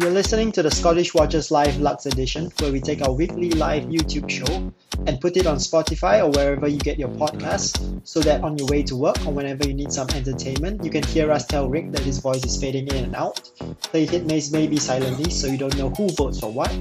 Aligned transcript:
You're 0.00 0.08
listening 0.08 0.50
to 0.52 0.62
the 0.62 0.70
Scottish 0.70 1.12
Watches 1.12 1.50
Live 1.50 1.78
Lux 1.78 2.06
edition, 2.06 2.50
where 2.60 2.72
we 2.72 2.80
take 2.80 3.02
our 3.02 3.12
weekly 3.12 3.50
live 3.50 3.84
YouTube 3.84 4.30
show 4.30 4.72
and 5.06 5.20
put 5.20 5.36
it 5.36 5.46
on 5.46 5.58
Spotify 5.58 6.24
or 6.24 6.30
wherever 6.30 6.66
you 6.66 6.78
get 6.78 6.98
your 6.98 7.10
podcasts, 7.10 8.00
so 8.02 8.20
that 8.20 8.42
on 8.42 8.56
your 8.56 8.66
way 8.68 8.82
to 8.84 8.96
work 8.96 9.18
or 9.26 9.34
whenever 9.34 9.68
you 9.68 9.74
need 9.74 9.92
some 9.92 10.08
entertainment, 10.14 10.82
you 10.82 10.90
can 10.90 11.02
hear 11.02 11.30
us 11.30 11.44
tell 11.44 11.68
Rick 11.68 11.92
that 11.92 12.00
his 12.00 12.16
voice 12.16 12.42
is 12.46 12.58
fading 12.58 12.88
in 12.88 13.04
and 13.04 13.14
out, 13.14 13.42
play 13.82 14.06
Hitmaze 14.06 14.50
maybe 14.50 14.78
silently 14.78 15.30
so 15.30 15.48
you 15.48 15.58
don't 15.58 15.76
know 15.76 15.90
who 15.90 16.08
votes 16.08 16.40
for 16.40 16.50
what, 16.50 16.72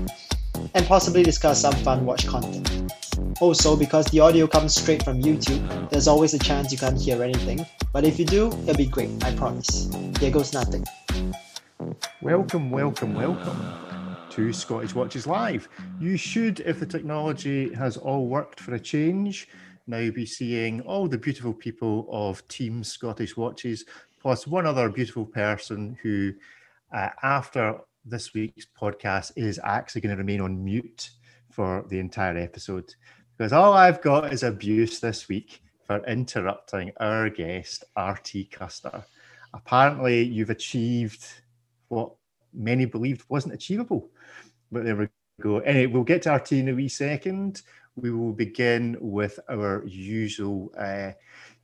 and 0.73 0.85
possibly 0.85 1.21
discuss 1.21 1.59
some 1.59 1.75
fun 1.83 2.05
watch 2.05 2.25
content. 2.25 2.93
Also, 3.41 3.75
because 3.75 4.05
the 4.11 4.21
audio 4.21 4.47
comes 4.47 4.75
straight 4.75 5.03
from 5.03 5.21
YouTube, 5.21 5.89
there's 5.89 6.07
always 6.07 6.33
a 6.33 6.39
chance 6.39 6.71
you 6.71 6.77
can't 6.77 6.97
hear 6.97 7.21
anything, 7.21 7.65
but 7.91 8.05
if 8.05 8.17
you 8.17 8.23
do, 8.23 8.47
it'll 8.47 8.77
be 8.77 8.85
great, 8.85 9.09
I 9.25 9.35
promise. 9.35 9.93
Here 10.21 10.31
goes 10.31 10.53
nothing. 10.53 10.85
Welcome, 12.21 12.69
welcome, 12.69 13.13
welcome 13.13 14.27
to 14.31 14.51
Scottish 14.51 14.93
Watches 14.93 15.25
Live. 15.25 15.69
You 16.01 16.17
should, 16.17 16.59
if 16.59 16.77
the 16.77 16.85
technology 16.85 17.73
has 17.75 17.95
all 17.95 18.27
worked 18.27 18.59
for 18.59 18.73
a 18.73 18.79
change, 18.79 19.47
now 19.87 20.11
be 20.11 20.25
seeing 20.25 20.81
all 20.81 21.07
the 21.07 21.17
beautiful 21.17 21.53
people 21.53 22.09
of 22.11 22.45
Team 22.49 22.83
Scottish 22.83 23.37
Watches, 23.37 23.85
plus 24.21 24.45
one 24.45 24.65
other 24.65 24.89
beautiful 24.89 25.25
person 25.25 25.97
who, 26.03 26.33
uh, 26.93 27.07
after 27.23 27.77
this 28.03 28.33
week's 28.33 28.67
podcast, 28.77 29.31
is 29.37 29.57
actually 29.63 30.01
going 30.01 30.13
to 30.13 30.21
remain 30.21 30.41
on 30.41 30.61
mute 30.61 31.11
for 31.49 31.85
the 31.87 31.99
entire 31.99 32.37
episode. 32.37 32.93
Because 33.37 33.53
all 33.53 33.71
I've 33.71 34.01
got 34.01 34.33
is 34.33 34.43
abuse 34.43 34.99
this 34.99 35.29
week 35.29 35.61
for 35.87 36.05
interrupting 36.05 36.91
our 36.99 37.29
guest, 37.29 37.85
RT 37.97 38.51
Custer. 38.51 39.05
Apparently, 39.53 40.21
you've 40.21 40.49
achieved 40.49 41.25
what 41.89 42.11
many 42.53 42.85
believed 42.85 43.23
wasn't 43.29 43.53
achievable. 43.53 44.09
But 44.71 44.85
there 44.85 44.95
we 44.95 45.07
go. 45.41 45.59
Anyway, 45.59 45.87
we'll 45.87 46.03
get 46.03 46.23
to 46.23 46.33
RT 46.33 46.53
in 46.53 46.69
a 46.69 46.73
wee 46.73 46.87
second. 46.87 47.61
We 47.95 48.11
will 48.11 48.31
begin 48.31 48.97
with 48.99 49.39
our 49.49 49.83
usual 49.85 50.71
uh, 50.77 51.11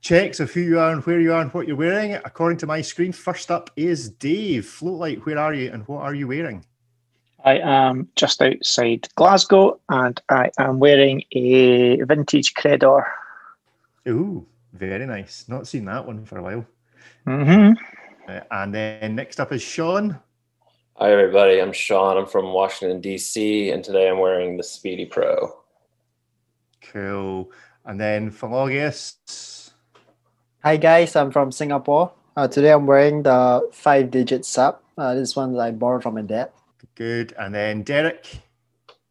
checks 0.00 0.40
of 0.40 0.52
who 0.52 0.60
you 0.60 0.78
are 0.78 0.92
and 0.92 1.02
where 1.04 1.20
you 1.20 1.32
are 1.32 1.40
and 1.40 1.52
what 1.52 1.66
you're 1.66 1.76
wearing. 1.76 2.14
According 2.14 2.58
to 2.58 2.66
my 2.66 2.82
screen, 2.82 3.12
first 3.12 3.50
up 3.50 3.70
is 3.76 4.10
Dave. 4.10 4.64
Floatlight, 4.64 5.24
where 5.24 5.38
are 5.38 5.54
you 5.54 5.70
and 5.72 5.86
what 5.88 6.02
are 6.02 6.14
you 6.14 6.28
wearing? 6.28 6.64
I 7.44 7.58
am 7.58 8.08
just 8.16 8.42
outside 8.42 9.08
Glasgow 9.14 9.78
and 9.88 10.20
I 10.28 10.50
am 10.58 10.80
wearing 10.80 11.22
a 11.32 12.02
vintage 12.02 12.54
Credor. 12.54 13.04
Ooh, 14.08 14.44
very 14.72 15.06
nice. 15.06 15.44
Not 15.48 15.68
seen 15.68 15.84
that 15.84 16.06
one 16.06 16.24
for 16.24 16.38
a 16.38 16.42
while. 16.42 16.66
Mm-hmm. 17.26 17.72
Uh, 18.28 18.40
and 18.50 18.74
then 18.74 19.14
next 19.14 19.38
up 19.38 19.52
is 19.52 19.62
Sean. 19.62 20.18
Hi, 20.96 21.12
everybody. 21.12 21.60
I'm 21.60 21.72
Sean. 21.72 22.16
I'm 22.16 22.26
from 22.26 22.52
Washington, 22.52 23.00
D.C., 23.00 23.70
and 23.70 23.84
today 23.84 24.08
I'm 24.08 24.18
wearing 24.18 24.56
the 24.56 24.62
Speedy 24.62 25.04
Pro. 25.04 25.60
Cool. 26.80 27.52
And 27.84 28.00
then 28.00 28.30
Philologus. 28.30 29.70
Hi 30.64 30.76
guys, 30.76 31.14
I'm 31.14 31.30
from 31.30 31.52
Singapore. 31.52 32.12
Uh, 32.36 32.48
today 32.48 32.72
I'm 32.72 32.86
wearing 32.86 33.22
the 33.22 33.68
five 33.72 34.10
digit 34.10 34.44
sub. 34.44 34.80
Uh, 34.98 35.14
this 35.14 35.36
one 35.36 35.52
that 35.52 35.60
I 35.60 35.70
borrowed 35.70 36.02
from 36.02 36.14
my 36.14 36.22
dad. 36.22 36.50
Good. 36.96 37.32
And 37.38 37.54
then 37.54 37.82
Derek. 37.82 38.40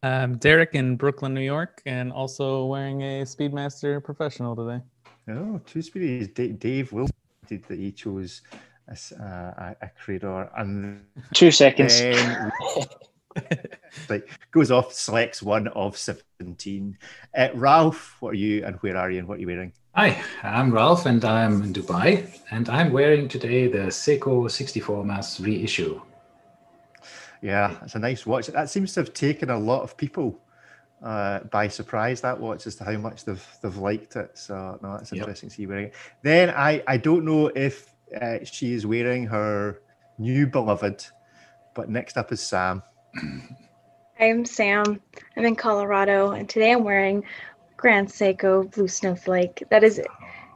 Um, 0.02 0.36
Derek 0.36 0.74
in 0.74 0.96
Brooklyn, 0.96 1.32
New 1.32 1.40
York, 1.40 1.80
and 1.86 2.12
also 2.12 2.66
wearing 2.66 3.02
a 3.02 3.22
Speedmaster 3.22 4.04
Professional 4.04 4.54
today. 4.54 4.82
Oh, 5.30 5.58
two 5.64 5.78
Speedies. 5.78 6.34
D- 6.34 6.52
Dave 6.52 6.92
Will 6.92 7.08
did 7.46 7.64
that 7.64 7.78
he 7.78 7.92
chose 7.92 8.42
a, 8.88 8.92
uh, 9.22 9.74
a, 9.80 9.86
a 9.86 9.90
Credor 10.00 10.48
and 10.56 11.02
Two 11.34 11.50
seconds. 11.50 12.00
then 12.00 12.50
like 14.08 14.28
goes 14.50 14.70
off, 14.70 14.92
selects 14.92 15.42
one 15.42 15.68
of 15.68 15.96
17. 15.96 16.96
Uh, 17.36 17.48
Ralph, 17.54 18.16
what 18.20 18.30
are 18.30 18.34
you 18.34 18.64
and 18.64 18.76
where 18.76 18.96
are 18.96 19.10
you 19.10 19.18
and 19.18 19.28
what 19.28 19.38
are 19.38 19.40
you 19.40 19.46
wearing? 19.46 19.72
Hi, 19.94 20.20
I'm 20.42 20.72
Ralph 20.72 21.06
and 21.06 21.24
I'm 21.24 21.62
in 21.62 21.72
Dubai 21.72 22.38
and 22.50 22.68
I'm 22.68 22.92
wearing 22.92 23.28
today 23.28 23.66
the 23.66 23.88
Seiko 23.90 24.50
64 24.50 25.04
Mass 25.04 25.40
reissue. 25.40 26.00
Yeah, 27.42 27.76
it's 27.82 27.94
a 27.94 27.98
nice 27.98 28.26
watch. 28.26 28.46
That 28.48 28.70
seems 28.70 28.92
to 28.94 29.00
have 29.00 29.12
taken 29.12 29.50
a 29.50 29.58
lot 29.58 29.82
of 29.82 29.96
people 29.96 30.40
uh, 31.02 31.40
by 31.40 31.68
surprise. 31.68 32.20
That 32.22 32.40
watch 32.40 32.66
as 32.66 32.76
to 32.76 32.84
how 32.84 32.96
much 32.96 33.24
they've 33.24 33.46
they've 33.62 33.76
liked 33.76 34.16
it. 34.16 34.36
So 34.38 34.78
no, 34.82 34.92
that's 34.96 35.12
Yep. 35.12 35.20
interesting 35.20 35.48
to 35.50 35.54
see 35.54 35.62
you 35.62 35.68
wearing 35.68 35.86
it. 35.86 35.94
Then 36.22 36.50
I 36.50 36.82
I 36.86 36.96
don't 36.96 37.24
know 37.24 37.48
if 37.54 37.92
uh, 38.20 38.38
she 38.44 38.72
is 38.72 38.86
wearing 38.86 39.26
her 39.26 39.80
new 40.18 40.46
beloved, 40.46 41.06
but 41.74 41.88
next 41.88 42.16
up 42.16 42.32
is 42.32 42.42
Sam. 42.42 42.82
I'm 44.20 44.44
Sam. 44.44 45.00
I'm 45.36 45.44
in 45.44 45.56
Colorado, 45.56 46.30
and 46.30 46.48
today 46.48 46.72
I'm 46.72 46.84
wearing 46.84 47.24
Grand 47.76 48.08
Seiko 48.08 48.70
Blue 48.72 48.88
Snowflake. 48.88 49.62
That 49.70 49.84
is 49.84 50.00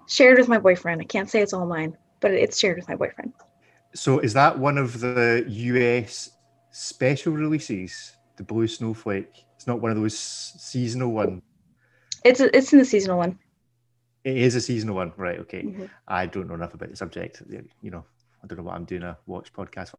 shared 0.08 0.38
with 0.38 0.48
my 0.48 0.58
boyfriend. 0.58 1.00
I 1.00 1.04
can't 1.04 1.28
say 1.28 1.42
it's 1.42 1.52
all 1.52 1.66
mine, 1.66 1.96
but 2.20 2.32
it's 2.32 2.58
shared 2.58 2.78
with 2.78 2.88
my 2.88 2.96
boyfriend. 2.96 3.32
So 3.94 4.18
is 4.20 4.32
that 4.34 4.58
one 4.58 4.78
of 4.78 5.00
the 5.00 5.44
US 5.46 6.30
special 6.70 7.32
releases? 7.32 8.16
The 8.36 8.44
Blue 8.44 8.66
Snowflake. 8.66 9.44
It's 9.56 9.66
not 9.66 9.82
one 9.82 9.90
of 9.90 9.98
those 9.98 10.18
seasonal 10.18 11.12
ones. 11.12 11.42
It's 12.24 12.40
a, 12.40 12.56
it's 12.56 12.72
in 12.72 12.78
the 12.78 12.84
seasonal 12.86 13.18
one. 13.18 13.38
It 14.24 14.36
is 14.36 14.54
a 14.54 14.60
seasonal 14.60 14.96
one, 14.96 15.12
right? 15.16 15.38
Okay. 15.40 15.62
Mhm. 15.62 15.90
I 16.06 16.26
don't 16.26 16.48
know 16.48 16.54
enough 16.54 16.74
about 16.74 16.90
the 16.90 16.96
subject. 16.96 17.42
You 17.48 17.90
know, 17.90 18.04
I 18.42 18.46
don't 18.46 18.58
know 18.58 18.64
what 18.64 18.74
I'm 18.74 18.84
doing 18.84 19.02
a 19.02 19.16
watch 19.26 19.52
podcast 19.52 19.94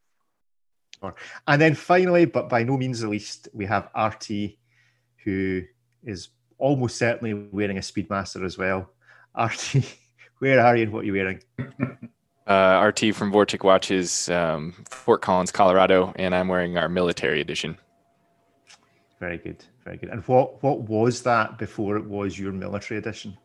for. 0.99 1.15
And 1.47 1.61
then 1.61 1.73
finally, 1.73 2.25
but 2.25 2.47
by 2.49 2.63
no 2.63 2.77
means 2.77 2.99
the 2.99 3.09
least, 3.09 3.49
we 3.53 3.65
have 3.65 3.89
RT, 3.95 4.59
who 5.23 5.63
is 6.03 6.29
almost 6.59 6.97
certainly 6.97 7.33
wearing 7.33 7.77
a 7.77 7.81
Speedmaster 7.81 8.45
as 8.45 8.57
well. 8.57 8.91
RT, 9.39 9.97
where 10.39 10.63
are 10.63 10.75
you 10.75 10.83
and 10.83 10.93
what 10.93 11.01
are 11.01 11.05
you 11.05 11.13
wearing? 11.13 11.41
Uh, 12.47 12.83
RT 12.87 13.15
from 13.15 13.31
Vortic 13.31 13.63
Watches, 13.63 14.27
um, 14.29 14.73
Fort 14.89 15.21
Collins, 15.21 15.51
Colorado, 15.51 16.11
and 16.17 16.35
I'm 16.35 16.47
wearing 16.47 16.75
our 16.75 16.89
military 16.89 17.39
edition. 17.39 17.77
Very 19.19 19.37
good, 19.37 19.63
very 19.85 19.97
good. 19.97 20.09
And 20.09 20.21
what 20.23 20.61
what 20.63 20.81
was 20.81 21.21
that 21.21 21.59
before 21.59 21.95
it 21.97 22.03
was 22.03 22.37
your 22.37 22.51
military 22.51 22.97
edition? 22.97 23.37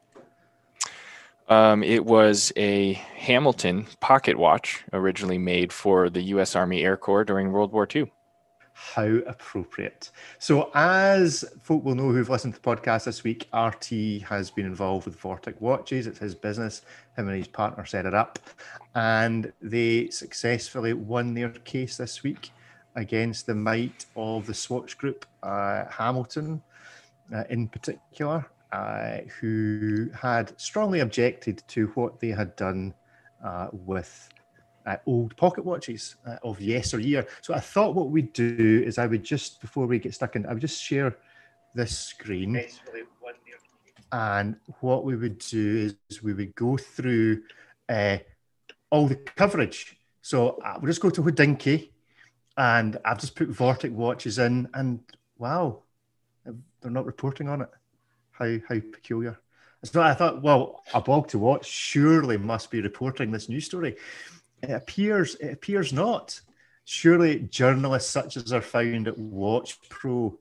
Um, 1.49 1.83
it 1.85 2.05
was 2.05 2.53
a 2.57 2.95
Hamilton 2.95 3.87
pocket 4.01 4.37
watch, 4.37 4.85
originally 4.93 5.39
made 5.39 5.73
for 5.73 6.11
the 6.11 6.23
U.S. 6.23 6.57
Army 6.57 6.85
Air 6.85 6.97
Corps 6.97 7.25
during 7.25 7.53
World 7.53 7.73
War 7.73 7.87
II. 7.93 8.11
How 8.73 9.07
appropriate. 9.27 10.11
So, 10.39 10.71
as 10.75 11.45
folk 11.63 11.83
will 11.83 11.95
know 11.95 12.11
who've 12.11 12.29
listened 12.29 12.55
to 12.55 12.61
the 12.61 12.77
podcast 12.77 13.05
this 13.05 13.25
week, 13.25 13.49
RT 13.55 14.23
has 14.29 14.51
been 14.51 14.67
involved 14.67 15.07
with 15.07 15.19
Vortic 15.19 15.59
Watches. 15.61 16.07
It's 16.07 16.19
his 16.19 16.35
business. 16.35 16.83
Him 17.17 17.29
and 17.29 17.39
his 17.39 17.49
partner 17.49 17.87
set 17.87 18.05
it 18.05 18.13
up. 18.13 18.39
And 18.95 19.53
they 19.63 20.11
successfully 20.11 20.93
won 20.93 21.33
their 21.33 21.51
case 21.51 21.97
this 21.97 22.23
week 22.23 22.51
against 22.97 23.47
the 23.47 23.55
might 23.55 24.05
of 24.15 24.47
the 24.47 24.55
Swatch 24.55 24.99
Group, 24.99 25.25
uh, 25.43 25.85
Hamilton 25.87 26.63
uh, 27.35 27.45
in 27.49 27.69
particular, 27.69 28.47
uh, 28.77 29.21
who 29.41 30.11
had 30.13 30.53
strongly 30.61 31.01
objected 31.01 31.63
to 31.67 31.87
what 31.95 32.21
they 32.21 32.29
had 32.29 32.55
done 32.57 32.93
uh, 33.43 33.69
with 33.73 34.29
uh, 34.85 34.97
old 35.07 35.35
pocket 35.39 35.65
watches 35.65 36.17
uh, 36.27 36.37
of 36.43 36.61
yesteryear. 36.61 37.27
So 37.41 37.55
I 37.55 37.61
thought 37.61 37.95
what 37.95 38.11
we'd 38.11 38.35
do 38.35 38.83
is 38.87 38.99
I 38.99 39.07
would 39.07 39.25
just, 39.25 39.63
before 39.63 39.87
we 39.87 39.99
get 39.99 40.13
stuck 40.13 40.37
in, 40.37 40.45
I 40.45 40.53
would 40.53 40.61
just 40.61 40.83
share 40.83 41.17
this 41.75 41.99
screen. 41.99 42.63
And 44.13 44.57
what 44.81 45.05
we 45.05 45.17
would 45.17 45.39
do 45.39 45.91
is 46.11 46.23
we 46.23 46.35
would 46.35 46.55
go 46.55 46.77
through 46.77 47.43
uh, 47.89 48.19
all 48.91 49.07
the 49.07 49.17
coverage. 49.17 49.97
So 50.21 50.61
uh, 50.63 50.75
we'll 50.79 50.91
just 50.91 51.01
go 51.01 51.09
to 51.11 51.23
Hodinkee 51.23 51.89
and 52.59 52.99
I've 53.07 53.21
just 53.21 53.37
put 53.37 53.51
Vortic 53.51 53.93
watches 53.93 54.39
in 54.39 54.69
and 54.75 55.01
wow, 55.39 55.83
they're 56.45 56.91
not 56.91 57.07
reporting 57.07 57.49
on 57.49 57.63
it. 57.63 57.71
How, 58.39 58.59
how 58.69 58.81
peculiar. 58.93 59.39
So 59.85 60.03
I 60.03 60.15
thought, 60.15 60.43
well, 60.43 60.83
a 60.95 61.01
blog 61.01 61.29
to 61.29 61.39
watch 61.39 61.67
surely 61.67 62.37
must 62.37 62.71
be 62.71 62.81
reporting 62.81 63.31
this 63.31 63.49
news 63.49 63.67
story. 63.67 63.97
It 64.63 64.71
appears 64.71 65.35
it 65.37 65.53
appears 65.53 65.93
not. 65.93 66.41
Surely 66.85 67.41
journalists 67.51 68.11
such 68.11 68.37
as 68.37 68.53
are 68.53 68.61
found 68.61 69.09
at 69.09 69.19
Watch 69.19 69.79
Pro 69.89 70.39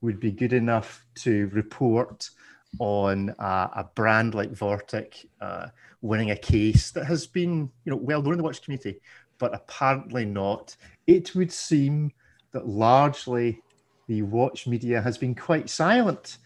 would 0.00 0.20
be 0.20 0.30
good 0.30 0.52
enough 0.52 1.04
to 1.16 1.48
report 1.48 2.30
on 2.78 3.30
uh, 3.38 3.68
a 3.74 3.84
brand 3.94 4.34
like 4.34 4.52
Vortic 4.52 5.26
uh, 5.40 5.68
winning 6.02 6.30
a 6.30 6.36
case 6.36 6.90
that 6.90 7.06
has 7.06 7.26
been, 7.26 7.70
you 7.84 7.90
know, 7.90 7.96
well 7.96 8.22
known 8.22 8.34
in 8.34 8.38
the 8.38 8.44
watch 8.44 8.62
community, 8.62 9.00
but 9.38 9.54
apparently 9.54 10.24
not. 10.24 10.76
It 11.06 11.34
would 11.34 11.52
seem 11.52 12.12
that 12.52 12.68
largely 12.68 13.62
the 14.06 14.22
watch 14.22 14.66
media 14.66 15.00
has 15.00 15.18
been 15.18 15.34
quite 15.34 15.68
silent 15.68 16.38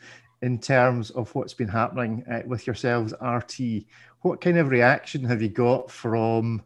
in 0.42 0.58
terms 0.58 1.10
of 1.10 1.34
what's 1.34 1.54
been 1.54 1.68
happening 1.68 2.24
uh, 2.30 2.42
with 2.46 2.66
yourselves, 2.66 3.14
RT. 3.20 3.84
What 4.22 4.40
kind 4.40 4.58
of 4.58 4.70
reaction 4.70 5.24
have 5.24 5.42
you 5.42 5.48
got 5.48 5.90
from 5.90 6.62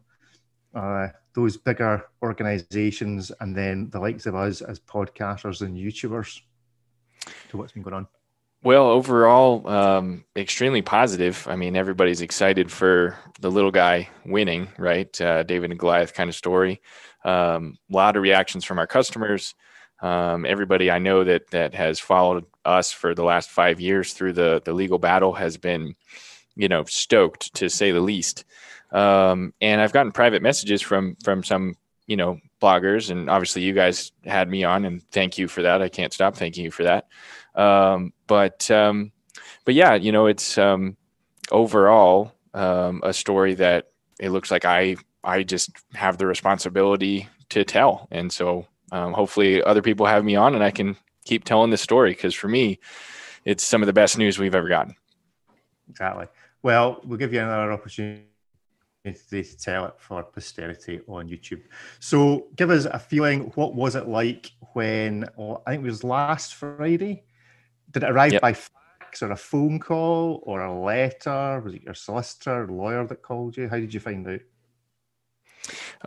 uh, 0.73 1.07
those 1.33 1.57
bigger 1.57 2.05
organizations 2.21 3.31
and 3.39 3.55
then 3.55 3.89
the 3.89 3.99
likes 3.99 4.25
of 4.25 4.35
us 4.35 4.61
as 4.61 4.79
podcasters 4.79 5.61
and 5.61 5.77
YouTubers 5.77 6.41
to 7.49 7.57
what's 7.57 7.73
been 7.73 7.83
going 7.83 7.95
on? 7.95 8.07
Well, 8.63 8.87
overall, 8.87 9.67
um, 9.67 10.25
extremely 10.35 10.81
positive. 10.81 11.47
I 11.47 11.55
mean, 11.55 11.75
everybody's 11.75 12.21
excited 12.21 12.71
for 12.71 13.15
the 13.39 13.51
little 13.51 13.69
guy 13.69 14.09
winning, 14.25 14.69
right? 14.79 15.21
Uh, 15.21 15.43
David 15.43 15.69
and 15.69 15.79
Goliath 15.79 16.15
kind 16.15 16.29
of 16.29 16.35
story. 16.35 16.81
Um, 17.23 17.77
a 17.91 17.95
lot 17.95 18.15
of 18.15 18.23
reactions 18.23 18.65
from 18.65 18.79
our 18.79 18.87
customers. 18.87 19.53
Um, 20.01 20.45
everybody 20.45 20.91
I 20.91 20.99
know 20.99 21.23
that 21.23 21.51
that 21.51 21.73
has 21.73 21.99
followed 21.99 22.45
us 22.63 22.91
for 22.91 23.15
the 23.15 23.23
last 23.23 23.49
five 23.49 23.79
years 23.79 24.13
through 24.13 24.33
the 24.33 24.61
the 24.63 24.73
legal 24.73 24.99
battle 24.99 25.33
has 25.33 25.57
been, 25.57 25.95
you 26.55 26.67
know, 26.67 26.83
stoked 26.85 27.53
to 27.55 27.69
say 27.69 27.91
the 27.91 28.01
least. 28.01 28.45
Um, 28.91 29.53
and 29.61 29.81
I've 29.81 29.93
gotten 29.93 30.11
private 30.11 30.41
messages 30.41 30.81
from 30.81 31.15
from 31.23 31.43
some 31.43 31.75
you 32.07 32.17
know 32.17 32.39
bloggers, 32.61 33.09
and 33.09 33.29
obviously 33.29 33.61
you 33.63 33.73
guys 33.73 34.11
had 34.25 34.49
me 34.49 34.63
on, 34.63 34.85
and 34.85 35.03
thank 35.11 35.37
you 35.37 35.47
for 35.47 35.61
that. 35.63 35.81
I 35.81 35.89
can't 35.89 36.13
stop 36.13 36.35
thanking 36.35 36.63
you 36.63 36.71
for 36.71 36.83
that. 36.83 37.07
Um, 37.55 38.13
but 38.27 38.69
um, 38.71 39.11
but 39.63 39.73
yeah, 39.73 39.95
you 39.95 40.11
know, 40.11 40.27
it's 40.27 40.57
um, 40.57 40.97
overall 41.51 42.33
um, 42.53 43.01
a 43.03 43.13
story 43.13 43.55
that 43.55 43.91
it 44.19 44.29
looks 44.29 44.51
like 44.51 44.65
I 44.65 44.97
I 45.23 45.43
just 45.43 45.71
have 45.93 46.17
the 46.17 46.27
responsibility 46.27 47.27
to 47.49 47.63
tell, 47.63 48.07
and 48.11 48.31
so 48.31 48.67
um, 48.91 49.13
hopefully 49.13 49.61
other 49.63 49.81
people 49.81 50.05
have 50.05 50.23
me 50.23 50.35
on, 50.35 50.55
and 50.55 50.63
I 50.63 50.71
can 50.71 50.95
keep 51.25 51.43
telling 51.43 51.71
this 51.71 51.81
story 51.81 52.11
because 52.11 52.33
for 52.35 52.47
me, 52.47 52.79
it's 53.43 53.63
some 53.63 53.81
of 53.81 53.87
the 53.87 53.93
best 53.93 54.17
news 54.17 54.39
we've 54.39 54.55
ever 54.55 54.69
gotten. 54.69 54.95
Exactly. 55.89 56.27
Well, 56.63 57.01
we'll 57.03 57.17
give 57.19 57.33
you 57.33 57.41
another 57.41 57.71
opportunity 57.71 58.25
to 59.05 59.57
tell 59.57 59.85
it 59.85 59.93
for 59.97 60.23
posterity 60.23 60.99
on 61.07 61.29
YouTube. 61.29 61.61
So, 61.99 62.47
give 62.55 62.71
us 62.71 62.85
a 62.85 62.97
feeling. 62.97 63.51
What 63.55 63.75
was 63.75 63.95
it 63.95 64.07
like 64.07 64.51
when? 64.73 65.25
I 65.37 65.71
think 65.71 65.83
it 65.83 65.87
was 65.87 66.03
last 66.03 66.55
Friday. 66.55 67.23
Did 67.91 68.03
it 68.03 68.09
arrive 68.09 68.33
Yep. 68.33 68.41
by 68.41 68.53
fax 68.53 69.21
or 69.21 69.31
a 69.31 69.37
phone 69.37 69.79
call 69.79 70.41
or 70.43 70.61
a 70.61 70.73
letter? 70.83 71.61
Was 71.63 71.75
it 71.75 71.83
your 71.83 71.93
solicitor, 71.93 72.67
lawyer 72.67 73.05
that 73.05 73.21
called 73.21 73.57
you? 73.57 73.69
How 73.69 73.77
did 73.77 73.93
you 73.93 73.99
find 73.99 74.27
out? 74.27 74.41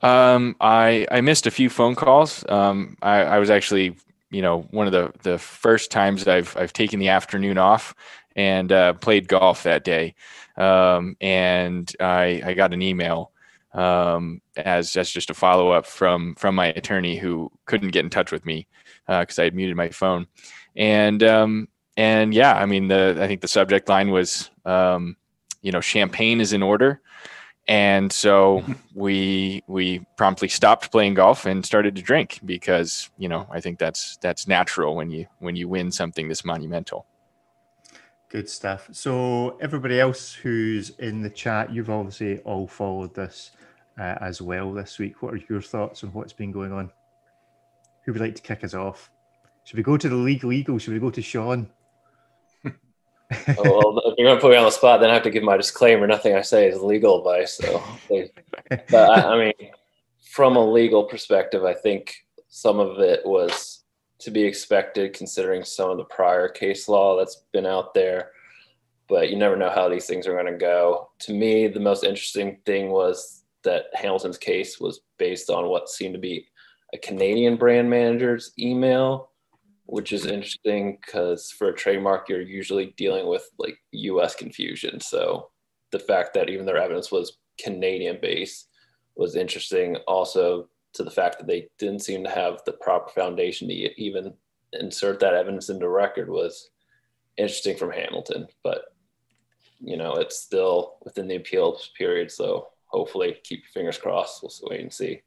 Um, 0.02 0.56
I 0.60 1.06
I 1.10 1.20
missed 1.20 1.46
a 1.46 1.50
few 1.50 1.70
phone 1.70 1.94
calls. 1.94 2.44
Um, 2.48 2.96
I, 3.02 3.22
I 3.22 3.38
was 3.38 3.50
actually, 3.50 3.96
you 4.30 4.42
know, 4.42 4.62
one 4.70 4.86
of 4.86 4.92
the 4.92 5.12
the 5.22 5.38
first 5.38 5.90
times 5.90 6.26
I've 6.26 6.56
I've 6.56 6.72
taken 6.72 7.00
the 7.00 7.08
afternoon 7.08 7.58
off 7.58 7.94
and 8.36 8.70
uh, 8.72 8.94
played 8.94 9.28
golf 9.28 9.64
that 9.64 9.84
day. 9.84 10.14
Um, 10.56 11.16
and 11.20 11.92
I 12.00 12.42
I 12.44 12.54
got 12.54 12.72
an 12.72 12.82
email 12.82 13.32
um, 13.74 14.40
as 14.56 14.96
as 14.96 15.10
just 15.10 15.30
a 15.30 15.34
follow 15.34 15.70
up 15.70 15.86
from 15.86 16.34
from 16.36 16.54
my 16.54 16.66
attorney 16.66 17.16
who 17.16 17.50
couldn't 17.66 17.90
get 17.90 18.04
in 18.04 18.10
touch 18.10 18.32
with 18.32 18.44
me 18.44 18.66
because 19.06 19.38
I 19.38 19.44
had 19.44 19.54
muted 19.54 19.76
my 19.76 19.90
phone. 19.90 20.26
And 20.76 21.22
um, 21.22 21.68
and 21.96 22.32
yeah, 22.32 22.54
I 22.54 22.66
mean 22.66 22.88
the 22.88 23.16
I 23.20 23.26
think 23.26 23.40
the 23.40 23.48
subject 23.48 23.88
line 23.88 24.10
was 24.10 24.50
um, 24.64 25.16
you 25.62 25.72
know 25.72 25.80
champagne 25.80 26.40
is 26.40 26.52
in 26.52 26.62
order 26.62 27.00
and 27.68 28.10
so 28.10 28.64
we 28.94 29.62
we 29.66 30.00
promptly 30.16 30.48
stopped 30.48 30.90
playing 30.90 31.14
golf 31.14 31.46
and 31.46 31.64
started 31.64 31.94
to 31.94 32.02
drink 32.02 32.40
because 32.44 33.10
you 33.18 33.28
know 33.28 33.46
i 33.50 33.60
think 33.60 33.78
that's 33.78 34.16
that's 34.16 34.48
natural 34.48 34.96
when 34.96 35.10
you 35.10 35.26
when 35.38 35.54
you 35.54 35.68
win 35.68 35.92
something 35.92 36.28
this 36.28 36.44
monumental 36.44 37.06
Good 38.28 38.50
stuff. 38.50 38.90
So, 38.92 39.56
everybody 39.58 39.98
else 39.98 40.34
who's 40.34 40.90
in 40.98 41.22
the 41.22 41.30
chat, 41.30 41.72
you've 41.72 41.88
obviously 41.88 42.40
all 42.40 42.66
followed 42.66 43.14
this 43.14 43.52
uh, 43.98 44.16
as 44.20 44.42
well 44.42 44.70
this 44.70 44.98
week. 44.98 45.22
What 45.22 45.32
are 45.32 45.40
your 45.48 45.62
thoughts 45.62 46.04
on 46.04 46.12
what's 46.12 46.34
been 46.34 46.52
going 46.52 46.70
on? 46.70 46.90
Who 48.02 48.12
would 48.12 48.20
like 48.20 48.34
to 48.34 48.42
kick 48.42 48.64
us 48.64 48.74
off? 48.74 49.10
Should 49.64 49.78
we 49.78 49.82
go 49.82 49.96
to 49.96 50.08
the 50.10 50.14
league 50.14 50.44
legal? 50.44 50.78
Should 50.78 50.92
we 50.92 51.00
go 51.00 51.10
to 51.10 51.22
Sean? 51.22 51.70
Oh, 53.58 53.62
well, 53.62 53.98
if 54.06 54.14
you're 54.16 54.26
going 54.26 54.38
to 54.38 54.40
put 54.40 54.52
me 54.52 54.56
on 54.56 54.64
the 54.64 54.70
spot, 54.70 55.00
then 55.00 55.10
I 55.10 55.14
have 55.14 55.22
to 55.24 55.30
give 55.30 55.42
my 55.42 55.56
disclaimer. 55.56 56.06
Nothing 56.06 56.34
I 56.34 56.42
say 56.42 56.68
is 56.68 56.80
legal 56.80 57.18
advice. 57.18 57.58
So, 57.58 57.82
but 58.90 59.10
I, 59.10 59.34
I 59.34 59.38
mean, 59.38 59.70
from 60.30 60.56
a 60.56 60.64
legal 60.64 61.04
perspective, 61.04 61.64
I 61.64 61.74
think 61.74 62.14
some 62.48 62.78
of 62.78 63.00
it 63.00 63.24
was 63.26 63.84
to 64.20 64.30
be 64.30 64.42
expected 64.42 65.14
considering 65.14 65.64
some 65.64 65.90
of 65.90 65.96
the 65.96 66.04
prior 66.04 66.48
case 66.48 66.88
law 66.88 67.16
that's 67.16 67.42
been 67.52 67.66
out 67.66 67.94
there. 67.94 68.32
But 69.08 69.30
you 69.30 69.36
never 69.36 69.56
know 69.56 69.70
how 69.70 69.88
these 69.88 70.06
things 70.06 70.26
are 70.26 70.34
going 70.34 70.52
to 70.52 70.58
go. 70.58 71.10
To 71.20 71.32
me, 71.32 71.66
the 71.68 71.80
most 71.80 72.04
interesting 72.04 72.58
thing 72.66 72.90
was 72.90 73.42
that 73.64 73.86
Hamilton's 73.94 74.38
case 74.38 74.80
was 74.80 75.00
based 75.18 75.50
on 75.50 75.68
what 75.68 75.88
seemed 75.88 76.14
to 76.14 76.20
be 76.20 76.46
a 76.94 76.98
Canadian 76.98 77.56
brand 77.56 77.88
manager's 77.88 78.52
email, 78.58 79.30
which 79.88 80.12
is 80.12 80.26
interesting 80.26 80.98
because 81.00 81.50
for 81.50 81.70
a 81.70 81.74
trademark, 81.74 82.28
you're 82.28 82.42
usually 82.42 82.94
dealing 82.98 83.26
with 83.26 83.48
like 83.58 83.78
US 83.92 84.34
confusion. 84.34 85.00
So 85.00 85.48
the 85.92 85.98
fact 85.98 86.34
that 86.34 86.50
even 86.50 86.66
their 86.66 86.76
evidence 86.76 87.10
was 87.10 87.38
Canadian 87.58 88.18
based 88.20 88.68
was 89.16 89.34
interesting. 89.34 89.96
Also, 90.06 90.68
to 90.92 91.02
the 91.02 91.10
fact 91.10 91.38
that 91.38 91.46
they 91.46 91.68
didn't 91.78 92.00
seem 92.00 92.22
to 92.24 92.30
have 92.30 92.60
the 92.66 92.72
proper 92.72 93.10
foundation 93.12 93.66
to 93.68 94.00
even 94.00 94.34
insert 94.74 95.20
that 95.20 95.32
evidence 95.32 95.70
into 95.70 95.88
record 95.88 96.28
was 96.28 96.68
interesting 97.38 97.76
from 97.76 97.90
Hamilton. 97.90 98.46
But 98.62 98.82
you 99.80 99.96
know, 99.96 100.14
it's 100.16 100.38
still 100.38 100.96
within 101.02 101.28
the 101.28 101.36
appeals 101.36 101.92
period, 101.96 102.30
so 102.30 102.68
hopefully, 102.88 103.38
keep 103.42 103.60
your 103.60 103.70
fingers 103.72 103.96
crossed. 103.96 104.42
We'll 104.42 104.70
wait 104.70 104.80
and 104.80 104.92
see. 104.92 105.22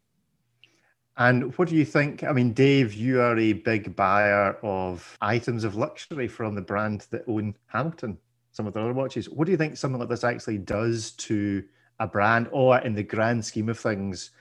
And 1.17 1.55
what 1.57 1.67
do 1.67 1.75
you 1.75 1.85
think? 1.85 2.23
I 2.23 2.31
mean, 2.31 2.53
Dave, 2.53 2.93
you 2.93 3.21
are 3.21 3.37
a 3.37 3.53
big 3.53 3.95
buyer 3.95 4.57
of 4.63 5.17
items 5.21 5.63
of 5.63 5.75
luxury 5.75 6.27
from 6.27 6.55
the 6.55 6.61
brand 6.61 7.05
that 7.11 7.23
own 7.27 7.55
Hamilton, 7.67 8.17
some 8.51 8.65
of 8.65 8.73
the 8.73 8.79
other 8.79 8.93
watches. 8.93 9.29
What 9.29 9.45
do 9.45 9.51
you 9.51 9.57
think 9.57 9.77
something 9.77 9.99
like 9.99 10.09
this 10.09 10.23
actually 10.23 10.57
does 10.57 11.11
to 11.11 11.63
a 11.99 12.07
brand, 12.07 12.47
or 12.51 12.79
in 12.79 12.95
the 12.95 13.03
grand 13.03 13.45
scheme 13.45 13.69
of 13.69 13.77
things, 13.77 14.31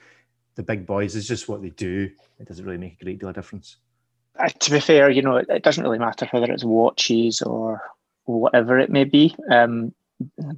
the 0.54 0.62
big 0.62 0.86
boys 0.86 1.16
is 1.16 1.26
just 1.26 1.48
what 1.48 1.60
they 1.60 1.70
do? 1.70 2.08
It 2.38 2.46
doesn't 2.46 2.64
really 2.64 2.78
make 2.78 3.00
a 3.00 3.04
great 3.04 3.18
deal 3.18 3.28
of 3.28 3.34
difference. 3.34 3.76
Uh, 4.38 4.48
to 4.48 4.70
be 4.70 4.80
fair, 4.80 5.10
you 5.10 5.22
know, 5.22 5.36
it, 5.36 5.46
it 5.50 5.62
doesn't 5.62 5.82
really 5.82 5.98
matter 5.98 6.26
whether 6.30 6.50
it's 6.50 6.64
watches 6.64 7.42
or 7.42 7.82
whatever 8.24 8.78
it 8.78 8.90
may 8.90 9.04
be. 9.04 9.34
Um, 9.50 9.92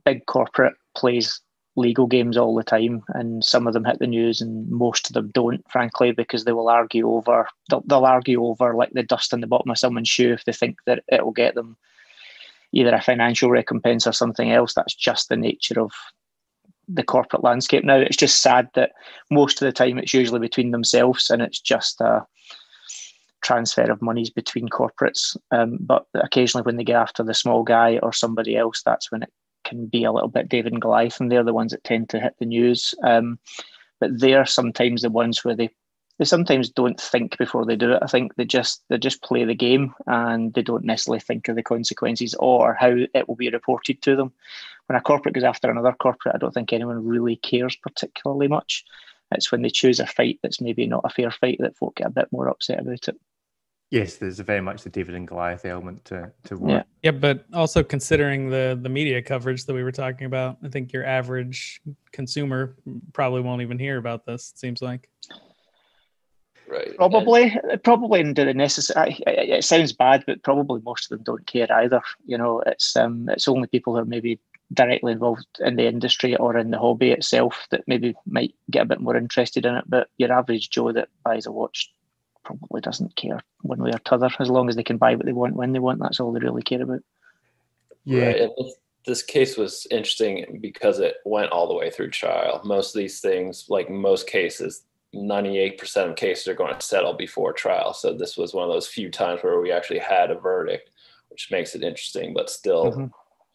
big 0.05 0.27
corporate 0.27 0.75
plays 0.95 1.41
legal 1.77 2.07
games 2.07 2.37
all 2.37 2.55
the 2.55 2.63
time, 2.63 3.03
and 3.09 3.45
some 3.45 3.67
of 3.67 3.73
them 3.73 3.85
hit 3.85 3.99
the 3.99 4.07
news, 4.07 4.41
and 4.41 4.69
most 4.71 5.09
of 5.09 5.15
them 5.15 5.31
don't, 5.33 5.65
frankly, 5.71 6.13
because 6.13 6.45
they 6.45 6.53
will 6.53 6.69
argue 6.69 7.11
over 7.11 7.49
they'll, 7.71 7.83
they'll 7.87 8.05
argue 8.05 8.45
over 8.45 8.75
like 8.75 8.91
the 8.93 9.03
dust 9.03 9.33
in 9.33 9.41
the 9.41 9.47
bottom 9.47 9.71
of 9.71 9.79
someone's 9.79 10.09
shoe 10.09 10.33
if 10.33 10.45
they 10.45 10.53
think 10.53 10.79
that 10.87 11.03
it 11.09 11.25
will 11.25 11.33
get 11.33 11.55
them 11.55 11.77
either 12.73 12.95
a 12.95 13.03
financial 13.03 13.51
recompense 13.51 14.07
or 14.07 14.13
something 14.13 14.51
else. 14.51 14.75
That's 14.75 14.95
just 14.95 15.29
the 15.29 15.37
nature 15.37 15.81
of 15.81 15.93
the 16.89 17.03
corporate 17.03 17.45
landscape 17.45 17.85
now. 17.85 17.97
It's 17.97 18.17
just 18.17 18.43
sad 18.43 18.69
that 18.75 18.93
most 19.31 19.61
of 19.61 19.67
the 19.67 19.73
time 19.73 19.99
it's 19.99 20.15
usually 20.15 20.41
between 20.41 20.73
themselves, 20.73 21.31
and 21.31 21.41
it's 21.41 21.61
just 21.61 22.01
a 22.01 22.25
transfer 23.43 23.91
of 23.91 24.03
monies 24.03 24.31
between 24.31 24.69
corporates. 24.69 25.37
Um, 25.51 25.79
but 25.81 26.07
occasionally, 26.15 26.65
when 26.65 26.77
they 26.77 26.85
get 26.85 26.97
after 26.97 27.23
the 27.23 27.35
small 27.35 27.63
guy 27.63 27.99
or 28.03 28.13
somebody 28.13 28.57
else, 28.57 28.83
that's 28.85 29.11
when 29.11 29.23
it 29.23 29.33
can 29.65 29.87
be 29.87 30.05
a 30.05 30.13
little 30.13 30.29
bit 30.29 30.49
David 30.49 30.73
and 30.73 30.83
Goliath, 30.83 31.21
and 31.21 31.31
they're 31.31 31.45
the 31.45 31.53
ones 31.53 31.73
that 31.73 31.85
tend 31.85 32.09
to 32.11 32.21
hit 32.21 32.35
the 32.39 32.47
news. 32.47 32.95
Um, 33.03 33.39
but 34.01 34.19
they're 34.19 34.47
sometimes 34.47 35.03
the 35.03 35.11
ones 35.11 35.45
where 35.45 35.55
they 35.55 35.71
they 36.19 36.25
sometimes 36.27 36.69
don't 36.69 37.01
think 37.01 37.39
before 37.39 37.65
they 37.65 37.77
do 37.77 37.93
it. 37.93 38.03
I 38.03 38.07
think 38.07 38.35
they 38.35 38.45
just 38.45 38.83
they 38.89 38.99
just 38.99 39.23
play 39.23 39.45
the 39.45 39.55
game 39.55 39.95
and 40.07 40.53
they 40.55 40.63
don't 40.63 40.85
necessarily 40.85 41.21
think 41.21 41.49
of 41.49 41.57
the 41.57 41.63
consequences 41.63 42.35
or 42.39 42.75
how 42.75 42.95
it 43.15 43.29
will 43.29 43.37
be 43.37 43.51
reported 43.51 44.03
to 44.03 44.17
them. 44.17 44.33
When 44.87 44.97
a 44.97 45.01
corporate 45.01 45.35
goes 45.35 45.45
after 45.45 45.71
another 45.71 45.93
corporate, 45.93 46.35
I 46.35 46.39
don't 46.39 46.53
think 46.53 46.73
anyone 46.73 47.07
really 47.07 47.37
cares 47.37 47.77
particularly 47.77 48.49
much. 48.49 48.85
It's 49.33 49.51
when 49.51 49.63
they 49.63 49.71
choose 49.71 50.01
a 50.01 50.07
fight 50.07 50.39
that's 50.43 50.61
maybe 50.61 50.87
not 50.87 51.05
a 51.05 51.11
fair 51.11 51.31
fight 51.31 51.59
that 51.61 51.77
folk 51.77 51.97
get 51.97 52.09
a 52.09 52.11
bit 52.11 52.29
more 52.31 52.49
upset 52.49 52.81
about 52.81 53.09
it. 53.09 53.17
Yes, 53.93 54.17
there's 54.17 54.39
very 54.41 54.63
much 54.63 54.85
the 54.85 54.89
David 54.89 55.15
and 55.15 55.29
Goliath 55.29 55.67
element 55.67 56.03
to 56.07 56.33
to 56.45 56.57
what. 56.57 56.71
Yeah. 56.71 56.83
Yeah, 57.03 57.11
but 57.11 57.45
also 57.53 57.83
considering 57.83 58.49
the 58.49 58.79
the 58.81 58.89
media 58.89 59.21
coverage 59.21 59.67
that 59.67 59.75
we 59.75 59.83
were 59.83 59.93
talking 59.93 60.25
about, 60.25 60.57
I 60.65 60.69
think 60.69 60.95
your 60.95 61.05
average 61.05 61.79
consumer 62.11 62.75
probably 63.13 63.43
won't 63.43 63.61
even 63.61 63.79
hear 63.79 63.99
about 63.99 64.25
this. 64.25 64.53
It 64.55 64.59
seems 64.59 64.81
like. 64.81 65.11
Right. 66.67 66.97
Probably, 66.97 67.55
probably 67.85 68.21
into 68.21 68.47
the 68.47 68.55
necessary. 68.55 69.19
It, 69.27 69.51
it 69.59 69.65
sounds 69.65 69.93
bad, 69.93 70.25
but 70.27 70.43
probably 70.43 70.81
most 70.83 71.13
of 71.13 71.19
them 71.19 71.25
don't 71.25 71.47
care 71.47 71.71
either. 71.71 72.01
You 72.25 72.39
know, 72.39 72.63
it's 72.65 72.97
um, 72.97 73.29
it's 73.29 73.47
only 73.47 73.69
people 73.69 73.93
who 73.93 73.99
are 73.99 74.07
maybe 74.07 74.41
directly 74.73 75.13
involved 75.13 75.45
in 75.61 75.77
the 75.77 75.87
industry 75.87 76.35
or 76.37 76.57
in 76.57 76.71
the 76.71 76.79
hobby 76.79 77.11
itself 77.11 77.67
that 77.71 77.85
maybe 77.87 78.15
might 78.25 78.55
get 78.71 78.85
a 78.85 78.87
bit 78.87 79.03
more 79.03 79.19
interested 79.19 79.67
in 79.67 79.75
it. 79.75 79.85
But 79.87 80.09
your 80.17 80.33
average 80.33 80.71
Joe 80.71 80.93
that 80.93 81.11
buys 81.23 81.45
a 81.45 81.53
watch 81.53 81.93
probably 82.45 82.81
doesn't 82.81 83.15
care 83.17 83.41
one 83.63 83.83
way 83.83 83.91
or 83.91 83.99
t'other. 84.01 84.31
As 84.39 84.51
long 84.51 84.69
as 84.69 84.77
they 84.77 84.83
can 84.83 84.97
buy 84.99 85.15
what 85.15 85.27
they 85.27 85.33
want 85.33 85.57
when 85.57 85.73
they 85.73 85.79
want, 85.79 86.01
that's 86.01 86.21
all 86.21 86.33
they 86.33 86.41
really 86.41 86.63
care 86.63 86.83
about. 86.83 87.01
Yeah. 88.05 88.27
Right. 88.27 88.41
And 88.43 88.53
this, 88.59 88.75
this 89.07 89.23
case 89.23 89.57
was 89.57 89.87
interesting 89.91 90.59
because 90.61 90.99
it 90.99 91.17
went 91.25 91.51
all 91.53 91.69
the 91.69 91.75
way 91.75 91.91
through 91.91 92.11
trial. 92.11 92.61
Most 92.65 92.95
of 92.95 92.99
these 92.99 93.21
things, 93.21 93.67
like 93.69 93.91
most 93.91 94.27
cases, 94.29 94.85
98% 95.15 96.11
of 96.11 96.17
cases 96.17 96.49
are 96.49 96.55
going 96.55 96.75
to 96.75 96.85
settle 96.87 97.13
before 97.13 97.53
trial. 97.53 97.93
So 97.95 98.13
this 98.13 98.37
was 98.37 98.55
one 98.55 98.65
of 98.69 98.73
those 98.73 98.89
few 98.89 99.11
times 99.11 99.43
where 99.43 99.61
we 99.61 99.71
actually 99.71 99.99
had 99.99 100.31
a 100.31 100.35
verdict, 100.39 100.91
which 101.29 101.49
makes 101.51 101.75
it 101.75 101.83
interesting, 101.83 102.33
but 102.35 102.49
still 102.51 102.93
Mhm. 102.93 103.11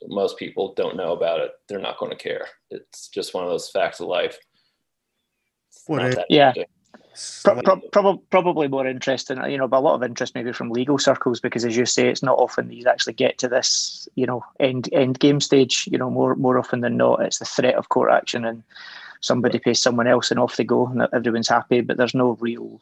most 0.08 0.38
people 0.38 0.74
don't 0.76 0.96
know 0.96 1.14
about 1.14 1.40
it. 1.40 1.52
They're 1.68 1.80
not 1.80 1.98
going 1.98 2.12
to 2.12 2.18
care. 2.18 2.48
It's 2.70 3.08
just 3.10 3.34
one 3.34 3.44
of 3.44 3.50
those 3.50 3.70
facts 3.70 4.00
of 4.00 4.08
life. 4.08 4.38
What 5.88 5.98
not 6.04 6.12
a- 6.12 6.16
that 6.16 6.28
Yeah. 6.30 6.50
interesting. 6.50 6.74
Pro- 7.44 7.62
pro- 7.62 7.82
prob- 7.92 8.30
probably 8.30 8.68
more 8.68 8.86
interesting, 8.86 9.44
you 9.50 9.58
know, 9.58 9.68
but 9.68 9.78
a 9.78 9.80
lot 9.80 9.96
of 9.96 10.04
interest 10.04 10.36
maybe 10.36 10.52
from 10.52 10.70
legal 10.70 10.98
circles 11.00 11.40
because, 11.40 11.66
as 11.66 11.76
you 11.76 11.86
say, 11.86 12.10
it's 12.10 12.22
not 12.22 12.38
often 12.38 12.68
these 12.68 12.86
actually 12.86 13.14
get 13.14 13.38
to 13.40 13.48
this, 13.48 14.08
you 14.16 14.26
know, 14.26 14.44
end 14.60 14.90
end 14.94 15.20
game 15.20 15.42
stage. 15.42 15.88
You 15.92 15.98
know, 15.98 16.10
more 16.10 16.36
more 16.36 16.58
often 16.58 16.82
than 16.82 16.98
not, 16.98 17.22
it's 17.22 17.40
the 17.40 17.46
threat 17.46 17.76
of 17.76 17.90
court 17.90 18.12
action 18.12 18.46
and 18.46 18.64
somebody 19.22 19.60
pays 19.60 19.82
someone 19.82 20.08
else 20.08 20.30
and 20.30 20.40
off 20.40 20.58
they 20.58 20.64
go, 20.64 20.88
and 20.88 21.08
everyone's 21.14 21.48
happy. 21.48 21.82
But 21.82 21.98
there's 21.98 22.14
no 22.14 22.38
real 22.40 22.80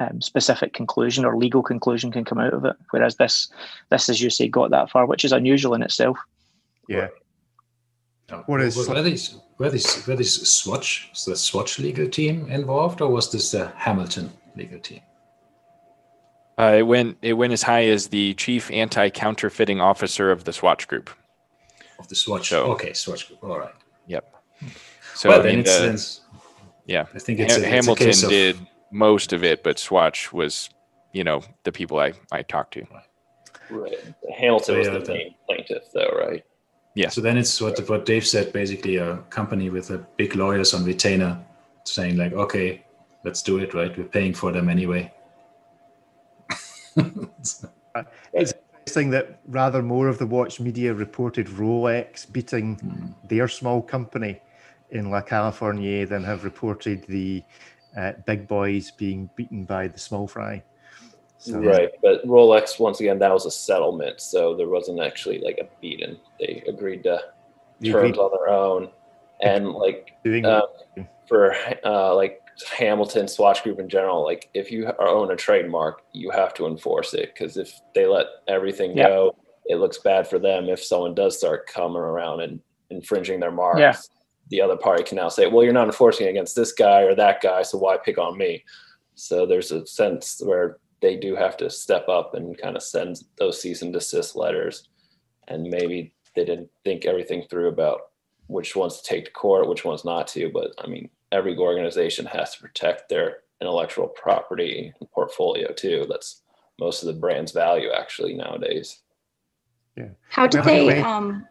um, 0.00 0.20
specific 0.20 0.72
conclusion 0.74 1.24
or 1.24 1.36
legal 1.36 1.62
conclusion 1.62 2.12
can 2.12 2.24
come 2.24 2.38
out 2.38 2.52
of 2.52 2.64
it. 2.64 2.76
Whereas 2.90 3.16
this, 3.16 3.48
this, 3.90 4.08
as 4.08 4.20
you 4.20 4.30
say, 4.30 4.48
got 4.48 4.70
that 4.70 4.90
far, 4.90 5.06
which 5.06 5.24
is 5.24 5.32
unusual 5.32 5.74
in 5.74 5.82
itself. 5.82 6.18
Yeah. 6.88 7.08
Now, 8.30 8.42
What 8.46 8.60
is- 8.60 8.76
were, 8.76 8.94
were 8.94 9.02
these 9.02 9.36
were 9.58 9.70
these 9.70 10.06
were 10.06 10.16
these 10.16 10.48
Swatch 10.48 11.08
was 11.12 11.24
the 11.24 11.36
Swatch 11.36 11.78
legal 11.78 12.08
team 12.08 12.48
involved, 12.50 13.00
or 13.00 13.10
was 13.10 13.30
this 13.30 13.50
the 13.52 13.68
Hamilton 13.76 14.32
legal 14.56 14.80
team? 14.80 15.00
Uh, 16.58 16.76
it 16.78 16.82
went 16.82 17.18
it 17.22 17.34
went 17.34 17.52
as 17.52 17.62
high 17.62 17.84
as 17.86 18.08
the 18.08 18.34
chief 18.34 18.70
anti-counterfeiting 18.70 19.80
officer 19.80 20.30
of 20.30 20.44
the 20.44 20.52
Swatch 20.52 20.88
Group. 20.88 21.10
Of 21.98 22.08
the 22.08 22.16
Swatch. 22.16 22.48
So- 22.48 22.64
okay, 22.72 22.92
Swatch 22.92 23.28
group. 23.28 23.42
All 23.44 23.58
right. 23.58 23.74
Yep. 24.06 24.34
So 25.14 25.28
well, 25.30 25.38
I 25.40 25.42
then 25.42 25.50
mean, 25.52 25.60
it's, 25.60 25.72
the- 25.74 25.78
then 25.82 25.88
it's- 25.94 26.20
yeah, 26.86 27.06
I 27.14 27.18
think 27.18 27.40
it's, 27.40 27.54
Ha- 27.54 27.60
a, 27.60 27.62
it's 27.62 27.66
a 27.66 27.70
Hamilton 27.70 28.06
case 28.06 28.22
of- 28.22 28.30
did 28.30 28.56
most 28.90 29.32
of 29.32 29.44
it, 29.44 29.62
but 29.62 29.78
Swatch 29.78 30.32
was, 30.32 30.68
you 31.12 31.24
know, 31.24 31.42
the 31.64 31.72
people 31.72 31.98
I 32.00 32.12
I 32.32 32.42
talked 32.42 32.74
to. 32.74 32.86
Right. 33.70 33.94
Hamilton 34.36 34.78
was 34.78 34.86
So, 34.86 34.92
yeah, 34.92 34.98
the 34.98 35.04
that- 35.04 35.08
main 35.08 35.34
plaintiff, 35.46 35.84
though, 35.94 36.10
right? 36.18 36.44
Yes. 36.96 37.14
So 37.14 37.20
then 37.20 37.36
it's 37.36 37.60
what 37.60 37.78
what 37.90 38.06
Dave 38.06 38.26
said. 38.26 38.54
Basically, 38.54 38.96
a 38.96 39.18
company 39.28 39.68
with 39.68 39.90
a 39.90 39.98
big 40.16 40.34
lawyers 40.34 40.72
on 40.72 40.82
retainer 40.82 41.38
saying 41.84 42.16
like, 42.16 42.32
okay, 42.32 42.84
let's 43.22 43.42
do 43.42 43.58
it. 43.58 43.74
Right, 43.74 43.96
we're 43.96 44.04
paying 44.04 44.32
for 44.34 44.50
them 44.50 44.68
anyway. 44.68 45.12
It's 48.32 48.52
interesting 48.80 49.10
that 49.10 49.40
rather 49.46 49.82
more 49.82 50.08
of 50.08 50.18
the 50.18 50.26
watch 50.26 50.60
media 50.60 50.92
reported 50.92 51.46
Rolex 51.46 52.30
beating 52.30 53.14
their 53.24 53.48
small 53.48 53.80
company 53.80 54.40
in 54.90 55.10
La 55.10 55.22
California 55.22 56.06
than 56.06 56.24
have 56.24 56.44
reported 56.44 57.04
the 57.08 57.42
uh, 57.96 58.12
big 58.26 58.46
boys 58.46 58.90
being 58.90 59.30
beaten 59.34 59.64
by 59.64 59.88
the 59.88 59.98
small 59.98 60.26
fry. 60.26 60.62
So, 61.38 61.58
Right. 61.60 61.90
But 62.02 62.26
Rolex, 62.26 62.78
once 62.80 63.00
again, 63.00 63.18
that 63.18 63.32
was 63.32 63.46
a 63.46 63.50
settlement. 63.50 64.20
So 64.20 64.54
there 64.56 64.68
wasn't 64.68 65.00
actually 65.00 65.38
like 65.40 65.58
a 65.58 65.68
beating. 65.80 66.16
They 66.40 66.62
agreed 66.66 67.02
to 67.04 67.20
terms 67.84 68.16
on 68.18 68.30
their 68.32 68.48
own. 68.54 68.90
And 69.42 69.70
like 69.72 70.12
uh, 70.44 70.62
for 71.28 71.54
uh, 71.84 72.14
like 72.14 72.40
Hamilton 72.74 73.28
Swatch 73.28 73.62
Group 73.62 73.78
in 73.78 73.88
general, 73.88 74.24
like 74.24 74.48
if 74.54 74.72
you 74.72 74.86
are- 74.86 75.08
own 75.08 75.30
a 75.30 75.36
trademark, 75.36 76.02
you 76.12 76.30
have 76.30 76.54
to 76.54 76.66
enforce 76.66 77.12
it 77.12 77.34
because 77.34 77.58
if 77.58 77.78
they 77.94 78.06
let 78.06 78.26
everything 78.48 78.96
Yeah. 78.96 79.08
go, 79.08 79.36
it 79.66 79.76
looks 79.76 79.98
bad 79.98 80.26
for 80.26 80.38
them. 80.38 80.70
If 80.70 80.82
someone 80.82 81.14
does 81.14 81.36
start 81.36 81.66
coming 81.66 81.98
around 81.98 82.40
and 82.40 82.60
infringing 82.88 83.40
their 83.40 83.50
marks, 83.50 83.80
Yeah. 83.80 83.94
the 84.48 84.62
other 84.62 84.76
party 84.76 85.02
can 85.02 85.16
now 85.16 85.28
say, 85.28 85.48
"Well, 85.48 85.64
you're 85.64 85.72
not 85.74 85.88
enforcing 85.88 86.28
against 86.28 86.56
this 86.56 86.72
guy 86.72 87.02
or 87.02 87.14
that 87.16 87.42
guy, 87.42 87.60
so 87.62 87.76
why 87.76 87.98
pick 87.98 88.16
on 88.16 88.38
me?" 88.38 88.64
So 89.16 89.44
there's 89.44 89.70
a 89.72 89.84
sense 89.86 90.40
where 90.42 90.78
they 91.00 91.16
do 91.16 91.36
have 91.36 91.56
to 91.58 91.68
step 91.70 92.08
up 92.08 92.34
and 92.34 92.56
kind 92.58 92.76
of 92.76 92.82
send 92.82 93.22
those 93.38 93.60
cease 93.60 93.82
and 93.82 93.92
desist 93.92 94.36
letters, 94.36 94.88
and 95.48 95.64
maybe 95.64 96.12
they 96.34 96.44
didn't 96.44 96.70
think 96.84 97.04
everything 97.04 97.44
through 97.48 97.68
about 97.68 98.00
which 98.48 98.76
ones 98.76 99.00
to 99.00 99.04
take 99.08 99.24
to 99.26 99.30
court, 99.32 99.68
which 99.68 99.84
ones 99.84 100.04
not 100.04 100.26
to. 100.28 100.50
But 100.52 100.72
I 100.78 100.86
mean, 100.86 101.08
every 101.32 101.56
organization 101.56 102.26
has 102.26 102.54
to 102.54 102.60
protect 102.60 103.08
their 103.08 103.38
intellectual 103.60 104.08
property 104.08 104.92
and 105.00 105.10
portfolio 105.10 105.72
too. 105.72 106.06
That's 106.08 106.42
most 106.78 107.02
of 107.02 107.06
the 107.06 107.18
brand's 107.20 107.52
value 107.52 107.90
actually 107.90 108.34
nowadays. 108.34 109.00
Yeah. 109.96 110.08
How 110.28 110.46
did 110.46 110.62
By 110.62 110.64
the 110.64 110.76
they? 110.78 110.86
way- 110.86 111.00
Um. 111.02 111.46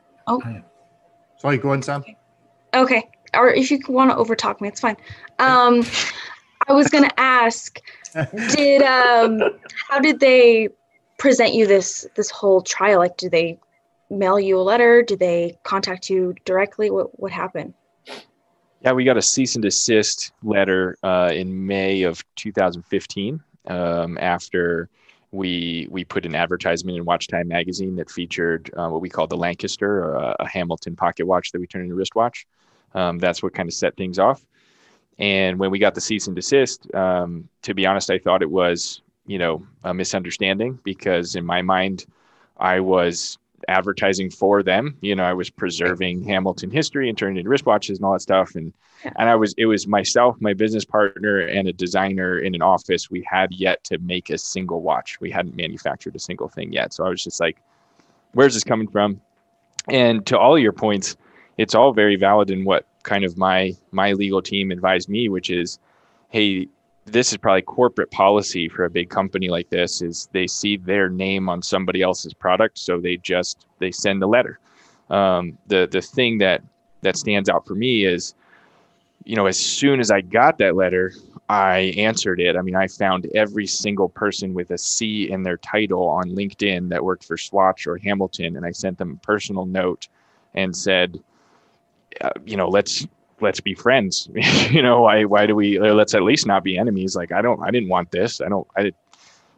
Sorry, 1.39 1.57
go 1.57 1.69
on, 1.71 1.81
Sam. 1.81 2.03
Okay. 2.73 3.09
Or 3.33 3.49
if 3.49 3.69
you 3.69 3.79
want 3.89 4.11
to 4.11 4.15
overtalk 4.17 4.61
me, 4.61 4.67
it's 4.69 4.79
fine. 4.79 4.97
Um, 5.39 5.83
I 6.67 6.73
was 6.73 6.87
gonna 6.89 7.11
ask, 7.17 7.79
did 8.55 8.81
um, 8.81 9.41
how 9.89 9.99
did 9.99 10.19
they 10.19 10.69
present 11.17 11.53
you 11.53 11.67
this 11.67 12.07
this 12.15 12.29
whole 12.29 12.61
trial? 12.61 12.99
Like, 12.99 13.17
do 13.17 13.29
they 13.29 13.59
mail 14.09 14.39
you 14.39 14.59
a 14.59 14.61
letter? 14.61 15.01
Do 15.01 15.15
they 15.15 15.57
contact 15.63 16.09
you 16.09 16.35
directly? 16.45 16.89
What 16.89 17.19
what 17.19 17.31
happened? 17.31 17.73
Yeah, 18.81 18.91
we 18.91 19.03
got 19.03 19.17
a 19.17 19.21
cease 19.21 19.55
and 19.55 19.63
desist 19.63 20.31
letter 20.43 20.97
uh, 21.01 21.31
in 21.33 21.65
May 21.65 22.03
of 22.03 22.23
2015 22.35 23.41
um, 23.67 24.17
after 24.19 24.89
we 25.31 25.87
we 25.89 26.03
put 26.03 26.25
an 26.25 26.35
advertisement 26.35 26.97
in 26.97 27.05
Watch 27.05 27.27
Time 27.27 27.47
magazine 27.47 27.95
that 27.95 28.09
featured 28.09 28.71
uh, 28.77 28.87
what 28.87 29.01
we 29.01 29.09
call 29.09 29.27
the 29.27 29.37
Lancaster, 29.37 30.13
a, 30.13 30.35
a 30.39 30.47
Hamilton 30.47 30.95
pocket 30.95 31.25
watch 31.25 31.51
that 31.51 31.59
we 31.59 31.67
turned 31.67 31.83
into 31.83 31.95
a 31.95 31.97
wristwatch. 31.97 32.45
Um, 32.93 33.19
that's 33.19 33.43
what 33.43 33.53
kind 33.53 33.67
of 33.67 33.73
set 33.73 33.97
things 33.97 34.19
off. 34.19 34.45
And 35.17 35.57
when 35.59 35.71
we 35.71 35.79
got 35.79 35.95
the 35.95 36.01
cease 36.01 36.27
and 36.27 36.35
desist, 36.35 36.93
um, 36.93 37.47
to 37.61 37.73
be 37.73 37.85
honest, 37.85 38.09
I 38.09 38.17
thought 38.19 38.41
it 38.41 38.51
was 38.51 39.01
you 39.27 39.39
know 39.39 39.65
a 39.83 39.93
misunderstanding 39.93 40.79
because 40.83 41.35
in 41.35 41.45
my 41.45 41.61
mind, 41.61 42.05
I 42.57 42.79
was 42.79 43.37
advertising 43.67 44.29
for 44.29 44.61
them. 44.61 44.97
You 45.01 45.15
know, 45.15 45.23
I 45.23 45.33
was 45.33 45.49
preserving 45.49 46.23
Hamilton 46.23 46.69
history 46.69 47.09
and 47.09 47.17
turning 47.17 47.37
into 47.37 47.49
wristwatches 47.49 47.95
and 47.95 48.05
all 48.05 48.13
that 48.13 48.21
stuff. 48.21 48.55
And 48.55 48.73
Yeah. 49.03 49.13
and 49.17 49.29
I 49.29 49.35
was 49.35 49.53
it 49.57 49.65
was 49.65 49.87
myself, 49.87 50.35
my 50.39 50.53
business 50.53 50.85
partner, 50.85 51.39
and 51.39 51.67
a 51.67 51.73
designer 51.73 52.39
in 52.39 52.55
an 52.55 52.61
office. 52.61 53.09
We 53.09 53.23
had 53.29 53.53
yet 53.53 53.83
to 53.85 53.97
make 53.99 54.29
a 54.29 54.37
single 54.37 54.81
watch. 54.81 55.19
We 55.21 55.31
hadn't 55.31 55.55
manufactured 55.55 56.15
a 56.15 56.19
single 56.19 56.49
thing 56.49 56.73
yet. 56.73 56.93
So 56.93 57.05
I 57.05 57.09
was 57.09 57.23
just 57.23 57.39
like, 57.39 57.57
where's 58.33 58.53
this 58.53 58.63
coming 58.63 58.87
from? 58.87 59.21
And 59.87 60.25
to 60.27 60.37
all 60.37 60.57
your 60.57 60.71
points, 60.73 61.15
it's 61.57 61.75
all 61.75 61.93
very 61.93 62.15
valid 62.15 62.49
in 62.51 62.65
what 62.65 62.85
kind 63.05 63.23
of 63.23 63.37
my 63.37 63.73
my 63.91 64.11
legal 64.11 64.41
team 64.41 64.71
advised 64.71 65.07
me, 65.07 65.29
which 65.29 65.49
is, 65.49 65.79
hey, 66.29 66.67
this 67.05 67.31
is 67.31 67.37
probably 67.37 67.61
corporate 67.61 68.11
policy 68.11 68.67
for 68.67 68.83
a 68.83 68.89
big 68.89 69.09
company 69.09 69.47
like 69.47 69.69
this 69.69 70.01
is 70.01 70.27
they 70.33 70.47
see 70.47 70.75
their 70.75 71.07
name 71.07 71.47
on 71.47 71.61
somebody 71.61 72.01
else's 72.01 72.33
product 72.33 72.79
so 72.79 72.99
they 72.99 73.15
just 73.17 73.67
they 73.79 73.91
send 73.91 74.21
a 74.23 74.27
letter. 74.27 74.59
Um, 75.09 75.57
the 75.67 75.87
the 75.89 76.01
thing 76.01 76.39
that 76.39 76.63
that 77.01 77.15
stands 77.15 77.47
out 77.47 77.67
for 77.67 77.75
me 77.75 78.05
is 78.05 78.33
you 79.23 79.35
know 79.35 79.45
as 79.45 79.57
soon 79.57 79.99
as 79.99 80.09
i 80.09 80.21
got 80.21 80.57
that 80.57 80.75
letter 80.75 81.13
i 81.47 81.93
answered 81.95 82.41
it. 82.41 82.55
I 82.57 82.61
mean 82.61 82.75
i 82.75 82.87
found 82.87 83.27
every 83.35 83.67
single 83.67 84.09
person 84.09 84.55
with 84.55 84.71
a 84.71 84.77
c 84.77 85.29
in 85.29 85.43
their 85.43 85.57
title 85.57 86.07
on 86.07 86.31
linkedin 86.31 86.89
that 86.89 87.03
worked 87.03 87.25
for 87.25 87.37
swatch 87.37 87.85
or 87.85 87.97
hamilton 87.97 88.57
and 88.57 88.65
i 88.65 88.71
sent 88.71 88.97
them 88.97 89.11
a 89.11 89.25
personal 89.25 89.65
note 89.67 90.07
and 90.55 90.75
said 90.75 91.19
uh, 92.21 92.29
you 92.45 92.57
know 92.57 92.69
let's 92.69 93.05
let's 93.41 93.59
be 93.59 93.73
friends 93.73 94.29
you 94.71 94.81
know 94.81 95.01
why 95.01 95.25
why 95.25 95.45
do 95.45 95.55
we 95.55 95.77
or 95.77 95.93
let's 95.93 96.13
at 96.13 96.23
least 96.23 96.45
not 96.47 96.63
be 96.63 96.77
enemies 96.77 97.15
like 97.15 97.31
i 97.31 97.41
don't 97.41 97.61
i 97.63 97.69
didn't 97.71 97.89
want 97.89 98.09
this 98.11 98.39
i 98.41 98.47
don't 98.47 98.67
i 98.77 98.91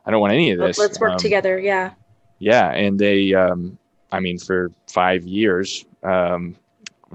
i 0.06 0.12
don't 0.12 0.20
want 0.22 0.34
any 0.34 0.52
of 0.52 0.60
this 0.60 0.78
Let's 0.78 1.00
work 1.00 1.14
Um, 1.14 1.20
together. 1.20 1.60
Yeah. 1.60 1.92
yeah 2.40 2.72
and 2.72 2.98
they 3.00 3.34
um 3.34 3.78
i 4.12 4.20
mean 4.20 4.40
for 4.40 4.72
five 4.88 5.24
years 5.24 5.86
um 6.04 6.56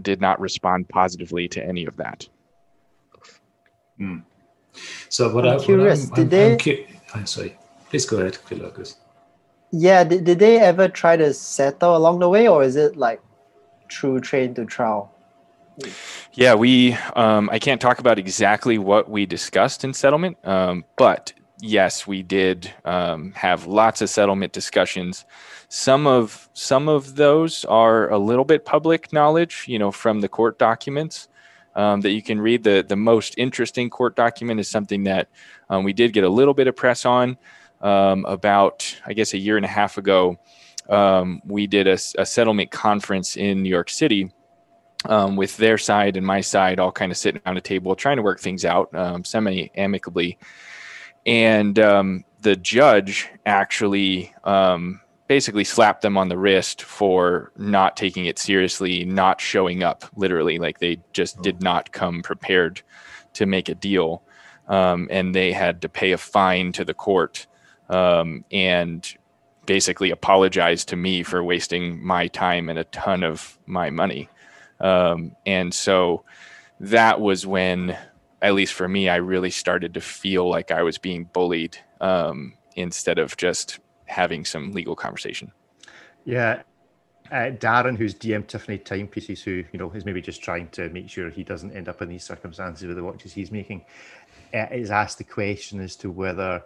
did 0.03 0.21
not 0.21 0.41
respond 0.41 0.89
positively 0.89 1.49
to 1.49 1.65
any 1.65 1.85
of 1.87 1.97
that 1.97 2.29
So 5.09 5.33
what 5.35 5.45
I'm 5.45 5.53
I, 5.53 5.57
what 5.57 5.65
curious, 5.65 6.09
I'm, 6.09 6.15
did 6.15 6.25
I'm, 6.25 6.29
they- 6.31 6.53
I'm, 6.53 6.59
cu- 6.59 6.85
I'm 7.15 7.27
sorry. 7.27 7.57
Please 7.91 8.07
go 8.07 8.17
ahead, 8.19 8.37
Philocus. 8.37 8.97
Yeah, 9.71 10.03
did, 10.05 10.25
did 10.25 10.39
they 10.39 10.59
ever 10.59 10.89
try 10.89 11.17
to 11.17 11.33
settle 11.35 11.95
along 11.97 12.21
the 12.21 12.29
way, 12.29 12.49
or 12.49 12.63
is 12.65 12.77
it 12.77 12.97
like 12.97 13.21
through 13.91 14.21
train 14.21 14.55
to 14.55 14.65
trial? 14.65 15.12
Yeah 16.33 16.55
we 16.55 16.93
um 17.17 17.49
i 17.50 17.59
can't 17.59 17.81
talk 17.81 17.99
about 17.99 18.19
exactly 18.19 18.79
what 18.79 19.09
we 19.09 19.25
discussed 19.25 19.85
in 19.85 19.95
settlement 19.95 20.37
um 20.45 20.85
but 20.97 21.33
yes 21.62 22.07
we 22.09 22.23
did 22.23 22.71
um, 22.85 23.33
have 23.33 23.67
lots 23.67 24.02
of 24.02 24.11
settlement 24.11 24.52
discussions. 24.52 25.25
Some 25.69 26.07
of 26.07 26.50
some 26.52 26.88
of 26.88 27.14
those 27.14 27.64
are 27.64 28.11
a 28.11 28.19
little 28.19 28.45
bit 28.45 28.67
public 28.67 29.12
knowledge 29.12 29.64
you 29.69 29.79
know 29.79 29.91
from 29.91 30.21
the 30.21 30.29
court 30.29 30.59
documents 30.59 31.29
um, 31.75 32.02
that 32.02 32.11
you 32.11 32.21
can 32.21 32.41
read. 32.41 32.64
The 32.64 32.85
the 32.87 32.97
most 32.97 33.35
interesting 33.38 33.88
court 33.88 34.17
document 34.17 34.61
is 34.61 34.69
something 34.69 35.05
that 35.05 35.29
um, 35.71 35.85
we 35.85 35.93
did 35.93 36.12
get 36.12 36.25
a 36.25 36.29
little 36.29 36.52
bit 36.52 36.67
of 36.67 36.76
press 36.76 37.07
on 37.07 37.38
um, 37.81 38.26
about 38.26 39.00
i 39.07 39.12
guess 39.12 39.33
a 39.33 39.38
year 39.38 39.57
and 39.57 39.64
a 39.64 39.69
half 39.69 39.97
ago. 39.97 40.37
Um, 40.88 41.41
we 41.47 41.69
did 41.69 41.87
a 41.87 41.97
settlement 41.97 42.73
conference 42.73 43.37
in 43.37 43.62
new 43.62 43.71
york 43.71 43.88
city 43.88 44.33
um, 45.06 45.37
with 45.37 45.56
their 45.56 45.78
side 45.78 46.16
and 46.16 46.26
my 46.26 46.40
side 46.40 46.78
all 46.78 46.92
kind 46.92 47.12
of 47.12 47.18
sitting 47.18 47.40
around 47.44 47.56
a 47.56 47.62
table 47.62 47.94
trying 47.94 48.16
to 48.16 48.23
work 48.23 48.40
things 48.40 48.64
out 48.64 48.94
um, 48.94 49.25
semi 49.25 49.71
amicably. 49.75 50.38
And 51.26 51.78
um, 51.78 52.25
the 52.40 52.56
judge 52.56 53.28
actually 53.47 54.35
um, 54.44 55.00
basically 55.28 55.64
slapped 55.64 56.02
them 56.02 56.18
on 56.18 56.28
the 56.28 56.38
wrist 56.38 56.82
for 56.82 57.52
not 57.56 57.97
taking 57.97 58.26
it 58.26 58.38
seriously, 58.38 59.04
not 59.04 59.40
showing 59.40 59.82
up 59.82 60.04
literally. 60.16 60.59
Like 60.59 60.78
they 60.78 61.00
just 61.12 61.40
did 61.42 61.56
oh. 61.56 61.64
not 61.64 61.92
come 61.92 62.23
prepared 62.23 62.82
to 63.35 63.47
make 63.47 63.68
a 63.68 63.75
deal. 63.75 64.23
Um, 64.68 65.09
and 65.11 65.35
they 65.35 65.52
had 65.52 65.82
to 65.82 65.88
pay 65.88 66.12
a 66.12 66.18
fine 66.18 66.73
to 66.73 66.85
the 66.85 66.94
court 66.94 67.47
um, 67.88 68.44
and 68.50 69.16
basically 69.66 70.11
apologize 70.11 70.85
to 70.87 70.97
me 70.97 71.23
for 71.23 71.42
wasting 71.42 72.04
my 72.04 72.26
time 72.28 72.68
and 72.68 72.78
a 72.78 72.85
ton 72.85 73.23
of 73.23 73.59
my 73.66 73.90
money. 73.90 74.28
Um, 74.83 75.37
and 75.47 75.73
so 75.73 76.25
that 76.81 77.21
was 77.21 77.47
when, 77.47 77.97
at 78.43 78.55
least 78.55 78.75
for 78.75 78.89
me, 78.89 79.09
I 79.09 79.17
really 79.17 79.51
started 79.51 79.95
to 79.95 80.01
feel 80.01 80.49
like 80.49 80.71
I 80.71 80.83
was 80.83 80.99
being 80.99 81.25
bullied 81.33 81.79
um, 82.01 82.55
instead 82.75 83.19
of 83.19 83.37
just 83.37 83.79
having 84.07 84.45
some 84.45 84.73
legal 84.73 84.97
conversation. 84.97 85.53
Yeah. 86.25 86.62
Uh, 87.31 87.51
Darren, 87.51 87.97
who's 87.97 88.15
DM 88.15 88.47
Tiffany 88.47 88.77
Timepieces, 88.77 89.43
who 89.43 89.65
you 89.73 89.79
know 89.79 89.91
is 89.93 90.05
maybe 90.05 90.21
just 90.21 90.43
trying 90.43 90.69
to 90.71 90.91
make 90.91 91.09
sure 91.09 91.31
he 91.31 91.43
doesn't 91.43 91.75
end 91.75 91.89
up 91.89 92.03
in 92.03 92.09
these 92.09 92.25
circumstances 92.25 92.87
with 92.87 92.97
the 92.97 93.03
watches 93.03 93.33
he's 93.33 93.51
making, 93.51 93.87
uh, 94.53 94.67
is 94.71 94.91
asked 94.91 95.17
the 95.17 95.25
question 95.25 95.81
as 95.81 95.97
to 95.97 96.11
whether 96.11 96.62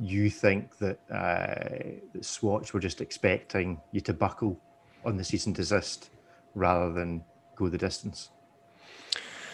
you 0.00 0.30
think 0.30 0.78
that, 0.78 0.98
uh, 1.10 1.98
that 2.14 2.24
Swatch 2.24 2.72
were 2.72 2.80
just 2.80 3.00
expecting 3.00 3.78
you 3.92 4.00
to 4.00 4.14
buckle 4.14 4.58
on 5.04 5.16
the 5.16 5.24
cease 5.24 5.46
and 5.46 5.54
desist 5.54 6.10
rather 6.54 6.92
than 6.92 7.24
go 7.56 7.68
the 7.68 7.78
distance. 7.78 8.30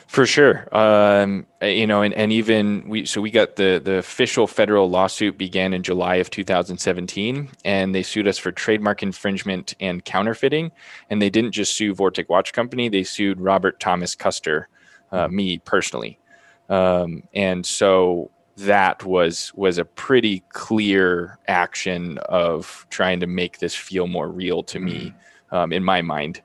For 0.07 0.27
sure, 0.27 0.69
um, 0.77 1.47
you 1.61 1.89
know, 1.89 2.03
and, 2.03 2.15
and 2.15 2.31
even 2.31 2.89
we 2.89 3.05
so 3.05 3.21
we 3.21 3.33
got 3.33 3.57
the 3.57 3.81
the 3.83 3.95
official 3.95 4.47
federal 4.47 4.89
lawsuit 4.89 5.37
began 5.37 5.73
in 5.73 5.83
July 5.83 6.17
of 6.17 6.31
2017, 6.31 7.49
and 7.65 7.95
they 7.95 8.03
sued 8.03 8.29
us 8.29 8.39
for 8.39 8.53
trademark 8.53 9.03
infringement 9.03 9.75
and 9.81 10.05
counterfeiting. 10.05 10.71
And 11.11 11.21
they 11.21 11.31
didn't 11.31 11.53
just 11.53 11.75
sue 11.75 11.95
Vortic 11.95 12.29
Watch 12.29 12.53
Company; 12.53 12.89
they 12.89 13.03
sued 13.03 13.41
Robert 13.41 13.81
Thomas 13.81 14.15
Custer, 14.15 14.69
uh, 15.11 15.27
me 15.27 15.59
personally. 15.59 16.21
Um, 16.69 17.25
and 17.35 17.67
so 17.67 18.31
that 18.59 19.05
was 19.05 19.53
was 19.55 19.79
a 19.79 19.85
pretty 19.85 20.45
clear 20.51 21.39
action 21.49 22.19
of 22.19 22.87
trying 22.91 23.21
to 23.21 23.27
make 23.27 23.59
this 23.59 23.75
feel 23.75 24.07
more 24.07 24.29
real 24.29 24.63
to 24.63 24.79
me, 24.79 25.13
mm. 25.51 25.57
um, 25.57 25.73
in 25.73 25.83
my 25.83 26.03
mind. 26.03 26.41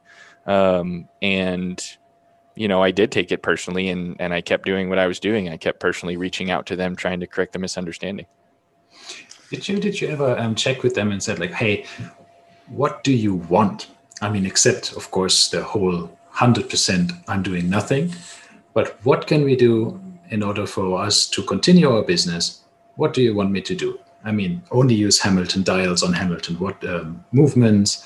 Um, 0.49 1.07
and 1.21 1.79
you 2.55 2.67
know, 2.67 2.83
I 2.83 2.91
did 2.91 3.11
take 3.11 3.31
it 3.31 3.41
personally 3.41 3.87
and, 3.87 4.17
and 4.19 4.33
I 4.33 4.41
kept 4.41 4.65
doing 4.65 4.89
what 4.89 4.97
I 4.97 5.07
was 5.07 5.19
doing. 5.19 5.47
I 5.47 5.55
kept 5.55 5.79
personally 5.79 6.17
reaching 6.17 6.51
out 6.51 6.65
to 6.65 6.75
them, 6.75 6.95
trying 6.95 7.19
to 7.21 7.27
correct 7.27 7.53
the 7.53 7.59
misunderstanding. 7.59 8.25
Did 9.49 9.69
you, 9.69 9.79
did 9.79 10.01
you 10.01 10.09
ever 10.09 10.37
um, 10.37 10.55
check 10.55 10.83
with 10.83 10.95
them 10.95 11.11
and 11.11 11.23
said 11.23 11.39
like, 11.39 11.53
Hey, 11.53 11.85
what 12.67 13.03
do 13.03 13.13
you 13.13 13.35
want? 13.35 13.87
I 14.21 14.29
mean, 14.29 14.45
except 14.45 14.91
of 14.93 15.11
course 15.11 15.49
the 15.49 15.63
whole 15.63 16.17
hundred 16.31 16.69
percent, 16.69 17.11
I'm 17.27 17.43
doing 17.43 17.69
nothing, 17.69 18.11
but 18.73 18.97
what 19.05 19.27
can 19.27 19.43
we 19.43 19.55
do 19.55 20.01
in 20.29 20.43
order 20.43 20.65
for 20.65 20.99
us 20.99 21.27
to 21.29 21.43
continue 21.43 21.89
our 21.89 22.03
business? 22.03 22.61
What 22.95 23.13
do 23.13 23.21
you 23.21 23.35
want 23.35 23.51
me 23.51 23.61
to 23.61 23.75
do? 23.75 23.99
I 24.25 24.31
mean, 24.31 24.63
only 24.71 24.95
use 24.95 25.19
Hamilton 25.19 25.63
dials 25.63 26.03
on 26.03 26.13
Hamilton. 26.13 26.59
What 26.59 26.83
um, 26.83 27.23
movements? 27.31 28.03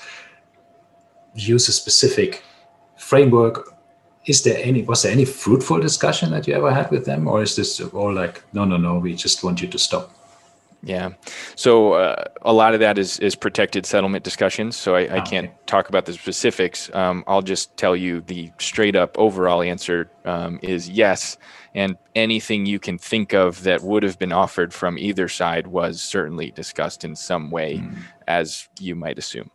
Use 1.34 1.68
a 1.68 1.72
specific 1.72 2.42
framework. 2.96 3.74
Is 4.26 4.42
there 4.42 4.58
any 4.62 4.82
was 4.82 5.02
there 5.02 5.12
any 5.12 5.24
fruitful 5.24 5.80
discussion 5.80 6.30
that 6.30 6.46
you 6.46 6.54
ever 6.54 6.72
had 6.72 6.90
with 6.90 7.04
them 7.04 7.28
or 7.28 7.42
is 7.42 7.56
this 7.56 7.80
all 7.80 8.12
like 8.12 8.42
no 8.52 8.64
no 8.64 8.76
no 8.78 8.98
we 8.98 9.14
just 9.14 9.44
want 9.44 9.60
you 9.60 9.68
to 9.68 9.78
stop? 9.78 10.10
Yeah. 10.82 11.12
So 11.56 11.94
uh, 11.94 12.24
a 12.42 12.52
lot 12.52 12.74
of 12.74 12.80
that 12.80 12.98
is 12.98 13.18
is 13.18 13.34
protected 13.34 13.86
settlement 13.86 14.22
discussions 14.22 14.76
so 14.76 14.94
i, 14.94 15.02
I 15.02 15.18
ah, 15.18 15.24
can't 15.24 15.50
talk 15.66 15.88
about 15.88 16.06
the 16.06 16.12
specifics. 16.12 16.90
Um, 16.94 17.24
i'll 17.26 17.42
just 17.42 17.76
tell 17.76 17.94
you 17.96 18.22
the 18.22 18.50
straight 18.58 18.96
up 18.96 19.18
overall 19.18 19.62
answer 19.62 20.10
um, 20.24 20.58
is 20.62 20.88
yes. 20.88 21.36
And 21.74 21.96
anything 22.14 22.66
you 22.66 22.78
can 22.78 22.98
think 22.98 23.34
of 23.34 23.64
that 23.64 23.82
would 23.82 24.04
have 24.04 24.16
been 24.18 24.32
offered 24.32 24.72
from 24.72 24.96
either 24.96 25.28
side 25.28 25.66
was 25.66 26.00
certainly 26.00 26.52
discussed 26.52 27.04
in 27.04 27.16
some 27.16 27.50
way 27.50 27.78
mm. 27.78 27.96
as 28.28 28.68
you 28.78 28.94
might 28.94 29.18
assume 29.18 29.50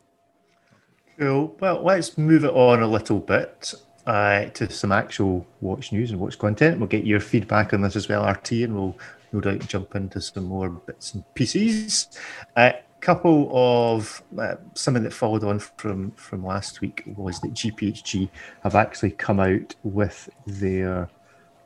Cool. 1.19 1.53
Well, 1.59 1.83
let's 1.83 2.17
move 2.17 2.45
it 2.45 2.53
on 2.53 2.81
a 2.81 2.87
little 2.87 3.19
bit 3.19 3.73
uh, 4.07 4.45
to 4.45 4.71
some 4.71 4.93
actual 4.93 5.45
watch 5.59 5.91
news 5.91 6.11
and 6.11 6.19
watch 6.19 6.39
content. 6.39 6.79
We'll 6.79 6.87
get 6.87 7.05
your 7.05 7.19
feedback 7.19 7.73
on 7.73 7.81
this 7.81 7.97
as 7.97 8.07
well, 8.07 8.25
RT, 8.25 8.51
and 8.51 8.73
we'll 8.73 8.97
no 9.33 9.41
doubt 9.41 9.67
jump 9.67 9.95
into 9.95 10.21
some 10.21 10.45
more 10.45 10.69
bits 10.69 11.13
and 11.13 11.25
pieces. 11.35 12.07
A 12.55 12.59
uh, 12.59 12.71
couple 13.01 13.51
of 13.53 14.23
uh, 14.37 14.55
something 14.75 15.03
that 15.03 15.11
followed 15.11 15.43
on 15.43 15.59
from 15.59 16.11
from 16.11 16.45
last 16.45 16.79
week 16.79 17.03
was 17.17 17.41
that 17.41 17.53
GPHG 17.53 18.29
have 18.63 18.75
actually 18.75 19.11
come 19.11 19.41
out 19.41 19.75
with 19.83 20.29
their 20.47 21.09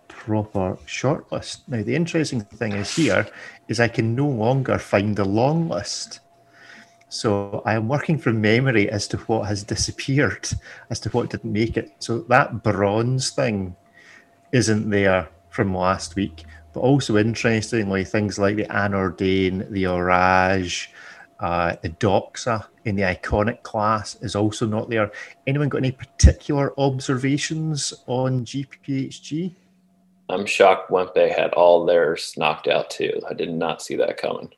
proper 0.08 0.78
shortlist. 0.88 1.60
Now, 1.68 1.84
the 1.84 1.96
interesting 1.96 2.42
thing 2.42 2.72
is 2.72 2.96
here 2.96 3.28
is 3.68 3.80
I 3.80 3.88
can 3.88 4.16
no 4.16 4.28
longer 4.28 4.80
find 4.80 5.16
the 5.16 5.26
long 5.26 5.70
list 5.70 6.22
so 7.14 7.62
I 7.64 7.76
am 7.76 7.88
working 7.88 8.18
from 8.18 8.42
memory 8.42 8.90
as 8.90 9.08
to 9.10 9.18
what 9.18 9.48
has 9.48 9.64
disappeared, 9.64 10.50
as 10.90 11.00
to 11.02 11.10
what 11.10 11.30
didn't 11.30 11.54
make 11.54 11.78
it. 11.78 11.92
So 12.00 12.20
that 12.30 12.64
bronze 12.64 13.30
thing 13.30 13.76
isn't 14.52 14.90
there 14.90 15.30
from 15.50 15.76
last 15.76 16.16
week. 16.16 16.46
But 16.74 16.80
also 16.80 17.18
interestingly, 17.18 18.04
things 18.04 18.40
like 18.40 18.56
the 18.56 18.66
Anordain, 18.66 19.70
the 19.70 19.86
Orage, 19.86 20.92
uh, 21.40 21.76
the 21.84 21.90
Doxa 21.90 22.66
in 22.86 22.96
the 22.96 23.04
iconic 23.04 23.62
class 23.62 24.16
is 24.22 24.36
also 24.36 24.66
not 24.66 24.90
there. 24.90 25.12
Anyone 25.46 25.70
got 25.70 25.78
any 25.78 25.92
particular 25.92 26.74
observations 26.80 27.94
on 28.08 28.44
GPHG? 28.44 29.54
I'm 30.30 30.48
shocked 30.48 30.90
Wempe 30.90 31.36
had 31.36 31.54
all 31.54 31.86
theirs 31.86 32.34
knocked 32.38 32.68
out 32.68 32.90
too. 32.90 33.22
I 33.30 33.36
did 33.36 33.52
not 33.52 33.84
see 33.84 33.96
that 33.98 34.18
coming. 34.18 34.52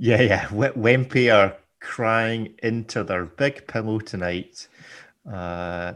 Yeah, 0.00 0.22
yeah. 0.22 0.46
Wempe 0.48 1.30
are 1.30 1.58
crying 1.80 2.54
into 2.62 3.04
their 3.04 3.26
big 3.26 3.66
pillow 3.66 3.98
tonight. 3.98 4.66
Uh, 5.30 5.92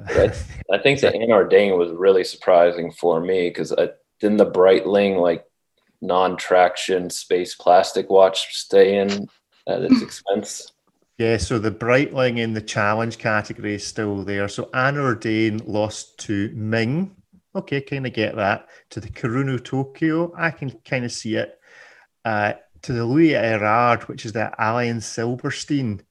I 0.71 0.79
think 0.83 1.01
the 1.01 1.11
Anordain 1.11 1.79
was 1.79 1.91
really 1.91 2.23
surprising 2.23 2.93
for 2.93 3.23
me 3.23 3.49
because 3.49 3.73
didn't 4.21 4.37
the 4.37 4.51
Breitling 4.51 5.21
like 5.23 5.47
non-traction 6.03 7.09
space 7.09 7.55
plastic 7.55 8.11
watch 8.11 8.55
stay 8.55 8.99
in 8.99 9.27
at 9.67 9.81
its 9.81 10.03
expense? 10.03 10.71
Yeah, 11.17 11.39
so 11.39 11.59
the 11.59 11.71
Breitling 11.71 12.39
in 12.39 12.53
the 12.53 12.61
challenge 12.61 13.17
category 13.17 13.75
is 13.75 13.87
still 13.87 14.23
there. 14.23 14.49
So 14.49 14.65
Anordain 14.75 15.63
lost 15.67 16.19
to 16.27 16.51
Ming. 16.55 17.17
Okay, 17.57 17.81
kind 17.81 18.07
of 18.07 18.13
get 18.13 18.37
that. 18.37 18.69
To 18.91 19.01
the 19.01 19.09
Kurono 19.09 19.65
Tokyo, 19.65 20.35
I 20.37 20.51
can 20.51 20.73
kind 20.85 21.07
of 21.07 21.13
see 21.13 21.37
it. 21.37 21.59
Uh, 22.23 22.55
to 22.85 22.93
the 22.93 23.05
Louis 23.05 23.33
Erard, 23.33 24.03
which 24.09 24.25
is 24.25 24.33
the 24.33 24.53
Alan 24.59 25.01
Silberstein. 25.01 26.03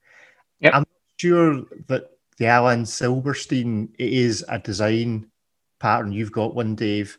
Yep. 0.60 0.74
I'm 0.74 0.80
not 0.80 0.88
sure 1.18 1.64
that 1.88 2.10
the 2.38 2.48
Alan 2.48 2.86
Silberstein 2.86 3.94
is 4.00 4.44
a 4.50 4.60
design 4.60 5.30
pattern. 5.80 6.12
You've 6.12 6.32
got 6.32 6.56
one, 6.56 6.76
Dave. 6.76 7.18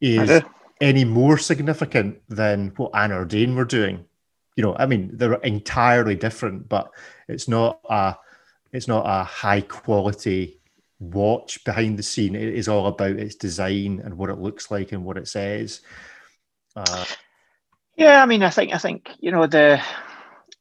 Is 0.00 0.42
any 0.80 1.04
more 1.04 1.38
significant 1.38 2.20
than 2.28 2.72
what 2.76 2.92
Anordain 2.92 3.54
were 3.54 3.64
doing? 3.64 4.04
You 4.56 4.64
know, 4.64 4.76
I 4.76 4.86
mean, 4.86 5.10
they're 5.12 5.34
entirely 5.34 6.16
different, 6.16 6.68
but 6.68 6.90
it's 7.28 7.48
not 7.48 7.80
a 7.88 8.16
it's 8.72 8.88
not 8.88 9.04
a 9.06 9.24
high 9.24 9.60
quality 9.60 10.60
watch 10.98 11.62
behind 11.64 11.98
the 11.98 12.02
scene. 12.02 12.34
It 12.34 12.54
is 12.54 12.68
all 12.68 12.86
about 12.88 13.16
its 13.16 13.36
design 13.36 14.00
and 14.04 14.18
what 14.18 14.30
it 14.30 14.38
looks 14.38 14.70
like 14.70 14.92
and 14.92 15.04
what 15.04 15.16
it 15.16 15.28
says. 15.28 15.80
Uh, 16.74 17.04
yeah, 17.96 18.22
I 18.22 18.26
mean, 18.26 18.42
I 18.42 18.50
think 18.50 18.74
I 18.74 18.78
think 18.78 19.10
you 19.20 19.30
know 19.30 19.46
the 19.46 19.80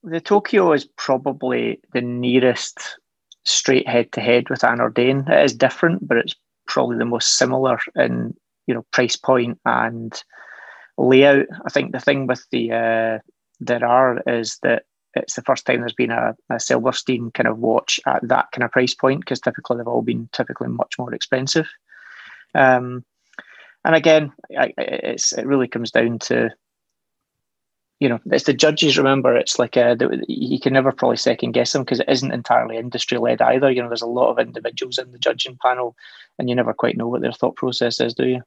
the 0.04 0.22
Tokyo 0.22 0.72
is 0.72 0.86
probably 0.98 1.80
the 1.94 2.02
nearest 2.02 2.98
straight 3.44 3.88
head 3.88 4.12
to 4.14 4.22
head 4.22 4.50
with 4.50 4.62
Anordain. 4.62 5.30
It 5.30 5.46
is 5.46 5.54
different, 5.54 6.08
but 6.08 6.18
it's 6.18 6.36
probably 6.68 6.98
the 6.98 7.06
most 7.06 7.38
similar 7.38 7.78
in 7.96 8.34
you 8.68 8.74
know 8.74 8.86
price 8.92 9.16
point 9.16 9.60
and 9.66 10.14
layout. 10.98 11.46
I 11.66 11.70
think 11.70 11.92
the 11.92 12.00
thing 12.00 12.28
with 12.28 12.46
the 12.52 12.72
uh, 12.72 13.20
there 13.60 13.86
are 13.86 14.22
is 14.28 14.58
that 14.64 14.84
it's 15.16 15.36
the 15.36 15.42
first 15.44 15.66
time 15.66 15.80
there's 15.80 15.94
been 15.94 16.12
a, 16.12 16.36
a 16.50 16.60
Silberstein 16.60 17.32
kind 17.32 17.48
of 17.48 17.58
watch 17.58 18.00
at 18.06 18.28
that 18.28 18.48
kind 18.52 18.64
of 18.64 18.72
price 18.72 18.94
point 18.94 19.22
because 19.22 19.40
typically 19.40 19.78
they've 19.78 19.88
all 19.88 20.02
been 20.02 20.30
typically 20.34 20.68
much 20.68 20.96
more 21.00 21.14
expensive. 21.14 21.68
Um, 22.54 23.04
and 23.86 23.96
again, 23.96 24.34
I, 24.58 24.74
it's 24.78 25.34
it 25.34 25.46
really 25.46 25.68
comes 25.68 25.92
down 25.92 26.20
to 26.20 26.50
you 28.00 28.10
know, 28.10 28.20
it's 28.26 28.44
the 28.44 28.54
judges. 28.54 28.98
Remember, 28.98 29.36
it's 29.36 29.58
like 29.58 29.78
a, 29.78 29.98
you 30.28 30.60
can 30.60 30.74
never 30.74 30.92
probably 30.92 31.18
second 31.18 31.54
guess 31.54 31.72
them 31.72 31.84
because 31.84 32.02
it 32.02 32.10
isn't 32.10 32.34
entirely 32.34 32.78
industry 32.78 33.18
led 33.18 33.42
either. 33.42 33.72
You 33.72 33.82
know, 33.82 33.88
there's 33.88 34.02
a 34.02 34.08
lot 34.08 34.32
of 34.32 34.40
individuals 34.40 34.98
in 34.98 35.12
the 35.12 35.20
judging 35.20 35.58
panel, 35.62 35.96
and 36.38 36.50
you 36.50 36.56
never 36.56 36.74
quite 36.74 36.98
know 36.98 37.08
what 37.08 37.22
their 37.22 37.32
thought 37.32 37.56
process 37.56 38.02
is, 38.02 38.14
do 38.14 38.28
you? 38.28 38.42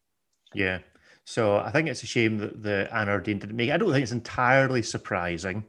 Yeah. 0.54 0.78
So 1.24 1.56
I 1.56 1.70
think 1.70 1.88
it's 1.88 2.02
a 2.02 2.06
shame 2.06 2.38
that 2.38 2.62
the 2.62 2.88
Anordain 2.92 3.40
didn't 3.40 3.56
make. 3.56 3.68
It. 3.68 3.72
I 3.72 3.76
don't 3.76 3.90
think 3.90 4.02
it's 4.02 4.12
entirely 4.12 4.82
surprising. 4.82 5.64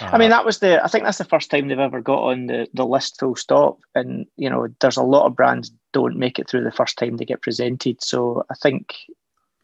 Uh, 0.00 0.06
I 0.12 0.18
mean, 0.18 0.30
that 0.30 0.44
was 0.44 0.60
the. 0.60 0.82
I 0.82 0.88
think 0.88 1.04
that's 1.04 1.18
the 1.18 1.24
first 1.24 1.50
time 1.50 1.68
they've 1.68 1.78
ever 1.78 2.00
got 2.00 2.22
on 2.22 2.46
the 2.46 2.68
the 2.74 2.86
list. 2.86 3.18
Full 3.18 3.36
stop. 3.36 3.78
And 3.94 4.26
you 4.36 4.48
know, 4.48 4.68
there's 4.80 4.96
a 4.96 5.02
lot 5.02 5.26
of 5.26 5.36
brands 5.36 5.72
don't 5.92 6.16
make 6.16 6.38
it 6.38 6.48
through 6.48 6.64
the 6.64 6.72
first 6.72 6.98
time 6.98 7.16
they 7.16 7.24
get 7.24 7.42
presented. 7.42 8.02
So 8.02 8.44
I 8.50 8.54
think, 8.54 8.94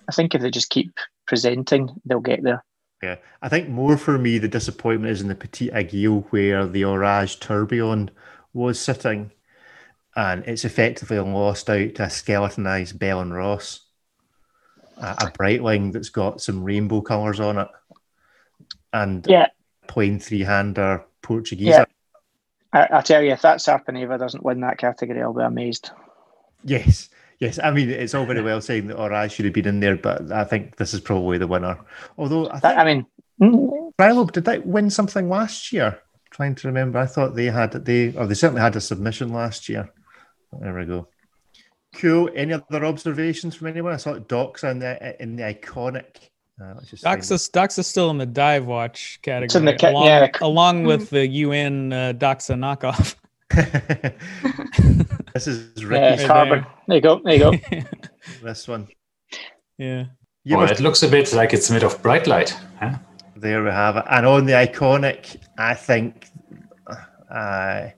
I 0.09 0.13
think 0.13 0.35
if 0.35 0.43
they 0.43 0.51
just 0.51 0.71
keep 0.71 0.99
presenting, 1.27 1.89
they'll 2.05 2.21
get 2.21 2.43
there. 2.43 2.65
Yeah, 3.03 3.17
I 3.41 3.49
think 3.49 3.69
more 3.69 3.97
for 3.97 4.17
me 4.17 4.39
the 4.39 4.47
disappointment 4.47 5.11
is 5.11 5.21
in 5.21 5.29
the 5.29 5.35
Petite 5.35 5.73
Aiguille 5.73 6.25
where 6.31 6.67
the 6.67 6.85
Orage 6.85 7.41
Tourbillon 7.41 8.11
was 8.53 8.79
sitting, 8.79 9.33
and 10.15 10.45
it's 10.47 10.65
effectively 10.65 11.19
lost 11.19 11.69
out 11.69 11.97
to 11.97 12.05
a 12.05 12.11
skeletonized 12.11 12.99
Bell 12.99 13.21
and 13.21 13.35
Ross, 13.35 13.81
a, 14.99 15.09
a 15.19 15.33
Breitling 15.33 15.93
that's 15.93 16.11
got 16.11 16.41
some 16.41 16.63
rainbow 16.63 17.01
colours 17.01 17.41
on 17.41 17.59
it, 17.59 17.69
and 18.93 19.27
yeah, 19.29 19.49
plain 19.89 20.21
three 20.21 20.43
hander 20.43 21.05
Portuguese. 21.23 21.69
Yeah. 21.69 21.87
I, 22.73 22.89
I 22.91 23.01
tell 23.01 23.21
you, 23.21 23.33
if 23.33 23.43
that 23.43 23.59
Sarpaneva 23.59 24.19
doesn't 24.19 24.45
win 24.45 24.61
that 24.61 24.79
category, 24.79 25.21
I'll 25.21 25.35
be 25.35 25.43
amazed. 25.43 25.91
Yes, 26.65 27.11
Yes, 27.43 27.59
I 27.61 27.73
mean 27.73 27.91
it's 27.91 28.15
all 28.15 28.25
very 28.25 28.41
well 28.41 28.61
saying 28.61 28.87
that 28.87 28.99
or 28.99 29.13
I 29.13 29.27
should 29.27 29.47
have 29.47 29.53
been 29.53 29.67
in 29.67 29.81
there, 29.81 29.97
but 29.97 30.31
I 30.31 30.45
think 30.45 30.77
this 30.77 30.95
is 30.95 31.01
probably 31.01 31.39
the 31.39 31.49
winner. 31.49 31.77
Although 32.17 32.49
I, 32.49 32.61
think, 32.61 32.79
I 32.79 32.85
mean, 32.85 33.93
Trilobe, 33.99 34.31
did 34.31 34.45
they 34.45 34.61
win 34.61 34.91
something 34.91 35.29
last 35.29 35.73
year? 35.73 35.89
I'm 35.89 36.31
trying 36.31 36.55
to 36.55 36.69
remember, 36.69 37.01
I 37.01 37.07
thought 37.07 37.35
they 37.35 37.47
had 37.47 37.73
they 37.85 38.15
or 38.15 38.29
they 38.29 38.35
certainly 38.35 38.61
had 38.63 38.77
a 38.77 38.81
submission 38.81 39.31
last 39.31 39.69
year. 39.69 39.91
There 40.61 40.73
we 40.73 40.85
go. 40.85 41.09
Cool. 41.97 42.31
Any 42.37 42.53
other 42.53 42.85
observations 42.85 43.57
from 43.57 43.67
anyone? 43.67 43.93
I 43.93 43.97
saw 43.97 44.21
Docs 44.21 44.63
in 44.63 44.79
the 44.79 45.21
in 45.21 45.35
the 45.35 45.43
iconic. 45.43 46.29
Uh, 46.63 46.75
Docs 47.03 47.29
Doxa 47.49 47.85
still 47.85 48.11
in 48.11 48.19
the 48.19 48.27
dive 48.27 48.67
watch 48.67 49.19
category, 49.23 49.65
the, 49.65 49.91
along, 49.91 50.07
yeah. 50.07 50.31
along 50.43 50.85
with 50.85 51.11
the 51.11 51.27
UN 51.27 51.93
uh, 51.93 52.13
Doxa 52.17 52.55
knockoff. 52.55 53.17
this 55.35 55.47
is 55.47 55.85
Ricky's 55.85 56.23
yeah, 56.23 56.27
carbon. 56.27 56.61
There. 56.61 56.71
there. 56.89 56.97
you 56.97 57.03
go. 57.03 57.21
There 57.25 57.35
you 57.35 57.39
go. 57.41 57.53
this 58.43 58.67
one. 58.67 58.89
Yeah. 59.79 60.07
You 60.45 60.57
well, 60.57 60.71
it 60.71 60.81
looks 60.81 61.03
a 61.03 61.09
bit 61.09 61.33
like 61.33 61.53
it's 61.53 61.71
made 61.71 61.83
of 61.83 62.01
bright 62.03 62.27
light. 62.27 62.57
Huh? 62.81 62.99
There 63.37 63.63
we 63.63 63.71
have 63.71 63.97
it. 63.97 64.05
And 64.11 64.27
on 64.27 64.47
the 64.47 64.53
iconic, 64.53 65.37
I 65.59 65.75
think, 65.75 66.29
uh, 67.31 67.89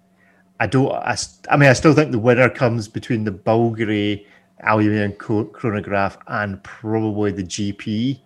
I 0.61 0.67
don't. 0.67 0.93
I, 0.93 1.17
I 1.51 1.57
mean, 1.57 1.69
I 1.69 1.73
still 1.73 1.95
think 1.95 2.11
the 2.13 2.19
winner 2.19 2.51
comes 2.51 2.89
between 2.89 3.25
the 3.25 3.33
Bulgari 3.33 4.27
aluminium 4.63 5.13
chronograph 5.13 6.19
and 6.27 6.63
probably 6.63 7.33
the 7.33 7.43
GP. 7.43 8.21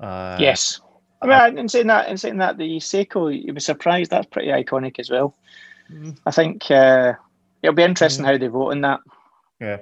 Uh, 0.00 0.36
yes. 0.38 0.80
I 1.20 1.26
mean, 1.26 1.58
in 1.58 1.68
saying 1.68 1.88
that, 1.88 2.08
in 2.08 2.16
saying 2.16 2.38
that, 2.38 2.58
the 2.58 2.76
Seiko, 2.76 3.34
you'd 3.34 3.54
be 3.54 3.60
surprised. 3.60 4.10
That's 4.10 4.26
pretty 4.26 4.48
iconic 4.48 4.98
as 4.98 5.10
well. 5.10 5.34
Mm. 5.90 6.18
I 6.26 6.30
think 6.30 6.70
uh, 6.70 7.14
it'll 7.62 7.74
be 7.74 7.82
interesting 7.82 8.24
mm. 8.24 8.28
how 8.28 8.38
they 8.38 8.46
vote 8.46 8.70
on 8.70 8.80
that. 8.82 9.00
Yeah. 9.60 9.78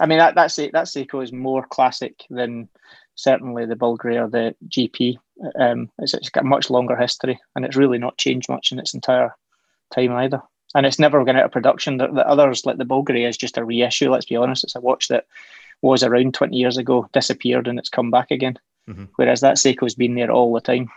I 0.00 0.06
mean 0.06 0.18
that 0.18 0.34
that's 0.34 0.58
it. 0.58 0.72
That 0.72 0.86
Seiko 0.86 1.22
is 1.22 1.32
more 1.32 1.66
classic 1.66 2.24
than 2.30 2.68
certainly 3.14 3.66
the 3.66 3.76
Bulgari 3.76 4.16
or 4.16 4.28
the 4.28 4.54
GP. 4.68 5.18
Um, 5.58 5.90
it's, 5.98 6.14
it's 6.14 6.30
got 6.30 6.44
a 6.44 6.48
much 6.48 6.70
longer 6.70 6.96
history, 6.96 7.38
and 7.54 7.64
it's 7.64 7.76
really 7.76 7.98
not 7.98 8.16
changed 8.16 8.48
much 8.48 8.72
in 8.72 8.78
its 8.78 8.94
entire 8.94 9.34
time 9.94 10.12
either. 10.12 10.42
And 10.74 10.86
it's 10.86 10.98
never 10.98 11.22
going 11.24 11.36
out 11.36 11.44
of 11.44 11.52
production. 11.52 11.98
The, 11.98 12.08
the 12.08 12.26
others, 12.26 12.64
like 12.64 12.78
the 12.78 12.84
Bulgari, 12.84 13.28
is 13.28 13.36
just 13.36 13.58
a 13.58 13.64
reissue. 13.64 14.10
Let's 14.10 14.26
be 14.26 14.36
honest, 14.36 14.64
it's 14.64 14.76
a 14.76 14.80
watch 14.80 15.08
that 15.08 15.26
was 15.82 16.02
around 16.02 16.34
20 16.34 16.56
years 16.56 16.76
ago, 16.76 17.08
disappeared, 17.12 17.66
and 17.66 17.78
it's 17.78 17.88
come 17.88 18.10
back 18.10 18.30
again. 18.30 18.58
Mm-hmm. 18.88 19.04
Whereas 19.16 19.40
that 19.40 19.56
Seiko's 19.56 19.94
been 19.94 20.14
there 20.14 20.30
all 20.30 20.52
the 20.52 20.60
time. 20.60 20.88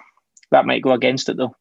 That 0.52 0.66
might 0.66 0.84
go 0.84 0.92
against 0.92 1.30
it 1.30 1.38
though. 1.38 1.56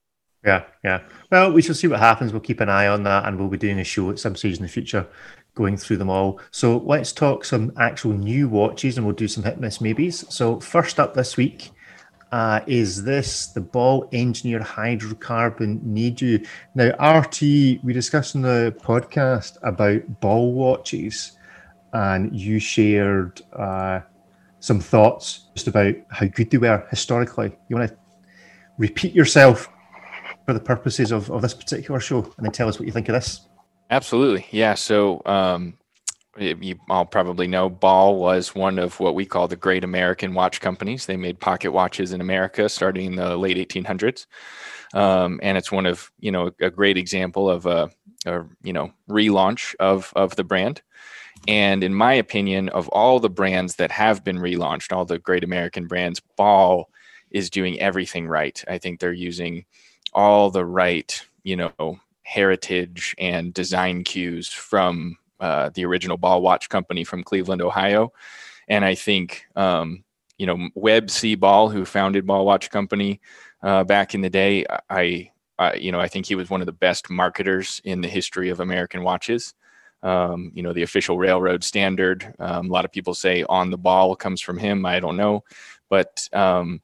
Yeah, 0.45 0.65
yeah. 0.83 1.03
Well, 1.31 1.53
we 1.53 1.63
shall 1.63 1.75
see 1.75 1.87
what 1.87 2.01
happens. 2.01 2.33
We'll 2.33 2.41
keep 2.41 2.61
an 2.61 2.69
eye 2.69 2.89
on 2.89 3.05
that, 3.05 3.27
and 3.27 3.39
we'll 3.39 3.49
be 3.49 3.57
doing 3.57 3.79
a 3.79 3.85
show 3.85 4.11
at 4.11 4.19
some 4.19 4.35
stage 4.35 4.57
in 4.57 4.63
the 4.63 4.69
future, 4.69 5.07
going 5.55 5.77
through 5.77 5.99
them 5.99 6.11
all. 6.11 6.41
So 6.51 6.79
let's 6.79 7.13
talk 7.13 7.45
some 7.45 7.73
actual 7.79 8.13
new 8.13 8.49
watches, 8.49 8.97
and 8.97 9.07
we'll 9.07 9.15
do 9.15 9.29
some 9.29 9.45
hit 9.45 9.61
miss 9.61 9.81
maybes. 9.81 10.25
So 10.35 10.59
first 10.59 10.99
up 10.99 11.15
this 11.15 11.37
week 11.37 11.71
uh, 12.33 12.61
is 12.67 13.05
this 13.05 13.49
the 13.49 13.61
Ball 13.61 14.09
Engineer 14.13 14.59
Hydrocarbon 14.61 15.81
NEDU. 15.83 16.47
Now, 16.75 17.19
RT, 17.19 17.85
we 17.85 17.93
discussed 17.93 18.35
in 18.35 18.43
the 18.43 18.75
podcast 18.83 19.59
about 19.63 20.21
ball 20.21 20.53
watches, 20.55 21.33
and 21.93 22.35
you 22.35 22.59
shared 22.59 23.43
uh, 23.53 24.01
some 24.61 24.81
thoughts 24.81 25.51
just 25.55 25.69
about 25.69 25.95
how 26.11 26.27
good 26.27 26.51
they 26.51 26.59
were 26.59 26.85
historically. 26.91 27.57
You 27.69 27.77
want 27.77 27.91
to 27.91 27.97
repeat 28.79 29.15
yourself 29.15 29.69
for 30.53 30.59
the 30.59 30.65
purposes 30.65 31.13
of, 31.13 31.31
of 31.31 31.41
this 31.41 31.55
particular 31.55 31.99
show 31.99 32.19
and 32.19 32.45
then 32.45 32.53
tell 32.53 32.69
us 32.69 32.79
what 32.79 32.87
you 32.87 32.93
think 32.93 33.09
of 33.09 33.15
this. 33.15 33.41
Absolutely. 33.91 34.47
Yeah. 34.51 34.75
So, 34.75 35.23
um, 35.25 35.79
you 36.39 36.79
all 36.89 37.05
probably 37.05 37.47
know 37.47 37.69
Ball 37.69 38.17
was 38.17 38.55
one 38.55 38.79
of 38.79 38.99
what 39.01 39.15
we 39.15 39.27
call 39.27 39.49
the 39.49 39.57
great 39.57 39.85
American 39.85 40.33
watch 40.33 40.63
companies. 40.63 41.05
They 41.05 41.17
made 41.17 41.41
pocket 41.41 41.73
watches 41.73 42.13
in 42.13 42.23
America 42.23 42.71
starting 42.71 43.07
in 43.07 43.17
the 43.17 43.37
late 43.37 43.57
1800s. 43.57 44.27
Um, 44.95 45.41
and 45.43 45.59
it's 45.59 45.71
one 45.71 45.85
of, 45.85 46.11
you 46.21 46.31
know, 46.31 46.51
a 46.61 46.71
great 46.71 46.97
example 46.97 47.51
of 47.51 47.67
a, 47.67 47.91
a, 48.25 48.45
you 48.63 48.73
know, 48.73 48.93
relaunch 49.11 49.75
of, 49.79 50.13
of 50.17 50.37
the 50.37 50.45
brand. 50.45 50.81
And 51.49 51.85
in 51.85 51.93
my 51.93 52.15
opinion, 52.15 52.71
of 52.71 52.89
all 52.89 53.21
the 53.21 53.31
brands 53.31 53.77
that 53.77 53.91
have 53.91 54.25
been 54.25 54.39
relaunched, 54.39 54.93
all 54.93 55.05
the 55.05 55.19
great 55.19 55.45
American 55.45 55.87
brands, 55.87 56.21
Ball 56.37 56.89
is 57.31 57.51
doing 57.51 57.79
everything 57.79 58.27
right. 58.27 58.63
I 58.69 58.79
think 58.79 59.01
they're 59.01 59.13
using 59.13 59.65
all 60.13 60.51
the 60.51 60.65
right, 60.65 61.25
you 61.43 61.57
know, 61.57 62.01
heritage 62.23 63.15
and 63.19 63.53
design 63.53 64.05
cues 64.05 64.49
from 64.49 65.17
uh, 65.41 65.71
the 65.75 65.85
original 65.85 66.17
ball 66.17 66.43
watch 66.43 66.69
company 66.69 67.05
from 67.05 67.25
Cleveland, 67.25 67.63
Ohio. 67.63 68.13
And 68.69 68.85
I 68.85 68.95
think, 68.95 69.45
um, 69.57 70.05
you 70.39 70.47
know, 70.47 70.69
Webb 70.75 71.11
C. 71.11 71.35
Ball, 71.35 71.69
who 71.69 71.85
founded 71.85 72.27
Ball 72.27 72.45
Watch 72.45 72.71
Company 72.71 73.21
uh, 73.63 73.85
back 73.85 74.15
in 74.15 74.21
the 74.21 74.31
day, 74.31 74.65
I, 74.89 75.31
I, 75.59 75.75
you 75.75 75.93
know, 75.93 76.01
I 76.01 76.09
think 76.09 76.27
he 76.27 76.35
was 76.35 76.49
one 76.49 76.61
of 76.61 76.67
the 76.67 76.73
best 76.73 77.11
marketers 77.11 77.81
in 77.85 78.01
the 78.01 78.09
history 78.09 78.49
of 78.49 78.61
American 78.61 79.03
watches. 79.03 79.55
Um, 80.03 80.51
you 80.53 80.65
know, 80.65 80.73
the 80.73 80.83
official 80.83 81.17
railroad 81.17 81.63
standard. 81.63 82.35
Um, 82.41 82.67
a 82.67 82.73
lot 82.73 82.85
of 82.85 82.91
people 82.91 83.15
say 83.15 83.45
on 83.49 83.71
the 83.71 83.79
ball 83.79 84.17
comes 84.17 84.41
from 84.41 84.59
him. 84.59 84.85
I 84.85 84.99
don't 84.99 85.17
know, 85.17 85.45
but 85.89 86.29
um, 86.33 86.81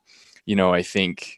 you 0.47 0.55
know, 0.55 0.73
I 0.73 0.83
think 0.83 1.38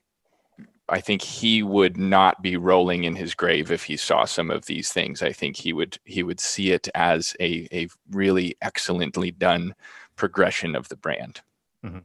I 0.91 1.01
think 1.01 1.23
he 1.23 1.63
would 1.63 1.97
not 1.97 2.43
be 2.43 2.57
rolling 2.57 3.05
in 3.05 3.15
his 3.15 3.35
grave 3.35 3.71
if 3.71 3.85
he 3.85 3.97
saw 3.97 4.25
some 4.25 4.51
of 4.51 4.67
these 4.67 4.93
things. 4.93 5.23
I 5.23 5.33
think 5.33 5.57
he 5.57 5.73
would 5.73 5.99
he 6.05 6.23
would 6.23 6.41
see 6.41 6.73
it 6.73 6.89
as 6.95 7.35
a 7.41 7.69
a 7.73 7.89
really 8.11 8.57
excellently 8.61 9.31
done 9.31 9.75
progression 10.17 10.75
of 10.75 10.89
the 10.89 10.97
brand. 10.97 11.41
Mm-hmm. 11.85 11.99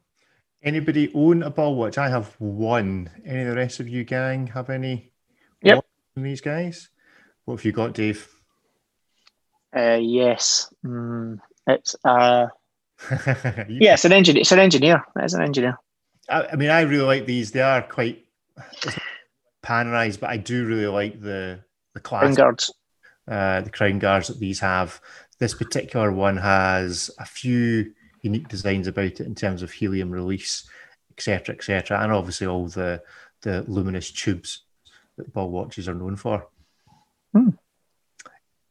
Anybody 0.64 1.12
own 1.14 1.44
a 1.44 1.50
ball 1.50 1.76
watch? 1.76 1.98
I 1.98 2.10
have 2.10 2.36
one. 2.40 3.10
Any 3.26 3.42
of 3.42 3.50
the 3.50 3.56
rest 3.56 3.80
of 3.80 3.88
you 3.88 4.04
gang 4.04 4.48
have 4.48 4.70
any? 4.70 5.12
Yep. 5.62 5.86
These 6.16 6.42
guys. 6.42 6.90
What 7.46 7.56
have 7.56 7.66
you 7.66 7.72
got, 7.72 7.94
Dave? 7.94 8.28
Uh, 9.76 10.00
yes. 10.02 10.74
Mm, 10.86 11.40
it's 11.68 11.96
uh. 12.04 12.48
yeah, 13.70 13.94
it's 13.94 14.06
an 14.06 14.14
engineer. 14.14 14.42
It's 14.42 14.52
an 14.52 14.60
engineer. 14.60 15.04
It's 15.18 15.34
an 15.34 15.42
engineer. 15.42 15.78
I, 16.30 16.48
I 16.54 16.56
mean, 16.56 16.70
I 16.70 16.82
really 16.82 17.06
like 17.06 17.26
these. 17.26 17.52
They 17.52 17.62
are 17.62 17.82
quite 17.82 18.25
it's 18.84 18.98
panorized, 19.62 20.20
but 20.20 20.30
I 20.30 20.38
do 20.38 20.66
really 20.66 20.88
like 20.88 21.22
the 21.22 21.60
the 21.94 22.00
class 22.00 22.22
crown 22.22 22.34
guards. 22.34 22.74
Uh, 23.28 23.62
the 23.62 23.70
crown 23.70 24.00
guards 24.00 24.28
that 24.28 24.40
these 24.40 24.60
have. 24.60 25.02
This 25.40 25.54
particular 25.54 26.12
one 26.12 26.38
has 26.38 27.10
a 27.20 27.26
few 27.26 27.94
unique 28.22 28.48
designs 28.48 28.88
about 28.88 29.06
it 29.06 29.22
in 29.22 29.36
terms 29.36 29.62
of 29.62 29.72
helium 29.72 30.10
release, 30.10 30.70
etc., 31.12 31.56
etc., 31.56 32.00
and 32.00 32.12
obviously 32.12 32.48
all 32.48 32.68
the 32.68 33.02
the 33.42 33.64
luminous 33.68 34.12
tubes 34.12 34.64
that 35.18 35.34
ball 35.34 35.50
watches 35.50 35.88
are 35.90 35.94
known 35.94 36.16
for. 36.16 36.48
Hmm. 37.34 37.50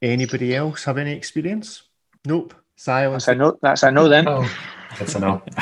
Anybody 0.01 0.55
else 0.55 0.83
have 0.83 0.97
any 0.97 1.13
experience? 1.13 1.83
Nope. 2.25 2.53
Silence. 2.75 3.25
That's 3.25 3.35
a 3.35 3.39
no. 3.39 3.57
That's 3.61 3.83
a 3.83 3.91
no. 3.91 4.09
Then. 4.09 4.27
Oh, 4.27 4.49
that's 4.99 5.15
a 5.15 5.19
no. 5.19 5.41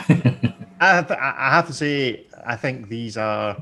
I 0.79 0.95
have, 0.95 1.11
I 1.11 1.49
have 1.51 1.67
to 1.67 1.73
say, 1.73 2.27
I 2.45 2.55
think 2.55 2.89
these 2.89 3.17
are 3.17 3.55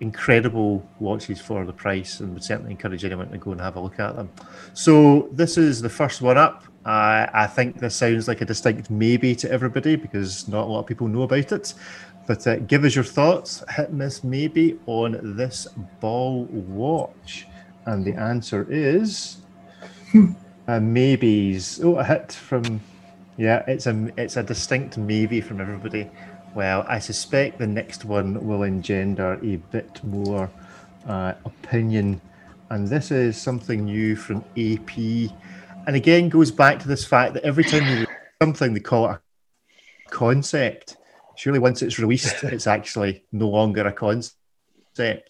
incredible 0.00 0.86
watches 1.00 1.40
for 1.40 1.64
the 1.64 1.72
price 1.72 2.20
and 2.20 2.34
would 2.34 2.44
certainly 2.44 2.72
encourage 2.72 3.04
anyone 3.04 3.30
to 3.30 3.38
go 3.38 3.52
and 3.52 3.60
have 3.60 3.76
a 3.76 3.80
look 3.80 3.98
at 3.98 4.14
them. 4.16 4.30
So 4.74 5.28
this 5.32 5.56
is 5.56 5.80
the 5.80 5.88
first 5.88 6.20
one 6.20 6.36
up. 6.36 6.64
Uh, 6.84 7.26
I 7.32 7.46
think 7.46 7.80
this 7.80 7.96
sounds 7.96 8.28
like 8.28 8.42
a 8.42 8.44
distinct 8.44 8.90
maybe 8.90 9.34
to 9.36 9.50
everybody 9.50 9.96
because 9.96 10.46
not 10.48 10.64
a 10.64 10.66
lot 10.66 10.80
of 10.80 10.86
people 10.86 11.08
know 11.08 11.22
about 11.22 11.50
it. 11.50 11.74
But 12.26 12.46
uh, 12.46 12.56
give 12.56 12.84
us 12.84 12.94
your 12.94 13.04
thoughts, 13.04 13.64
hit 13.70 13.92
miss 13.92 14.24
maybe, 14.24 14.78
on 14.86 15.36
this 15.36 15.66
ball 16.00 16.44
watch. 16.44 17.46
And 17.86 18.04
the 18.04 18.14
answer 18.14 18.66
is 18.68 19.38
uh, 20.68 20.80
maybes. 20.80 21.80
Oh, 21.82 21.96
a 21.96 22.04
hit 22.04 22.32
from, 22.32 22.80
yeah, 23.36 23.64
it's 23.66 23.86
a, 23.86 24.12
it's 24.16 24.36
a 24.36 24.42
distinct 24.42 24.98
maybe 24.98 25.40
from 25.40 25.60
everybody. 25.60 26.10
Well, 26.56 26.86
I 26.88 27.00
suspect 27.00 27.58
the 27.58 27.66
next 27.66 28.06
one 28.06 28.46
will 28.46 28.62
engender 28.62 29.38
a 29.42 29.56
bit 29.56 30.02
more 30.02 30.50
uh, 31.06 31.34
opinion. 31.44 32.20
And 32.70 32.88
this 32.88 33.10
is 33.10 33.36
something 33.40 33.84
new 33.84 34.16
from 34.16 34.38
AP. 34.56 34.96
And 35.86 35.94
again, 35.94 36.30
goes 36.30 36.50
back 36.50 36.80
to 36.80 36.88
this 36.88 37.04
fact 37.04 37.34
that 37.34 37.44
every 37.44 37.62
time 37.62 37.86
you 37.86 38.06
something, 38.42 38.72
they 38.72 38.80
call 38.80 39.10
it 39.10 39.10
a 39.10 40.10
concept 40.10 40.96
surely 41.36 41.58
once 41.58 41.82
it's 41.82 41.98
released, 41.98 42.34
it's 42.42 42.66
actually 42.66 43.24
no 43.32 43.48
longer 43.48 43.86
a 43.86 43.92
concept. 43.92 44.32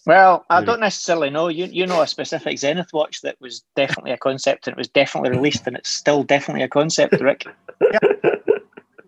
Well, 0.07 0.47
I 0.49 0.62
don't 0.62 0.79
necessarily 0.79 1.31
know. 1.31 1.49
You 1.49 1.65
you 1.65 1.89
know 1.89 2.03
a 2.03 2.07
specific 2.07 2.57
Zenith 2.57 2.93
watch 2.93 3.23
that 3.23 3.35
was 3.41 3.65
definitely 3.75 4.12
a 4.12 4.17
concept 4.17 4.69
and 4.69 4.75
it 4.75 4.79
was 4.79 4.87
definitely 4.87 5.31
released 5.31 5.67
and 5.67 5.77
it's 5.77 5.91
still 5.91 6.23
definitely 6.23 6.62
a 6.62 6.69
concept, 6.69 7.21
Rick. 7.21 7.47
yeah. 7.81 8.31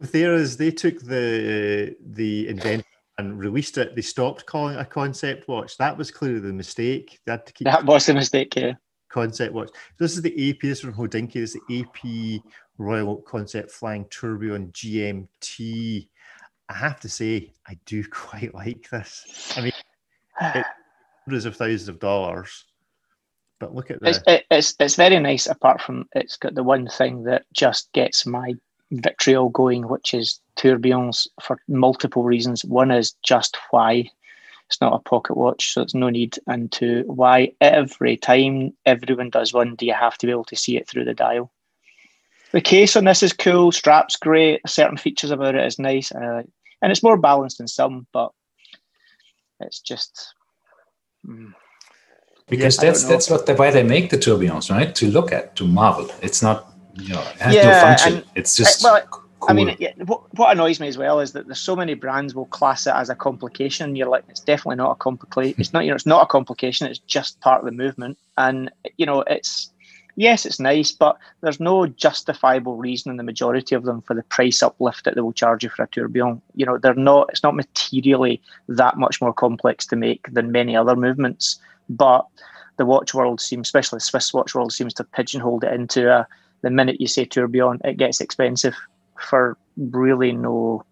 There 0.01 0.35
is 0.35 0.57
they 0.57 0.71
took 0.71 1.01
the 1.01 1.97
the 2.01 2.49
invention 2.49 2.85
and 3.19 3.39
released 3.39 3.79
it. 3.79 3.95
They 3.95 4.03
stopped 4.03 4.47
calling 4.47 4.77
it 4.77 4.81
a 4.81 4.85
concept 4.85 5.49
watch. 5.49 5.77
That 5.77 5.97
was 5.97 6.11
clearly 6.11 6.41
the 6.41 6.53
mistake. 6.53 7.19
They 7.27 7.33
had 7.33 7.47
to 7.47 7.53
keep 7.53 7.65
that 7.67 7.85
was 7.85 8.07
the 8.07 8.15
mistake, 8.15 8.55
yeah. 8.57 8.75
Concept 9.09 9.53
watch. 9.53 9.71
This 9.99 10.15
is 10.15 10.23
the 10.23 10.51
AP. 10.51 10.61
This 10.61 10.79
is 10.79 10.81
from 10.81 10.95
Hodinkee. 10.95 11.33
This 11.33 11.57
is 11.57 11.61
the 11.69 11.81
AP 11.81 12.43
Royal 12.79 13.17
Concept 13.17 13.71
Flying 13.71 14.07
Tourbillon 14.11 14.69
GMT. 14.69 16.09
I 16.69 16.75
have 16.75 17.01
to 17.01 17.09
say, 17.09 17.53
I 17.67 17.79
do 17.87 18.05
quite 18.11 18.55
like 18.55 18.89
this. 18.91 19.55
I 19.57 19.63
mean, 19.63 19.73
hundreds 21.25 21.45
of 21.45 21.57
thousands 21.57 21.89
of 21.89 21.99
dollars, 21.99 22.67
but 23.59 23.75
look 23.75 23.91
at 23.91 24.01
this. 24.01 24.21
It's, 24.27 24.45
it's 24.51 24.75
it's 24.79 24.95
very 24.95 25.19
nice. 25.19 25.49
Apart 25.49 25.83
from 25.83 26.07
it's 26.13 26.37
got 26.37 26.55
the 26.55 26.63
one 26.63 26.87
thing 26.87 27.25
that 27.25 27.47
just 27.53 27.93
gets 27.93 28.27
my 28.27 28.55
vitriol 28.91 29.49
going, 29.51 29.89
which 29.89 30.15
is 30.15 30.41
tourbillons 30.57 31.27
for 31.43 31.59
multiple 31.69 32.23
reasons. 32.23 32.65
One 32.65 32.91
is 32.91 33.15
just 33.23 33.57
why 33.71 34.11
it's 34.69 34.81
not 34.81 34.95
a 34.95 35.09
pocket 35.09 35.37
watch, 35.37 35.73
so 35.73 35.83
it's 35.83 35.95
no 35.95 36.11
need. 36.11 36.39
And 36.47 36.71
two, 36.71 37.05
why 37.07 37.53
every 37.61 38.17
time 38.17 38.75
everyone 38.85 39.31
does 39.31 39.53
one, 39.53 39.75
do 39.77 39.87
you 39.87 39.95
have 39.95 40.19
to 40.19 40.27
be 40.27 40.33
able 40.33 40.45
to 40.45 40.57
see 40.57 40.77
it 40.77 40.87
through 40.87 41.05
the 41.05 41.15
dial? 41.15 41.51
The 42.53 42.61
case 42.61 42.97
on 42.97 43.05
this 43.05 43.23
is 43.23 43.33
cool. 43.33 43.73
Strap's 43.73 44.17
great. 44.17 44.61
Certain 44.67 44.97
features 44.97 45.31
about 45.31 45.55
it 45.55 45.67
is 45.67 45.79
nice. 45.79 46.13
Uh, 46.13 46.43
and 46.81 46.93
it's 46.93 47.03
more 47.03 47.17
balanced 47.17 47.59
than 47.59 47.69
some, 47.69 48.07
but 48.13 48.33
it's 49.61 49.81
just 49.81 50.35
mm. 51.27 51.53
because 52.47 52.77
that's 52.77 53.05
that's 53.05 53.29
what 53.29 53.47
the, 53.47 53.55
why 53.55 53.71
they 53.71 53.83
make 53.83 54.11
the 54.11 54.17
tourbillons, 54.17 54.71
right? 54.71 54.95
To 54.95 55.11
look 55.11 55.33
at, 55.33 55.57
to 55.57 55.67
marvel. 55.67 56.11
It's 56.23 56.43
not 56.43 56.73
you 57.01 57.15
know, 57.15 57.21
it 57.21 57.41
has 57.41 57.55
yeah, 57.55 57.63
no 57.65 57.81
function. 57.81 58.25
It's 58.35 58.57
just. 58.57 58.83
well, 58.83 59.01
cool. 59.11 59.25
I 59.49 59.53
mean, 59.53 59.77
yeah, 59.79 59.93
what, 60.05 60.23
what 60.37 60.51
annoys 60.51 60.81
me 60.81 60.89
as 60.89 60.99
well 60.99 61.21
is 61.21 61.33
that 61.33 61.47
there's 61.47 61.61
so 61.61 61.77
many 61.77 61.95
brands 61.95 62.35
will 62.35 62.47
class 62.47 62.87
it 62.87 62.95
as 62.95 63.09
a 63.09 63.15
complication. 63.15 63.95
You're 63.95 64.09
like, 64.09 64.25
it's 64.29 64.41
definitely 64.41 64.77
not 64.77 64.91
a 64.93 64.95
complication. 64.97 65.55
It's 65.59 65.73
not, 65.73 65.85
you 65.85 65.91
know, 65.91 65.95
it's 65.95 66.07
not 66.07 66.23
a 66.23 66.27
complication. 66.27 66.89
It's 66.89 66.99
just 66.99 67.41
part 67.41 67.61
of 67.61 67.65
the 67.65 67.73
movement, 67.73 68.19
and 68.37 68.71
you 68.97 69.07
know, 69.07 69.23
it's 69.23 69.71
yes, 70.19 70.45
it's 70.45 70.59
nice, 70.59 70.91
but 70.91 71.17
there's 71.41 71.61
no 71.61 71.87
justifiable 71.87 72.77
reason 72.77 73.11
in 73.11 73.17
the 73.17 73.23
majority 73.23 73.75
of 73.77 73.85
them 73.85 74.03
for 74.03 74.15
the 74.15 74.25
price 74.25 74.63
uplift 74.63 75.05
that 75.05 75.15
they 75.15 75.21
will 75.21 75.33
charge 75.33 75.63
you 75.63 75.71
for 75.71 75.85
a 75.85 75.89
tourbillon. 75.89 76.43
You 76.57 76.67
know, 76.67 76.77
they're 76.77 76.95
not. 76.95 77.29
It's 77.31 77.43
not 77.43 77.55
materially 77.55 78.43
that 78.69 78.99
much 78.99 79.21
more 79.21 79.33
complex 79.33 79.87
to 79.87 79.97
make 79.97 80.27
than 80.33 80.53
many 80.53 80.77
other 80.77 80.97
movements, 80.97 81.61
but 81.89 82.27
the 82.77 82.87
watch 82.87 83.15
world 83.15 83.41
seems, 83.41 83.69
especially 83.69 83.99
the 83.99 84.01
Swiss 84.01 84.35
watch 84.35 84.55
world, 84.55 84.73
seems 84.73 84.93
to 84.95 85.05
pigeonhole 85.05 85.61
it 85.65 85.73
into 85.73 86.13
a. 86.13 86.27
The 86.63 86.71
minute 86.71 87.01
you 87.01 87.07
say 87.07 87.25
tourbillon, 87.25 87.81
it 87.85 87.97
gets 87.97 88.21
expensive 88.21 88.75
for 89.21 89.57
really 89.77 90.33
no 90.33 90.85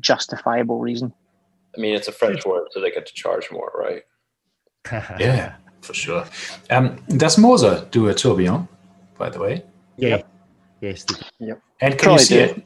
justifiable 0.00 0.80
reason. 0.80 1.12
I 1.76 1.80
mean, 1.80 1.94
it's 1.94 2.08
a 2.08 2.12
French 2.12 2.44
word, 2.44 2.68
so 2.70 2.80
they 2.80 2.90
get 2.90 3.06
to 3.06 3.14
charge 3.14 3.50
more, 3.50 3.70
right? 3.74 4.02
yeah 5.20 5.54
for 5.86 5.94
sure. 5.94 6.24
Um, 6.70 6.98
does 7.08 7.38
Moser 7.38 7.86
do 7.90 8.08
a 8.08 8.14
tourbillon, 8.14 8.68
by 9.16 9.30
the 9.30 9.40
way? 9.40 9.62
Yeah. 9.96 10.22
Yes. 10.80 11.06
Yep. 11.38 11.60
And 11.80 11.98
can 11.98 12.12
you 12.12 12.18
see 12.18 12.38
it? 12.38 12.58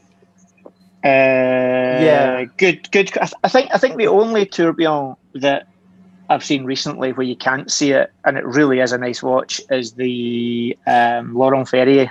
Uh, 1.05 2.03
yeah. 2.05 2.45
Good. 2.57 2.91
Good. 2.91 3.13
I 3.43 3.49
think. 3.49 3.71
I 3.73 3.79
think 3.79 3.97
the 3.97 4.09
only 4.09 4.47
tourbillon 4.47 5.17
that 5.35 5.69
I've 6.29 6.45
seen 6.45 6.65
recently 6.65 7.13
where 7.13 7.27
you 7.27 7.37
can't 7.37 7.71
see 7.71 7.93
it, 7.93 8.13
and 8.25 8.37
it 8.37 8.45
really 8.45 8.81
is 8.81 8.93
a 8.93 8.99
nice 8.99 9.23
watch, 9.23 9.61
is 9.71 9.93
the 9.93 10.77
um, 10.87 11.35
Laurent 11.35 11.69
Ferrier. 11.69 12.11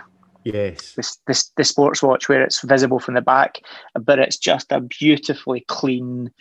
Yes. 0.54 0.94
This, 0.96 1.18
this 1.28 1.52
the 1.58 1.64
sports 1.64 2.02
watch 2.02 2.30
where 2.30 2.42
it's 2.42 2.62
visible 2.62 3.00
from 3.00 3.14
the 3.14 3.22
back, 3.22 3.60
but 3.94 4.20
it's 4.20 4.38
just 4.38 4.72
a 4.72 4.82
beautifully 4.82 5.66
clean 5.68 6.32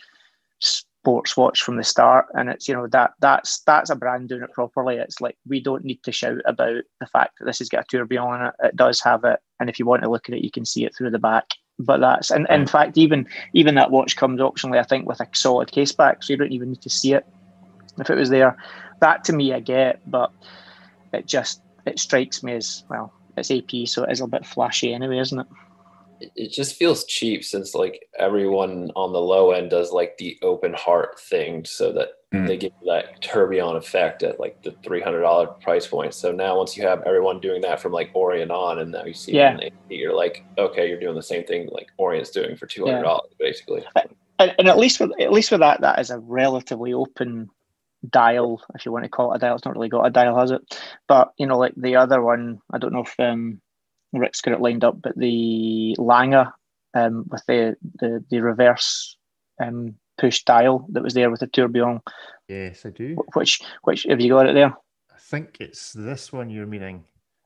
sports 0.60 1.36
watch 1.36 1.62
from 1.62 1.76
the 1.76 1.84
start. 1.84 2.26
And 2.34 2.48
it's 2.48 2.68
you 2.68 2.74
know 2.74 2.86
that 2.88 3.12
that's 3.20 3.60
that's 3.60 3.90
a 3.90 3.96
brand 3.96 4.28
doing 4.28 4.42
it 4.42 4.52
properly. 4.52 4.96
It's 4.96 5.20
like 5.20 5.36
we 5.46 5.60
don't 5.60 5.84
need 5.84 6.02
to 6.04 6.12
shout 6.12 6.40
about 6.44 6.82
the 7.00 7.06
fact 7.06 7.38
that 7.38 7.46
this 7.46 7.58
has 7.58 7.68
got 7.68 7.84
a 7.84 7.86
tourbillon 7.88 8.40
in 8.40 8.46
it. 8.46 8.54
It 8.64 8.76
does 8.76 9.00
have 9.00 9.24
it. 9.24 9.40
And 9.60 9.68
if 9.68 9.78
you 9.78 9.86
want 9.86 10.02
to 10.02 10.10
look 10.10 10.28
at 10.28 10.34
it 10.34 10.44
you 10.44 10.50
can 10.50 10.64
see 10.64 10.84
it 10.84 10.94
through 10.96 11.10
the 11.10 11.18
back. 11.18 11.46
But 11.78 12.00
that's 12.00 12.30
and 12.30 12.46
in 12.50 12.66
fact 12.66 12.98
even 12.98 13.26
even 13.52 13.76
that 13.76 13.92
watch 13.92 14.16
comes 14.16 14.40
optionally 14.40 14.80
i 14.80 14.82
think 14.82 15.06
with 15.06 15.20
a 15.20 15.28
solid 15.32 15.70
case 15.70 15.92
back 15.92 16.24
so 16.24 16.32
you 16.32 16.36
don't 16.36 16.50
even 16.50 16.70
need 16.70 16.82
to 16.82 16.90
see 16.90 17.14
it 17.14 17.24
if 17.98 18.10
it 18.10 18.16
was 18.16 18.30
there. 18.30 18.56
That 19.00 19.22
to 19.24 19.32
me 19.32 19.54
i 19.54 19.60
get 19.60 20.00
but 20.10 20.32
it 21.12 21.26
just 21.26 21.62
it 21.86 22.00
strikes 22.00 22.42
me 22.42 22.54
as 22.54 22.82
well 22.90 23.12
it's 23.38 23.50
ap 23.50 23.86
so 23.86 24.04
it 24.04 24.12
is 24.12 24.20
a 24.20 24.26
bit 24.26 24.46
flashy 24.46 24.92
anyway 24.92 25.18
isn't 25.18 25.40
it 25.40 25.46
it 26.20 26.52
just 26.52 26.76
feels 26.76 27.04
cheap 27.04 27.44
since 27.44 27.74
like 27.74 28.08
everyone 28.18 28.90
on 28.96 29.12
the 29.12 29.20
low 29.20 29.52
end 29.52 29.70
does 29.70 29.92
like 29.92 30.16
the 30.18 30.38
open 30.42 30.74
heart 30.74 31.18
thing 31.20 31.64
so 31.64 31.92
that 31.92 32.08
mm. 32.32 32.46
they 32.46 32.56
give 32.56 32.72
you 32.80 32.92
that 32.92 33.20
tourbillon 33.22 33.76
effect 33.76 34.22
at 34.22 34.40
like 34.40 34.60
the 34.62 34.70
$300 34.70 35.60
price 35.60 35.86
point 35.86 36.14
so 36.14 36.32
now 36.32 36.56
once 36.56 36.76
you 36.76 36.82
have 36.82 37.02
everyone 37.02 37.40
doing 37.40 37.60
that 37.60 37.80
from 37.80 37.92
like 37.92 38.10
orient 38.14 38.50
on 38.50 38.80
and 38.80 38.92
now 38.92 39.04
you 39.04 39.14
see 39.14 39.32
yeah. 39.32 39.58
you're 39.88 40.14
like 40.14 40.44
okay 40.56 40.88
you're 40.88 41.00
doing 41.00 41.14
the 41.14 41.22
same 41.22 41.44
thing 41.44 41.68
like 41.72 41.88
orient's 41.98 42.30
doing 42.30 42.56
for 42.56 42.66
$200 42.66 43.02
yeah. 43.02 43.18
basically 43.38 43.84
and, 44.40 44.54
and, 44.58 44.68
at 44.68 44.78
least 44.78 45.00
with 45.00 45.12
at 45.20 45.32
least 45.32 45.50
with 45.50 45.60
that 45.60 45.80
that 45.80 45.98
is 45.98 46.10
a 46.10 46.18
relatively 46.18 46.92
open 46.92 47.50
dial 48.08 48.62
if 48.74 48.86
you 48.86 48.92
want 48.92 49.04
to 49.04 49.08
call 49.08 49.32
it 49.32 49.36
a 49.36 49.38
dial 49.38 49.56
it's 49.56 49.64
not 49.64 49.74
really 49.74 49.88
got 49.88 50.06
a 50.06 50.10
dial 50.10 50.38
has 50.38 50.50
it 50.50 50.62
but 51.08 51.32
you 51.36 51.46
know 51.46 51.58
like 51.58 51.74
the 51.76 51.96
other 51.96 52.22
one 52.22 52.60
i 52.72 52.78
don't 52.78 52.92
know 52.92 53.02
if 53.02 53.14
um 53.18 53.60
Rick's 54.12 54.40
got 54.40 54.54
it 54.54 54.60
lined 54.60 54.84
up, 54.84 55.00
but 55.00 55.16
the 55.16 55.94
Lange 55.98 56.46
um, 56.94 57.26
with 57.28 57.44
the, 57.46 57.76
the, 58.00 58.24
the 58.30 58.40
reverse 58.40 59.16
um, 59.60 59.94
push 60.16 60.42
dial 60.44 60.86
that 60.90 61.02
was 61.02 61.14
there 61.14 61.30
with 61.30 61.40
the 61.40 61.46
tourbillon. 61.46 62.00
Yes, 62.48 62.86
I 62.86 62.90
do. 62.90 63.16
Which 63.34 63.60
which 63.82 64.06
have 64.08 64.20
you 64.20 64.30
got 64.30 64.48
it 64.48 64.54
there? 64.54 64.74
I 65.12 65.18
think 65.18 65.58
it's 65.60 65.92
this 65.92 66.32
one 66.32 66.48
you're 66.48 66.66
meaning. 66.66 67.04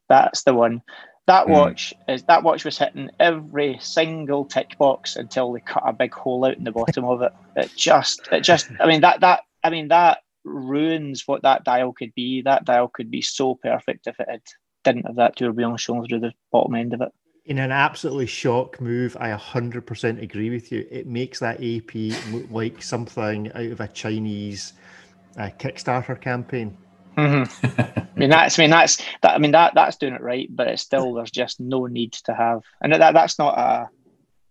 That's 0.09 0.45
the 0.45 0.55
one. 0.55 0.83
That 1.27 1.47
hmm. 1.47 1.53
watch 1.53 1.93
mm. 2.09 2.15
is 2.15 2.23
that 2.25 2.45
watch 2.45 2.65
was 2.65 2.79
hitting 2.79 3.11
every 3.19 3.79
single 3.81 4.45
tick 4.45 4.79
box 4.79 5.17
until 5.17 5.53
they 5.53 5.61
cut 5.61 5.83
a 5.85 5.93
big 5.93 6.13
hole 6.15 6.45
out 6.45 6.57
in 6.57 6.65
the 6.65 6.73
bottom 6.73 7.05
of 7.05 7.23
it. 7.23 7.33
It 7.57 7.73
just 7.77 8.29
it 8.31 8.43
just 8.43 8.71
I 8.79 8.87
mean 8.87 9.01
that 9.01 9.21
that 9.21 9.41
I 9.65 9.71
mean 9.71 9.89
that 9.89 10.19
ruins 10.45 11.25
what 11.27 11.43
that 11.43 11.65
dial 11.65 11.93
could 11.93 12.15
be. 12.15 12.43
That 12.43 12.65
dial 12.65 12.89
could 12.89 13.11
be 13.11 13.23
so 13.23 13.55
perfect 13.55 14.07
if 14.07 14.19
it 14.21 14.29
had 14.29 14.43
didn't 14.85 15.07
have 15.07 15.17
that 15.17 15.37
tourbillon 15.37 15.77
shown 15.77 16.07
through 16.07 16.21
the 16.21 16.33
bottom 16.51 16.75
end 16.75 16.93
of 16.93 17.01
it. 17.01 17.13
In 17.45 17.59
an 17.59 17.73
absolutely 17.73 18.27
shock 18.27 18.81
move, 18.81 19.17
I 19.19 19.31
100% 19.31 20.23
agree 20.23 20.51
with 20.51 20.71
you. 20.71 20.87
It 20.91 21.07
makes 21.07 21.41
that 21.41 21.57
AP 21.57 21.95
look 22.33 22.51
like 22.51 22.83
something 22.83 23.51
out 23.53 23.73
of 23.73 23.81
a 23.81 23.89
Chinese 23.89 24.75
uh, 25.37 25.51
Kickstarter 25.59 26.21
campaign. 26.21 26.77
Mm-hmm. 27.17 27.67
I 28.17 28.19
mean 28.19 28.31
that's 28.31 28.59
I 28.59 28.63
mean 28.63 28.71
that's 28.71 28.97
that 29.23 29.35
I 29.35 29.39
mean 29.39 29.51
that 29.53 29.75
that's 29.75 29.97
doing 29.97 30.15
it 30.15 30.23
right, 30.23 30.49
but 30.51 30.69
it's 30.69 30.83
still 30.83 31.15
there's 31.15 31.31
just 31.31 31.61
no 31.61 31.87
need 31.87 32.13
to 32.13 32.35
have 32.35 32.63
and 32.81 32.93
that 32.93 33.13
that's 33.13 33.39
not 33.39 33.59
a 33.59 33.89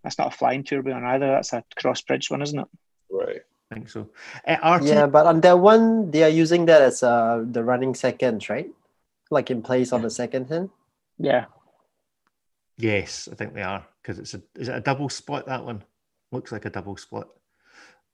that's 0.04 0.17
not 0.17 0.34
a 0.34 0.38
flying 0.38 0.63
tourbillon 0.63 1.06
either. 1.06 1.27
That's 1.27 1.54
a 1.54 1.63
cross 1.75 2.01
bridge 2.01 2.30
one, 2.30 2.41
isn't 2.41 2.60
it? 2.60 2.67
Right. 3.10 3.41
I 3.71 3.75
think 3.75 3.89
so. 3.89 4.10
Uh, 4.45 4.77
RT- 4.77 4.88
yeah, 4.88 5.07
but 5.07 5.25
on 5.25 5.41
that 5.41 5.57
one, 5.57 6.12
they 6.12 6.23
are 6.23 6.29
using 6.29 6.65
that 6.65 6.81
as 6.81 7.01
uh, 7.01 7.43
the 7.49 7.63
running 7.63 7.95
seconds, 7.95 8.49
right? 8.49 8.69
like 9.31 9.49
in 9.49 9.63
place 9.63 9.91
on 9.93 10.01
the 10.01 10.10
second 10.10 10.49
hand? 10.49 10.69
Yeah. 11.17 11.45
Yes, 12.77 13.27
I 13.31 13.36
think 13.36 13.53
they 13.53 13.63
are 13.63 13.86
because 14.01 14.19
it's 14.19 14.34
a 14.34 14.41
is 14.55 14.67
it 14.67 14.75
a 14.75 14.81
double 14.81 15.10
split 15.10 15.45
that 15.45 15.63
one? 15.63 15.84
Looks 16.31 16.51
like 16.51 16.65
a 16.65 16.69
double 16.69 16.97
split. 16.97 17.27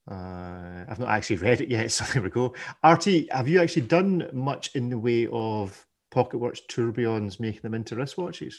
Uh, 0.10 0.86
I've 0.88 1.00
not 1.00 1.10
actually 1.10 1.36
read 1.48 1.62
it 1.62 1.70
yet, 1.70 1.92
so 1.92 2.06
there 2.06 2.22
we 2.22 2.30
go. 2.30 2.54
RT, 2.84 3.32
have 3.32 3.48
you 3.48 3.62
actually 3.62 3.84
done 3.84 4.30
much 4.32 4.76
in 4.76 4.90
the 4.90 4.98
way 4.98 5.28
of 5.32 5.86
Pocket 6.12 6.38
Watch 6.38 6.62
tourbillons 6.68 7.40
making 7.40 7.62
them 7.62 7.74
into 7.74 7.96
wristwatches? 7.96 8.56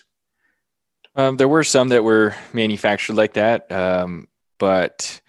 Um, 1.14 1.36
there 1.36 1.48
were 1.48 1.64
some 1.64 1.88
that 1.88 2.04
were 2.04 2.34
manufactured 2.52 3.14
like 3.14 3.34
that, 3.34 3.70
um, 3.72 4.28
but 4.58 5.20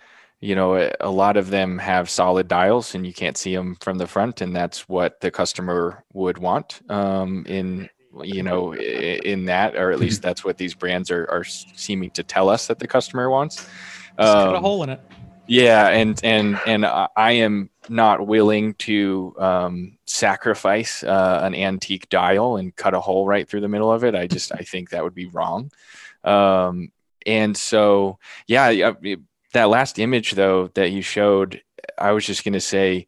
you 0.41 0.56
know, 0.56 0.75
a, 0.78 0.91
a 1.02 1.10
lot 1.12 1.36
of 1.38 1.49
them 1.49 1.78
have 1.80 2.10
solid 2.10 2.47
dials 2.47 2.95
and 2.95 3.06
you 3.06 3.13
can't 3.13 3.38
see 3.38 3.56
them 3.56 3.75
from 3.82 3.97
the 3.97 4.08
front, 4.08 4.41
and 4.41 4.56
that's 4.56 4.88
what 4.88 5.19
the 5.21 5.32
customer 5.32 6.04
would 6.13 6.38
want 6.38 6.82
um, 6.89 7.45
in 7.47 7.89
you 8.23 8.41
know 8.41 8.73
in 8.75 9.45
that 9.45 9.75
or 9.75 9.91
at 9.91 9.99
least 9.99 10.21
that's 10.25 10.43
what 10.43 10.58
these 10.58 10.73
brands 10.73 11.12
are, 11.12 11.30
are 11.30 11.43
seeming 11.43 12.10
to 12.12 12.23
tell 12.23 12.49
us 12.49 12.67
that 12.67 12.80
the 12.80 12.88
customer 12.88 13.30
wants 13.30 13.58
Just 13.58 13.69
cut 14.17 14.54
a 14.54 14.58
Um, 14.58 14.63
hole 14.63 14.84
in 14.84 14.89
it. 14.89 14.99
yeah, 15.47 15.89
and 15.89 16.19
and 16.23 16.60
and 16.65 16.86
I 16.86 17.32
am 17.34 17.69
not 17.89 18.25
willing 18.28 18.75
to 18.75 19.36
um, 19.39 19.97
sacrifice 20.06 21.04
uh, 21.04 21.39
an 21.43 21.56
antique 21.56 22.08
dial 22.10 22.58
and 22.58 22.75
cut 22.75 22.93
a 22.93 22.99
hole 22.99 23.25
right 23.28 23.47
through 23.47 23.62
the 23.62 23.67
middle 23.67 23.91
of 23.91 24.04
it. 24.04 24.15
I 24.15 24.28
just 24.28 24.52
I 24.54 24.63
think 24.63 24.89
that 24.91 25.04
would 25.04 25.15
be 25.15 25.25
wrong. 25.28 25.71
Um, 26.23 26.91
and 27.25 27.56
so 27.56 28.17
yeah, 28.47 28.93
that 29.54 29.70
last 29.70 30.00
image 30.00 30.34
though 30.34 30.68
that 30.76 30.92
you 30.92 31.02
showed, 31.02 31.62
I 31.98 32.12
was 32.12 32.26
just 32.26 32.44
gonna 32.44 32.60
say 32.60 33.08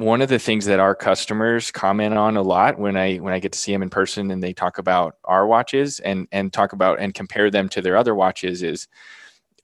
one 0.00 0.22
of 0.22 0.30
the 0.30 0.38
things 0.38 0.64
that 0.64 0.80
our 0.80 0.94
customers 0.94 1.70
comment 1.70 2.16
on 2.16 2.38
a 2.38 2.42
lot 2.42 2.78
when 2.78 2.96
I 2.96 3.16
when 3.16 3.34
I 3.34 3.38
get 3.38 3.52
to 3.52 3.58
see 3.58 3.70
them 3.70 3.82
in 3.82 3.90
person 3.90 4.30
and 4.30 4.42
they 4.42 4.54
talk 4.54 4.78
about 4.78 5.16
our 5.24 5.46
watches 5.46 6.00
and 6.00 6.26
and 6.32 6.50
talk 6.50 6.72
about 6.72 7.00
and 7.00 7.12
compare 7.12 7.50
them 7.50 7.68
to 7.70 7.82
their 7.82 7.98
other 7.98 8.14
watches 8.14 8.62
is 8.62 8.88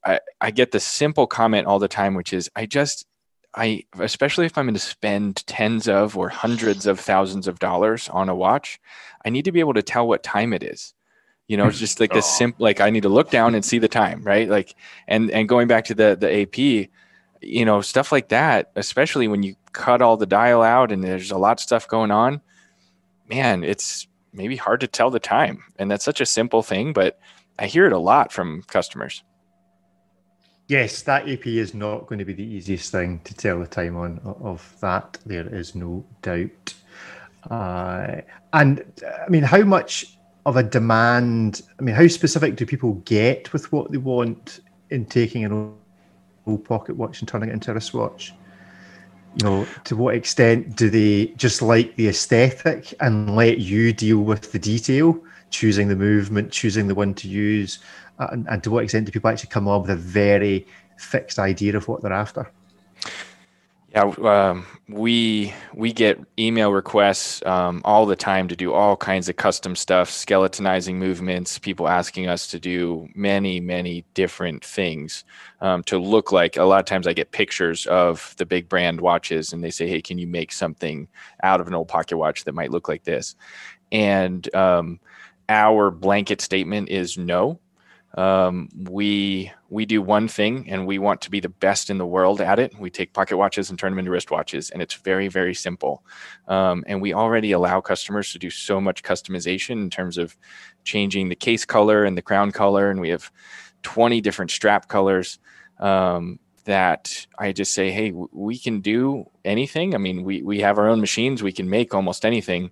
I, 0.05 0.21
I 0.41 0.51
get 0.51 0.73
the 0.73 0.81
simple 0.81 1.27
comment 1.27 1.67
all 1.67 1.79
the 1.79 1.89
time, 1.89 2.13
which 2.15 2.35
is 2.35 2.51
I 2.55 2.67
just 2.67 3.07
I 3.55 3.85
especially 3.99 4.45
if 4.45 4.59
I'm 4.59 4.67
going 4.67 4.75
to 4.75 4.81
spend 4.81 5.47
tens 5.47 5.89
of 5.89 6.19
or 6.19 6.29
hundreds 6.29 6.87
of 6.87 7.01
thousands 7.01 7.49
of 7.49 7.59
dollars 7.59 8.11
on 8.11 8.29
a 8.29 8.35
watch, 8.35 8.79
I 9.25 9.31
need 9.31 9.47
to 9.47 9.53
be 9.53 9.61
able 9.61 9.75
to 9.75 9.83
tell 9.83 10.07
what 10.07 10.23
time 10.23 10.53
it 10.53 10.63
is. 10.63 10.93
You 11.49 11.57
know, 11.57 11.67
it's 11.69 11.79
just 11.79 12.01
like 12.01 12.13
this 12.13 12.27
Oh. 12.27 12.39
simple 12.39 12.65
like 12.65 12.81
I 12.81 12.91
need 12.91 13.03
to 13.05 13.09
look 13.09 13.31
down 13.31 13.55
and 13.55 13.65
see 13.65 13.79
the 13.79 13.89
time, 13.89 14.23
right? 14.23 14.49
Like 14.49 14.75
and 15.07 15.31
and 15.31 15.49
going 15.49 15.69
back 15.69 15.85
to 15.87 15.95
the 15.95 16.17
the 16.19 16.43
AP, 16.43 16.89
you 17.41 17.65
know, 17.65 17.81
stuff 17.81 18.11
like 18.11 18.29
that, 18.29 18.73
especially 18.75 19.29
when 19.29 19.43
you 19.43 19.55
cut 19.73 20.03
all 20.03 20.17
the 20.17 20.27
dial 20.27 20.63
out 20.63 20.91
and 20.91 21.05
there's 21.05 21.31
a 21.31 21.39
lot 21.39 21.53
of 21.53 21.61
stuff 21.61 21.87
going 21.87 22.11
on, 22.11 22.41
man, 23.29 23.63
it's 23.63 24.09
maybe 24.33 24.57
hard 24.57 24.81
to 24.81 24.87
tell 24.89 25.11
the 25.11 25.21
time. 25.21 25.63
And 25.79 25.91
that's 25.91 26.05
such 26.05 26.21
a 26.21 26.27
simple 26.27 26.63
thing, 26.63 26.93
but 26.93 27.19
I 27.59 27.67
hear 27.67 27.87
it 27.87 27.93
a 27.93 27.99
lot 27.99 28.33
from 28.33 28.63
customers. 28.65 29.23
Yes, 30.69 31.03
that 31.03 31.29
AP 31.29 31.47
is 31.47 31.75
not 31.75 32.07
going 32.09 32.19
to 32.19 32.25
be 32.25 32.33
the 32.33 32.43
easiest 32.43 32.91
thing 32.91 33.21
to 33.23 33.35
tell 33.35 33.61
the 33.61 33.69
time 33.69 33.97
on 33.97 34.19
of 34.25 34.75
that. 34.81 35.19
There 35.25 35.47
is 35.55 35.77
no 35.77 36.05
doubt. 36.23 36.75
Uh, 37.49 38.23
and 38.53 38.83
I 39.25 39.29
mean, 39.29 39.45
how 39.45 39.63
much 39.63 40.16
of 40.47 40.57
a 40.57 40.63
demand? 40.63 41.63
I 41.79 41.83
mean, 41.83 41.95
how 41.95 42.07
specific 42.07 42.57
do 42.57 42.65
people 42.65 42.95
get 43.05 43.53
with 43.53 43.71
what 43.73 43.91
they 43.91 43.99
want 43.99 44.61
in 44.91 45.05
taking 45.05 45.45
an 45.45 45.75
old, 46.47 46.65
pocket 46.65 46.97
watch 46.97 47.21
and 47.21 47.29
turning 47.29 47.51
it 47.51 47.53
into 47.53 47.73
a 47.73 47.75
wristwatch? 47.75 48.33
You 49.43 49.45
know, 49.45 49.67
to 49.85 49.97
what 49.97 50.15
extent 50.15 50.77
do 50.77 50.89
they 50.89 51.27
just 51.37 51.61
like 51.61 51.97
the 51.97 52.09
aesthetic 52.09 52.95
and 53.01 53.37
let 53.37 53.59
you 53.59 53.93
deal 53.93 54.21
with 54.21 54.53
the 54.53 54.59
detail, 54.59 55.21
choosing 55.51 55.89
the 55.89 55.97
movement, 55.97 56.53
choosing 56.53 56.87
the 56.87 56.95
one 56.95 57.13
to 57.15 57.29
use? 57.29 57.81
Uh, 58.21 58.29
and, 58.31 58.47
and 58.49 58.63
to 58.63 58.71
what 58.71 58.85
extent 58.85 59.05
do 59.05 59.13
people 59.13 59.29
actually 59.29 59.51
come 59.51 59.69
up 59.69 59.83
with 59.83 59.91
a 59.91 59.97
very 59.97 60.67
fixed 60.97 61.41
idea 61.41 61.77
of 61.77 61.89
what 61.89 62.01
they're 62.01 62.13
after? 62.13 62.49
Yeah, 63.97 64.13
um, 64.51 64.67
we 64.91 65.55
we 65.75 65.91
get 65.95 66.21
email 66.39 66.71
requests 66.71 67.43
um, 67.47 67.81
all 67.83 68.05
the 68.05 68.15
time 68.15 68.47
to 68.49 68.55
do 68.57 68.75
all 68.75 68.95
kinds 68.95 69.31
of 69.31 69.37
custom 69.37 69.75
stuff, 69.75 70.11
skeletonizing 70.11 70.97
movements. 70.97 71.59
People 71.59 71.89
asking 71.89 72.29
us 72.29 72.47
to 72.49 72.61
do 72.61 73.09
many, 73.15 73.59
many 73.59 74.05
different 74.13 74.63
things 74.63 75.25
um, 75.63 75.83
to 75.85 75.99
look 75.99 76.31
like. 76.31 76.59
A 76.59 76.65
lot 76.65 76.81
of 76.81 76.85
times, 76.85 77.07
I 77.07 77.15
get 77.15 77.33
pictures 77.33 77.87
of 77.87 78.35
the 78.37 78.45
big 78.45 78.69
brand 78.69 79.01
watches, 79.01 79.55
and 79.55 79.65
they 79.65 79.71
say, 79.71 79.89
"Hey, 79.89 80.03
can 80.03 80.19
you 80.19 80.27
make 80.27 80.53
something 80.53 81.09
out 81.43 81.63
of 81.63 81.67
an 81.69 81.75
old 81.75 81.89
pocket 81.89 82.19
watch 82.19 82.45
that 82.45 82.55
might 82.55 82.71
look 82.73 82.89
like 82.89 83.05
this?" 83.05 83.35
And 83.93 84.55
um, 84.55 85.01
our 85.49 85.91
blanket 85.91 86.43
statement 86.43 86.91
is 86.91 87.17
no 87.17 87.61
um, 88.17 88.71
we 88.75 89.53
we 89.69 89.85
do 89.85 90.01
one 90.01 90.27
thing 90.27 90.71
and 90.71 90.87
we 90.87 90.99
want 90.99 91.21
to 91.23 91.31
be 91.31 91.41
the 91.41 91.51
best 91.51 91.91
in 91.91 91.99
the 91.99 92.07
world 92.07 92.41
at 92.41 92.59
it. 92.59 92.79
We 92.79 92.89
take 92.89 93.13
pocket 93.13 93.37
watches 93.37 93.69
and 93.69 93.79
turn 93.79 93.93
them 93.93 93.99
into 93.99 94.11
wristwatches 94.11 94.73
and 94.73 94.81
it's 94.81 94.95
very 94.95 95.29
very 95.29 95.55
simple. 95.55 96.03
Um, 96.49 96.83
and 96.87 97.03
we 97.03 97.13
already 97.13 97.53
allow 97.53 97.81
customers 97.83 98.33
to 98.33 98.39
do 98.39 98.49
so 98.49 98.81
much 98.81 99.03
customization 99.03 99.73
in 99.73 99.91
terms 99.91 100.17
of 100.17 100.37
changing 100.85 101.29
the 101.29 101.35
case 101.35 101.67
color 101.67 102.05
and 102.05 102.17
the 102.17 102.23
crown 102.23 102.53
color. 102.53 102.91
And 102.91 103.01
we 103.01 103.11
have 103.11 103.31
20 103.83 104.23
different 104.23 104.51
strap 104.51 104.89
colors 104.89 105.39
um, 105.79 106.39
that 106.65 107.27
i 107.39 107.53
just 107.53 107.75
say 107.75 107.93
hey 107.93 108.11
we 108.33 108.59
can 108.59 108.81
do 108.81 109.27
anything. 109.45 109.95
I 109.95 109.99
mean 109.99 110.25
we, 110.25 110.43
we 110.43 110.61
have 110.61 110.79
our 110.79 110.89
own 110.89 111.01
machines. 111.01 111.43
We 111.43 111.53
can 111.53 111.69
make 111.69 111.93
almost 111.95 112.25
anything. 112.25 112.71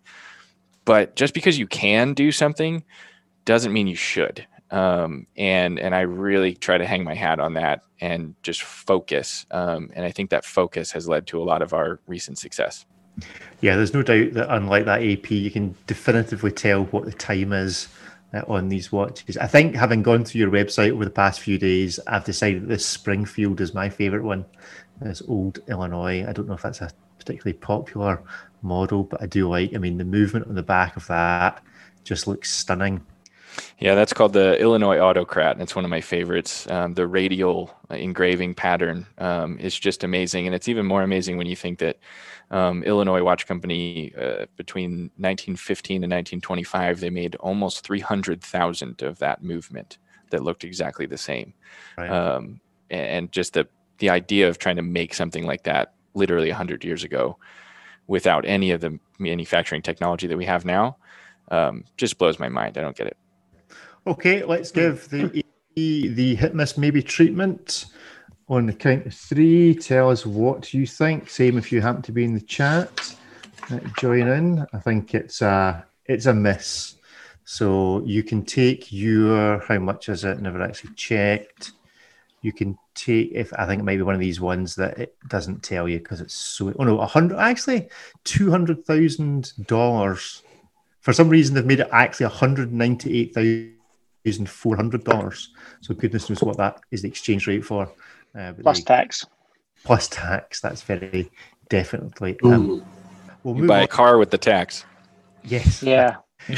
But 0.87 1.17
just 1.17 1.35
because 1.35 1.59
you 1.59 1.67
can 1.67 2.15
do 2.15 2.33
something 2.33 2.83
doesn't 3.45 3.73
mean 3.73 3.87
you 3.87 3.95
should 3.95 4.47
um, 4.71 5.27
and 5.37 5.79
and 5.79 5.95
I 5.95 6.01
really 6.01 6.55
try 6.55 6.79
to 6.79 6.87
hang 6.87 7.05
my 7.05 7.15
hat 7.15 7.41
on 7.41 7.55
that 7.55 7.83
and 8.01 8.35
just 8.43 8.63
focus. 8.63 9.47
Um, 9.51 9.91
and 9.95 10.05
I 10.05 10.11
think 10.11 10.31
that 10.31 10.45
focus 10.45 10.91
has 10.93 11.09
led 11.09 11.27
to 11.29 11.41
a 11.41 11.45
lot 11.45 11.63
of 11.63 11.73
our 11.73 12.01
recent 12.07 12.39
success. 12.39 12.85
Yeah, 13.61 13.77
there's 13.77 13.95
no 13.95 14.03
doubt 14.03 14.35
that 14.35 14.55
unlike 14.55 14.87
that 14.87 15.03
AP, 15.03 15.31
you 15.31 15.51
can 15.51 15.75
definitively 15.87 16.51
tell 16.51 16.85
what 16.87 17.05
the 17.05 17.13
time 17.13 17.53
is 17.53 17.89
uh, 18.33 18.43
on 18.49 18.69
these 18.69 18.91
watches. 18.91 19.37
I 19.37 19.47
think 19.47 19.75
having 19.75 20.03
gone 20.03 20.25
through 20.25 20.41
your 20.41 20.51
website 20.51 20.93
over 20.93 21.05
the 21.05 21.11
past 21.11 21.41
few 21.41 21.57
days, 21.57 22.01
I've 22.07 22.25
decided 22.25 22.63
that 22.63 22.69
this 22.69 22.85
Springfield 22.85 23.61
is 23.61 23.73
my 23.75 23.89
favorite 23.89 24.25
one. 24.25 24.45
This 25.01 25.23
old 25.29 25.61
Illinois. 25.69 26.25
I 26.27 26.33
don't 26.33 26.49
know 26.49 26.55
if 26.55 26.63
that's 26.63 26.81
a 26.81 26.91
particularly 27.19 27.59
popular 27.59 28.23
model, 28.63 29.05
but 29.05 29.23
I 29.23 29.27
do 29.27 29.49
like. 29.49 29.75
I 29.75 29.79
mean, 29.79 29.99
the 29.99 30.05
movement 30.05 30.47
on 30.47 30.55
the 30.55 30.63
back 30.63 30.97
of 30.97 31.07
that 31.07 31.63
just 32.05 32.27
looks 32.27 32.53
stunning. 32.53 33.05
Yeah, 33.79 33.95
that's 33.95 34.13
called 34.13 34.33
the 34.33 34.59
Illinois 34.61 34.99
Autocrat. 34.99 35.53
and 35.53 35.63
It's 35.63 35.77
one 35.77 35.85
of 35.85 35.91
my 35.91 36.01
favorites. 36.01 36.69
Um, 36.71 36.95
the 36.95 37.07
radial 37.07 37.71
engraving 37.91 38.55
pattern 38.55 39.07
um, 39.19 39.59
is 39.59 39.79
just 39.79 40.05
amazing, 40.05 40.47
and 40.47 40.55
it's 40.55 40.69
even 40.69 40.87
more 40.87 41.03
amazing 41.03 41.37
when 41.37 41.47
you 41.47 41.57
think 41.57 41.79
that 41.79 41.99
um, 42.51 42.83
Illinois 42.85 43.23
Watch 43.23 43.47
Company, 43.47 44.13
uh, 44.17 44.47
between 44.57 45.11
1915 45.17 46.05
and 46.05 46.13
1925, 46.13 47.01
they 47.01 47.11
made 47.11 47.35
almost 47.37 47.85
300,000 47.85 49.03
of 49.03 49.19
that 49.19 49.43
movement 49.43 49.99
that 50.31 50.43
looked 50.43 50.65
exactly 50.65 51.07
the 51.07 51.19
same. 51.19 51.55
Right. 51.97 52.11
Um, 52.11 52.61
and 52.91 53.33
just 53.33 53.55
the 53.55 53.69
the 53.99 54.11
idea 54.11 54.49
of 54.49 54.59
trying 54.59 54.77
to 54.77 54.83
make 54.83 55.15
something 55.15 55.47
like 55.47 55.63
that 55.63 55.95
literally 56.15 56.49
100 56.49 56.85
years 56.85 57.05
ago 57.05 57.39
without 58.07 58.45
any 58.45 58.71
of 58.71 58.81
the 58.81 58.99
manufacturing 59.19 59.83
technology 59.83 60.27
that 60.27 60.37
we 60.37 60.45
have 60.45 60.65
now 60.65 60.97
um, 61.51 61.85
just 61.97 62.19
blows 62.19 62.39
my 62.39 62.49
mind. 62.49 62.77
I 62.77 62.81
don't 62.81 62.97
get 62.97 63.07
it. 63.07 63.17
Okay, 64.07 64.45
let's 64.45 64.71
give 64.71 65.09
the 65.09 65.43
the 65.77 66.35
hit 66.35 66.55
miss 66.55 66.77
maybe 66.77 67.03
treatment 67.03 67.87
on 68.49 68.67
the 68.67 68.73
count 68.73 69.07
of 69.07 69.15
three. 69.15 69.75
Tell 69.75 70.11
us 70.11 70.27
what 70.27 70.75
you 70.75 70.87
think. 70.87 71.31
Same 71.31 71.57
if 71.57 71.73
you 71.73 71.81
happen 71.81 72.03
to 72.03 72.13
be 72.13 72.25
in 72.25 72.35
the 72.35 72.41
chat. 72.41 73.17
Uh, 73.71 73.81
join 73.99 74.29
in. 74.29 74.67
I 74.75 74.79
think 74.79 75.15
it's 75.15 75.41
a 75.41 75.87
it's 76.05 76.27
a 76.27 76.35
miss. 76.35 76.97
So 77.45 78.03
you 78.05 78.23
can 78.23 78.45
take 78.45 78.93
your 78.93 79.61
how 79.61 79.79
much 79.79 80.11
is 80.11 80.25
it? 80.25 80.41
Never 80.41 80.63
actually 80.63 80.95
checked. 80.95 81.73
You 82.43 82.53
can 82.53 82.77
take 82.95 83.33
if 83.33 83.55
I 83.55 83.67
think 83.67 83.81
it 83.81 83.85
might 83.85 83.97
be 83.97 84.03
one 84.03 84.15
of 84.15 84.21
these 84.21 84.41
ones 84.41 84.75
that 84.75 84.99
it 84.99 85.17
doesn't 85.29 85.63
tell 85.63 85.89
you 85.89 85.99
because 85.99 86.21
it's 86.21 86.35
so 86.35 86.75
oh 86.79 86.85
no 86.85 87.01
a 87.01 87.07
hundred 87.07 87.39
actually 87.39 87.89
two 88.23 88.51
hundred 88.51 88.85
thousand 88.85 89.53
dollars. 89.67 90.43
For 91.01 91.15
some 91.15 91.31
reason 91.31 91.55
they've 91.55 91.65
made 91.65 91.81
it 91.81 91.89
actually 91.91 92.27
one 92.27 92.37
hundred 92.37 92.71
ninety 92.71 93.19
eight 93.19 93.35
thousand 94.25 94.43
using 94.43 94.47
four 94.47 94.77
hundred 94.77 95.05
dollars. 95.05 95.51
So 95.81 95.95
goodness 95.95 96.29
knows 96.29 96.43
what 96.43 96.57
that 96.59 96.81
is 96.91 97.03
the 97.03 97.09
exchange 97.09 97.47
rate 97.47 97.65
for. 97.65 97.91
Uh, 98.39 98.53
Plus 98.61 98.79
they- 98.79 98.85
tax. 98.85 99.25
plus 99.85 100.09
tax. 100.09 100.61
That's 100.61 100.83
very 100.83 101.31
definitely. 101.69 102.37
Um, 102.43 102.85
we'll 103.43 103.57
You 103.57 103.67
buy 103.67 103.79
on. 103.79 103.85
a 103.85 103.89
car 103.89 104.19
with 104.19 104.31
the 104.31 104.39
tax. 104.39 104.85
Yes. 105.45 105.83
Yeah. 105.83 106.17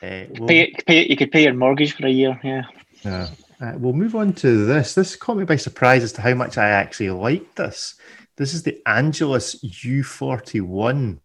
Uh, 0.00 0.26
we'll, 0.38 0.46
Pay, 0.46 0.72
pay, 0.86 1.08
you 1.08 1.16
could 1.16 1.32
pay 1.32 1.42
your 1.42 1.54
mortgage 1.54 1.92
for 1.92 2.06
a 2.06 2.10
year. 2.10 2.38
Yeah. 2.44 2.62
uh, 3.04 3.26
uh, 3.60 3.72
we'll 3.78 3.92
move 3.92 4.14
on 4.14 4.32
to 4.34 4.64
this. 4.64 4.94
This 4.94 5.16
caught 5.16 5.36
me 5.36 5.44
by 5.44 5.56
surprise 5.56 6.04
as 6.04 6.12
to 6.12 6.20
how 6.20 6.34
much 6.34 6.56
I 6.56 6.68
actually 6.68 7.10
liked 7.10 7.56
this. 7.56 7.96
This 8.36 8.54
is 8.54 8.62
the 8.62 8.80
Angelus 8.86 9.56
U41. 9.64 11.18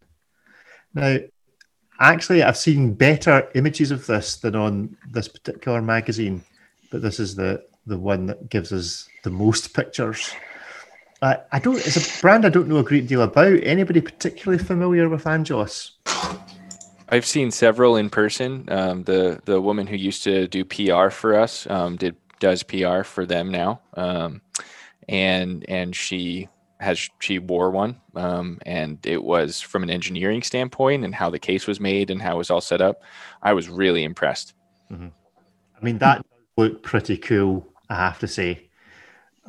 Now, 0.95 1.17
actually, 1.99 2.43
I've 2.43 2.57
seen 2.57 2.93
better 2.93 3.47
images 3.55 3.91
of 3.91 4.05
this 4.05 4.37
than 4.37 4.55
on 4.55 4.97
this 5.11 5.27
particular 5.27 5.81
magazine, 5.81 6.43
but 6.91 7.01
this 7.01 7.19
is 7.19 7.35
the 7.35 7.63
the 7.85 7.97
one 7.97 8.27
that 8.27 8.49
gives 8.49 8.71
us 8.71 9.09
the 9.23 9.29
most 9.29 9.73
pictures. 9.73 10.33
Uh, 11.21 11.35
I 11.51 11.59
don't. 11.59 11.77
It's 11.77 11.97
a 11.97 12.21
brand 12.21 12.45
I 12.45 12.49
don't 12.49 12.67
know 12.67 12.77
a 12.77 12.83
great 12.83 13.07
deal 13.07 13.21
about. 13.21 13.59
Anybody 13.63 14.01
particularly 14.01 14.63
familiar 14.63 15.07
with 15.09 15.25
Angelus? 15.25 15.91
I've 17.09 17.25
seen 17.25 17.51
several 17.51 17.95
in 17.95 18.09
person. 18.09 18.65
Um, 18.69 19.03
the 19.03 19.39
the 19.45 19.61
woman 19.61 19.87
who 19.87 19.95
used 19.95 20.23
to 20.23 20.47
do 20.47 20.65
PR 20.65 21.09
for 21.09 21.37
us 21.37 21.65
um, 21.69 21.95
did 21.95 22.15
does 22.39 22.63
PR 22.63 23.03
for 23.03 23.25
them 23.25 23.49
now, 23.49 23.79
um, 23.93 24.41
and 25.07 25.63
and 25.69 25.95
she 25.95 26.49
has 26.83 27.09
she 27.19 27.39
wore 27.39 27.71
one, 27.71 27.99
um, 28.15 28.59
and 28.65 29.03
it 29.05 29.23
was 29.23 29.61
from 29.61 29.83
an 29.83 29.89
engineering 29.89 30.43
standpoint 30.43 31.03
and 31.03 31.15
how 31.15 31.29
the 31.29 31.39
case 31.39 31.65
was 31.65 31.79
made 31.79 32.09
and 32.11 32.21
how 32.21 32.35
it 32.35 32.37
was 32.37 32.51
all 32.51 32.61
set 32.61 32.81
up. 32.81 33.01
I 33.41 33.53
was 33.53 33.69
really 33.69 34.03
impressed. 34.03 34.53
I 34.91 35.85
mean, 35.85 35.97
that 35.97 36.25
looked 36.55 36.83
pretty 36.83 37.17
cool, 37.17 37.67
I 37.89 37.95
have 37.95 38.19
to 38.19 38.27
say. 38.27 38.69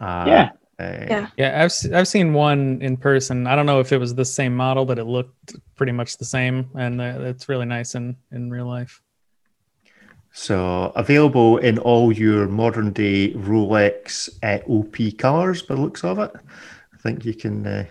Uh, 0.00 0.24
Yeah. 0.26 0.50
uh, 0.80 1.06
Yeah. 1.08 1.28
Yeah, 1.36 1.62
I've 1.64 1.94
I've 1.94 2.08
seen 2.08 2.32
one 2.32 2.80
in 2.80 2.96
person. 2.96 3.46
I 3.46 3.54
don't 3.54 3.66
know 3.66 3.80
if 3.80 3.92
it 3.92 3.98
was 3.98 4.14
the 4.14 4.24
same 4.24 4.56
model, 4.56 4.84
but 4.84 4.98
it 4.98 5.04
looked 5.04 5.54
pretty 5.76 5.92
much 5.92 6.16
the 6.16 6.24
same, 6.24 6.70
and 6.74 7.00
uh, 7.00 7.18
it's 7.20 7.48
really 7.48 7.66
nice 7.66 7.94
in 7.94 8.16
in 8.32 8.50
real 8.50 8.66
life. 8.66 9.02
So 10.32 10.92
available 10.96 11.58
in 11.58 11.78
all 11.78 12.12
your 12.12 12.48
modern 12.48 12.92
day 12.92 13.32
Rolex 13.34 14.28
uh, 14.42 14.58
OP 14.68 15.16
colors, 15.16 15.62
by 15.62 15.76
the 15.76 15.80
looks 15.80 16.02
of 16.02 16.18
it. 16.18 16.32
I 17.04 17.08
think 17.10 17.24
you 17.26 17.34
can 17.34 17.66
uh, 17.66 17.84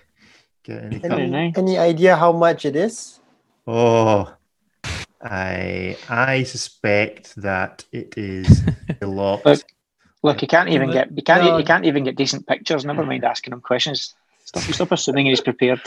get 0.63 0.83
any 0.85 0.97
Very 0.97 1.09
color. 1.09 1.27
nice. 1.27 1.53
Any 1.57 1.77
idea 1.77 2.15
how 2.15 2.31
much 2.31 2.65
it 2.65 2.75
is? 2.75 3.19
Oh, 3.67 4.33
I 5.21 5.95
I 6.09 6.43
suspect 6.43 7.35
that 7.37 7.85
it 7.91 8.17
is 8.17 8.63
a 9.01 9.05
lot. 9.07 9.45
Look, 9.45 9.61
Look, 10.23 10.41
you 10.41 10.47
can't 10.47 10.69
even 10.69 10.89
get 10.89 11.15
you 11.15 11.21
can't 11.23 11.43
No. 11.43 11.57
you 11.57 11.65
can't 11.65 11.85
even 11.85 12.03
get 12.03 12.15
decent 12.15 12.47
pictures. 12.47 12.85
Never 12.85 13.05
mind 13.05 13.23
asking 13.23 13.53
him 13.53 13.61
questions. 13.61 14.15
Stop, 14.45 14.63
stop 14.63 14.91
assuming 14.91 15.27
he's 15.27 15.41
prepared. 15.41 15.81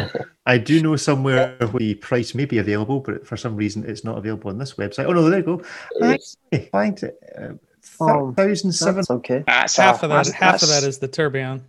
I 0.46 0.58
do 0.58 0.82
know 0.82 0.96
somewhere 0.96 1.56
where 1.60 1.78
the 1.78 1.94
price 1.94 2.34
may 2.34 2.44
be 2.46 2.58
available, 2.58 3.00
but 3.00 3.26
for 3.26 3.36
some 3.36 3.54
reason 3.56 3.84
it's 3.88 4.02
not 4.04 4.18
available 4.18 4.50
on 4.50 4.58
this 4.58 4.74
website. 4.74 5.06
Oh 5.06 5.12
no, 5.12 5.28
there 5.30 5.38
you 5.40 5.44
go. 5.44 5.62
It's- 6.00 6.36
I 6.52 6.58
find 6.72 7.00
it. 7.02 7.16
Uh, 7.38 7.52
Oh, 8.00 8.32
thousand 8.32 8.72
seven. 8.72 8.96
That's 8.96 9.10
okay. 9.10 9.42
That's 9.44 9.76
half 9.76 10.02
a- 10.02 10.06
of 10.06 10.10
that 10.10 10.16
that's- 10.26 10.30
half 10.30 10.54
of 10.62 10.68
that's- 10.68 10.80
that 10.82 10.88
is 10.88 10.98
the 10.98 11.08
tourbillon. 11.08 11.64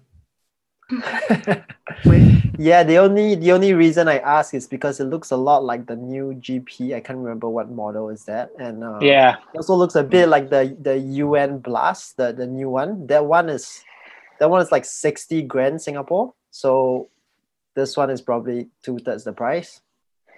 Yeah, 2.58 2.84
the 2.84 2.98
only 2.98 3.36
the 3.36 3.52
only 3.52 3.74
reason 3.74 4.08
I 4.08 4.20
ask 4.20 4.54
is 4.54 4.68
because 4.68 5.00
it 5.00 5.06
looks 5.06 5.32
a 5.32 5.38
lot 5.38 5.64
like 5.64 5.88
the 5.88 5.96
new 5.96 6.36
GP. 6.36 6.96
I 6.96 7.00
can't 7.00 7.18
remember 7.18 7.50
what 7.50 7.72
model 7.72 8.10
is 8.10 8.26
that, 8.26 8.52
and 8.60 8.84
uh, 8.84 9.00
Yeah, 9.02 9.38
it 9.54 9.58
also 9.58 9.74
looks 9.74 9.96
a 9.96 10.04
bit 10.04 10.30
like 10.30 10.50
the 10.50 10.78
the 10.80 10.98
UN 10.98 11.58
Blast, 11.60 12.18
the 12.18 12.32
the 12.32 12.46
new 12.46 12.70
one. 12.70 13.08
That 13.08 13.26
one 13.26 13.50
is 13.50 13.84
that 14.40 14.50
one 14.50 14.62
is 14.62 14.72
like 14.72 14.86
sixty 14.86 15.42
grand 15.42 15.82
Singapore. 15.82 16.34
So 16.52 17.10
this 17.76 17.98
one 17.98 18.12
is 18.12 18.22
probably 18.22 18.70
two 18.84 19.00
thirds 19.00 19.24
the 19.24 19.34
price. 19.34 19.82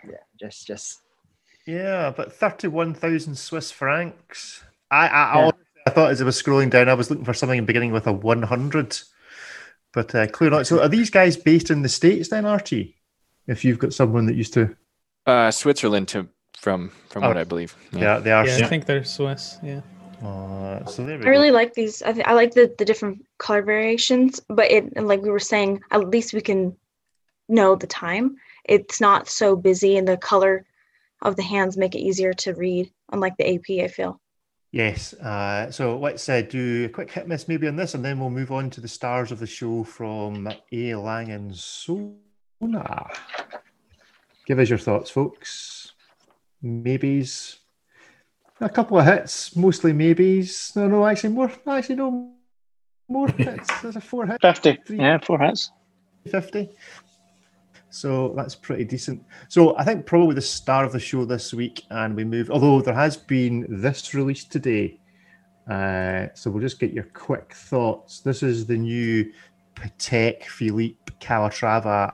Yeah, 0.08 0.24
just 0.39 0.66
just 0.68 1.02
Yeah, 1.66 2.14
but 2.16 2.32
thirty-one 2.32 2.93
thousand 2.93 3.36
Swiss 3.36 3.72
francs. 3.72 4.64
I 4.89 5.08
I, 5.08 5.24
I 5.24 5.46
Yeah. 5.46 5.52
I 5.88 5.91
thought 5.91 6.12
as 6.12 6.22
I 6.22 6.26
was 6.26 6.41
scrolling 6.41 6.72
down, 6.72 6.89
I 6.89 6.96
was 6.96 7.10
looking 7.10 7.26
for 7.26 7.34
something 7.34 7.64
beginning 7.66 7.91
with 7.91 8.08
a 8.08 8.14
one 8.14 8.41
hundred, 8.41 8.98
but 9.96 10.14
uh, 10.14 10.28
clear 10.28 10.52
not. 10.52 10.68
So, 10.68 10.82
are 10.84 10.89
these 10.89 11.10
guys 11.10 11.36
based 11.38 11.72
in 11.72 11.82
the 11.82 11.89
states 11.89 12.30
then, 12.30 12.46
Archie? 12.46 12.96
If 13.48 13.64
you've 13.66 13.80
got 13.80 13.93
someone 13.93 14.26
that 14.28 14.36
used 14.36 14.54
to, 14.54 14.76
Uh, 15.26 15.50
Switzerland 15.52 16.08
to 16.10 16.28
from 16.58 16.89
from 17.10 17.24
Oh. 17.24 17.28
what 17.30 17.38
I 17.38 17.43
believe. 17.46 17.76
yeah, 17.91 18.20
they 18.20 18.32
are. 18.32 18.46
Yeah, 18.48 18.66
I 18.66 18.68
think 18.70 18.86
they're 18.86 19.04
Swiss. 19.04 19.58
Yeah. 19.64 19.82
Uh, 20.24 20.84
so 20.86 21.06
there 21.06 21.18
we 21.20 21.26
I 21.26 21.30
really 21.30 21.50
go. 21.50 21.56
like 21.56 21.74
these. 21.74 22.02
I, 22.04 22.12
th- 22.14 22.26
I 22.28 22.34
like 22.34 22.54
the, 22.54 22.74
the 22.78 22.86
different 22.86 23.26
color 23.38 23.62
variations, 23.64 24.39
but 24.50 24.72
it 24.72 24.84
and 24.96 25.08
like 25.08 25.22
we 25.22 25.30
were 25.30 25.39
saying, 25.54 25.82
at 25.91 26.10
least 26.10 26.34
we 26.34 26.41
can 26.41 26.76
know 27.48 27.76
the 27.76 27.88
time. 27.88 28.36
It's 28.66 29.00
not 29.02 29.28
so 29.30 29.56
busy, 29.56 29.98
and 29.98 30.08
the 30.08 30.18
color 30.18 30.66
of 31.22 31.36
the 31.36 31.43
hands 31.43 31.78
make 31.78 31.96
it 31.96 32.00
easier 32.10 32.34
to 32.34 32.54
read, 32.54 32.91
unlike 33.12 33.36
the 33.38 33.48
AP. 33.56 33.84
I 33.84 33.88
feel. 33.88 34.20
Yes. 34.76 35.13
Uh, 35.13 35.71
so 35.71 35.97
let's 35.97 36.28
uh, 36.28 36.41
do 36.41 36.84
a 36.84 36.89
quick 36.89 37.09
hit 37.09 37.30
miss 37.30 37.47
maybe 37.47 37.65
on 37.65 37.78
this, 37.78 37.93
and 37.93 38.03
then 38.03 38.19
we'll 38.19 38.30
move 38.30 38.51
on 38.51 38.69
to 38.71 38.82
the 38.82 38.89
stars 38.89 39.32
of 39.32 39.39
the 39.39 39.47
show 39.47 39.86
from 39.86 40.49
A. 40.73 40.95
Lange 40.95 41.32
and 41.32 41.51
Söhne. 41.53 43.09
Give 44.45 44.59
us 44.59 44.69
your 44.69 44.78
thoughts, 44.78 45.09
folks. 45.09 45.93
Maybes. 46.61 47.59
A 48.59 48.67
couple 48.67 48.99
of 48.99 49.05
hits, 49.05 49.55
mostly 49.55 49.93
maybes. 49.93 50.73
No, 50.76 50.89
no, 50.89 51.07
actually 51.07 51.30
more. 51.30 51.53
Actually, 51.65 51.95
no 51.95 52.34
more 53.07 53.30
hits. 53.30 53.82
There's 53.82 53.95
a 53.95 54.01
four 54.01 54.26
hit. 54.26 54.41
fifty. 54.41 54.78
Three. 54.86 54.97
Yeah, 54.97 55.19
four 55.19 55.39
hits. 55.39 55.71
50. 56.30 56.69
So 57.96 58.34
that's 58.36 58.56
pretty 58.56 58.84
decent. 58.84 59.24
So 59.48 59.78
I 59.78 59.86
think 59.86 60.06
probably 60.06 60.36
the 60.36 60.41
star 60.41 60.84
of 60.84 60.91
the 60.91 61.00
show 61.00 61.24
this 61.24 61.54
week, 61.54 61.86
and 61.89 62.14
we 62.14 62.26
move. 62.26 62.52
Although 62.52 62.82
there 62.82 62.93
has 62.93 63.16
been 63.16 63.66
this 63.70 64.14
released 64.14 64.52
today, 64.52 65.00
uh, 65.72 66.28
so 66.34 66.52
we'll 66.52 66.62
just 66.62 66.78
get 66.78 66.91
your 66.91 67.06
quick 67.14 67.54
thoughts. 67.54 68.20
This 68.20 68.43
is 68.43 68.66
the 68.66 68.76
new 68.76 69.32
Patek 69.76 70.43
Philippe 70.43 71.14
Calatrava 71.22 72.12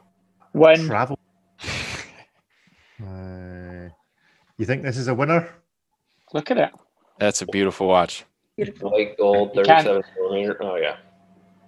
Win. 0.54 0.86
travel. 0.86 1.18
Uh, 3.04 3.90
you 4.60 4.66
think 4.68 4.84
this 4.84 4.96
is 4.96 5.08
a 5.08 5.14
winner? 5.16 5.50
Look 6.36 6.52
at 6.52 6.60
it. 6.60 6.70
That's 7.18 7.42
a 7.42 7.48
beautiful 7.48 7.88
watch. 7.88 8.26
Beautiful. 8.56 8.92
White 8.92 9.18
gold, 9.18 9.56
37 9.56 10.04
millimeter. 10.20 10.58
Oh, 10.62 10.76
yeah. 10.76 10.98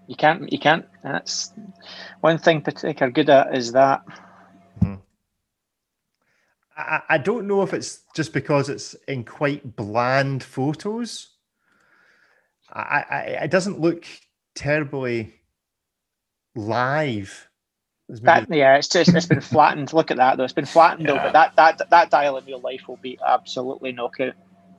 You 0.07 0.15
can't. 0.15 0.51
You 0.51 0.59
can't. 0.59 0.85
That's 1.01 1.51
one 2.21 2.37
thing 2.37 2.61
particular 2.61 3.11
good 3.11 3.29
at 3.29 3.55
is 3.55 3.71
that. 3.73 4.03
I, 6.75 7.01
I 7.07 7.17
don't 7.19 7.47
know 7.47 7.61
if 7.61 7.73
it's 7.73 8.01
just 8.15 8.33
because 8.33 8.67
it's 8.69 8.95
in 9.07 9.23
quite 9.25 9.75
bland 9.75 10.43
photos. 10.43 11.29
I, 12.71 13.03
I 13.09 13.19
it 13.43 13.51
doesn't 13.51 13.79
look 13.79 14.05
terribly 14.55 15.33
live. 16.55 17.47
That 18.09 18.47
yeah, 18.49 18.75
it's 18.77 18.87
just 18.87 19.13
it's 19.13 19.27
been 19.27 19.41
flattened. 19.53 19.93
Look 19.93 20.09
at 20.11 20.17
that 20.17 20.37
though. 20.37 20.43
It's 20.43 20.53
been 20.53 20.65
flattened 20.65 21.07
Yeah. 21.07 21.23
but 21.23 21.33
that 21.33 21.55
that 21.55 21.89
that 21.89 22.09
dial 22.09 22.37
in 22.37 22.45
real 22.45 22.59
life 22.59 22.87
will 22.87 22.97
be 22.97 23.19
absolutely 23.25 23.91
knockout. 23.91 24.33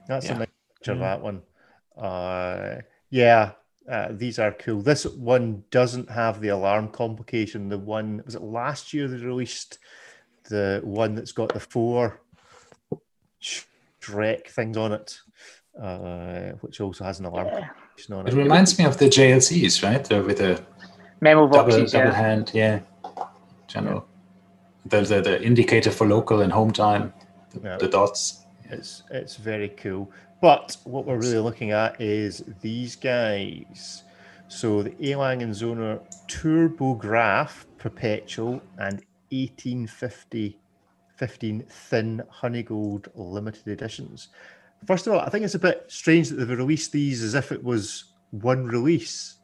That's 0.08 0.26
Yeah. 0.26 0.34
a 0.34 0.38
nice 0.40 0.48
picture 0.76 0.92
of 0.92 0.98
that 0.98 1.20
one. 1.22 1.42
Uh, 1.96 2.80
yeah, 3.10 3.52
uh, 3.90 4.08
these 4.12 4.38
are 4.38 4.52
cool. 4.52 4.80
This 4.80 5.04
one 5.06 5.64
doesn't 5.70 6.10
have 6.10 6.40
the 6.40 6.48
alarm 6.48 6.88
complication. 6.88 7.68
The 7.68 7.78
one 7.78 8.22
was 8.24 8.34
it 8.34 8.42
last 8.42 8.92
year 8.94 9.08
they 9.08 9.16
released 9.18 9.78
the 10.48 10.80
one 10.84 11.14
that's 11.14 11.32
got 11.32 11.52
the 11.52 11.60
four 11.60 12.20
Shrek 13.42 14.48
things 14.48 14.76
on 14.76 14.92
it, 14.92 15.18
uh, 15.80 16.52
which 16.60 16.80
also 16.80 17.04
has 17.04 17.20
an 17.20 17.26
alarm 17.26 17.46
Yeah. 17.46 17.68
complication 17.68 18.14
on 18.14 18.26
It 18.26 18.34
it. 18.34 18.36
reminds 18.36 18.78
me 18.78 18.84
of 18.84 18.98
the 18.98 19.06
JLCs, 19.08 19.82
right? 19.82 20.04
The, 20.04 20.22
with 20.22 20.38
the 20.38 20.62
Memo 21.20 21.48
double, 21.48 21.70
boxes. 21.70 21.92
double 21.92 22.06
Yeah. 22.06 22.12
hand, 22.14 22.50
yeah. 22.54 22.80
General. 23.66 24.06
The, 24.86 25.00
the 25.00 25.20
the 25.22 25.42
indicator 25.42 25.90
for 25.90 26.06
local 26.06 26.42
and 26.42 26.52
home 26.52 26.70
time, 26.72 27.12
the, 27.50 27.60
Yeah. 27.60 27.76
the 27.78 27.88
dots. 27.88 28.43
It's 28.70 29.02
it's 29.10 29.36
very 29.36 29.68
cool. 29.70 30.10
But 30.40 30.76
what 30.84 31.06
we're 31.06 31.18
really 31.18 31.38
looking 31.38 31.70
at 31.70 32.00
is 32.00 32.44
these 32.60 32.96
guys. 32.96 34.02
So 34.48 34.82
the 34.82 34.90
Elang 34.90 35.42
and 35.42 35.54
Zoner 35.54 36.00
Tourbograph 36.28 37.64
Perpetual 37.78 38.62
and 38.78 39.02
1850 39.30 40.58
15 41.16 41.64
thin 41.68 42.22
honeygold 42.30 43.08
limited 43.14 43.68
editions. 43.68 44.28
First 44.86 45.06
of 45.06 45.14
all, 45.14 45.20
I 45.20 45.28
think 45.30 45.44
it's 45.44 45.54
a 45.54 45.60
bit 45.60 45.84
strange 45.88 46.28
that 46.28 46.36
they've 46.36 46.58
released 46.58 46.92
these 46.92 47.22
as 47.22 47.34
if 47.34 47.52
it 47.52 47.62
was 47.62 48.12
one 48.30 48.66
release. 48.66 49.36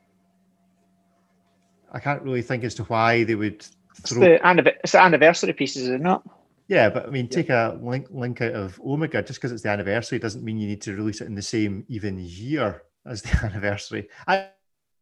I 1.93 2.01
can't 2.01 2.23
really 2.23 2.43
think 2.43 2.65
as 2.65 2.75
to 2.77 2.85
why 2.85 3.25
they 3.25 3.35
would 3.35 3.65
It's 3.99 4.11
the, 4.11 4.39
anniv- 4.45 4.75
it's 4.83 4.93
the 4.93 5.01
anniversary 5.01 5.53
pieces, 5.53 5.85
is 5.85 5.89
it 5.89 6.01
not? 6.01 6.23
Yeah, 6.71 6.89
but 6.89 7.05
I 7.05 7.11
mean, 7.11 7.27
take 7.27 7.51
a 7.51 7.77
link 7.83 8.07
link 8.11 8.41
out 8.41 8.53
of 8.53 8.81
Omega 8.81 9.23
just 9.23 9.41
because 9.41 9.51
it's 9.51 9.65
the 9.65 9.71
anniversary 9.71 10.21
doesn't 10.21 10.45
mean 10.45 10.57
you 10.57 10.69
need 10.69 10.81
to 10.83 10.95
release 10.95 11.21
it 11.21 11.27
in 11.27 11.35
the 11.35 11.43
same 11.43 11.85
even 11.89 12.17
year 12.21 12.85
as 13.05 13.23
the 13.23 13.37
anniversary. 13.45 14.09
I, 14.29 14.51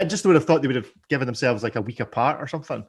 I 0.00 0.06
just 0.06 0.24
would 0.24 0.34
have 0.34 0.46
thought 0.46 0.62
they 0.62 0.66
would 0.66 0.76
have 0.76 0.90
given 1.10 1.26
themselves 1.26 1.62
like 1.62 1.76
a 1.76 1.82
week 1.82 2.00
apart 2.00 2.40
or 2.40 2.46
something, 2.46 2.86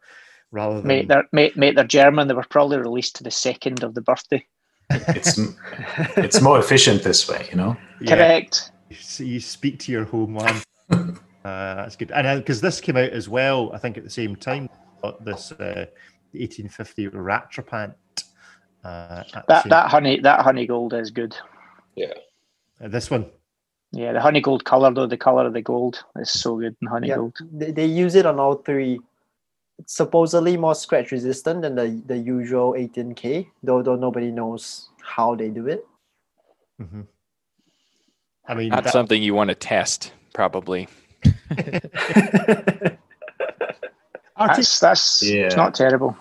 rather 0.51 0.77
than 0.77 0.87
Mate, 0.87 1.09
they're 1.09 1.27
mate, 1.33 1.57
mate, 1.57 1.75
they're 1.75 1.83
German. 1.83 2.29
They 2.29 2.33
were 2.33 2.45
probably 2.49 2.77
released 2.77 3.17
to 3.17 3.23
the 3.23 3.31
second 3.31 3.83
of 3.83 3.95
the 3.95 4.01
birthday. 4.01 4.45
It's 4.89 5.37
it's 6.17 6.39
more 6.39 6.57
efficient 6.57 7.03
this 7.03 7.27
way, 7.27 7.49
you 7.49 7.57
know. 7.57 7.75
yeah, 7.99 8.15
Correct. 8.15 8.71
So 8.97 9.25
you 9.25 9.41
speak 9.41 9.79
to 9.79 9.91
your 9.91 10.05
homeland. 10.05 10.63
uh, 10.89 11.15
that's 11.43 11.97
good, 11.97 12.11
and 12.11 12.39
because 12.39 12.61
this 12.61 12.79
came 12.79 12.95
out 12.95 13.09
as 13.09 13.27
well, 13.27 13.71
I 13.73 13.77
think 13.77 13.97
at 13.97 14.05
the 14.05 14.09
same 14.09 14.37
time. 14.37 14.69
This 15.21 15.51
uh, 15.51 15.85
1850 16.31 17.09
Rattrapant. 17.09 17.95
Uh, 18.83 19.23
That 19.47 19.67
that 19.69 19.89
honey 19.91 20.19
that 20.21 20.41
honey 20.41 20.65
gold 20.65 20.93
is 20.93 21.11
good. 21.11 21.35
Yeah. 21.95 22.13
Uh, 22.83 22.87
this 22.87 23.09
one. 23.11 23.25
Yeah, 23.91 24.13
the 24.13 24.21
honey 24.21 24.39
gold 24.41 24.63
color 24.65 24.93
though, 24.93 25.07
the 25.07 25.17
color 25.17 25.45
of 25.47 25.53
the 25.53 25.61
gold 25.61 26.03
is 26.17 26.29
so 26.31 26.57
good 26.57 26.75
in 26.81 26.87
honey 26.87 27.07
Yeah. 27.09 27.15
gold. 27.15 27.37
they, 27.51 27.71
they 27.71 27.85
use 27.85 28.15
it 28.15 28.25
on 28.25 28.39
all 28.39 28.55
three. 28.55 28.99
It's 29.79 29.95
supposedly 29.95 30.57
more 30.57 30.75
scratch 30.75 31.11
resistant 31.11 31.61
than 31.61 31.75
the, 31.75 32.01
the 32.05 32.17
usual 32.17 32.73
18K, 32.73 33.47
though 33.63 33.81
though 33.81 33.95
nobody 33.95 34.29
knows 34.31 34.89
how 35.01 35.35
they 35.35 35.49
do 35.49 35.67
it. 35.67 35.85
Mhm. 36.81 37.07
I 38.47 38.53
mean, 38.55 38.69
Not 38.69 38.83
that- 38.85 38.93
something 38.93 39.21
you 39.21 39.33
want 39.33 39.49
to 39.49 39.55
test, 39.55 40.13
probably. 40.33 40.87
That's 44.37 44.79
that's 44.79 45.21
Yeah. 45.23 45.47
it's 45.47 45.55
not 45.57 45.73
terrible. 45.75 46.15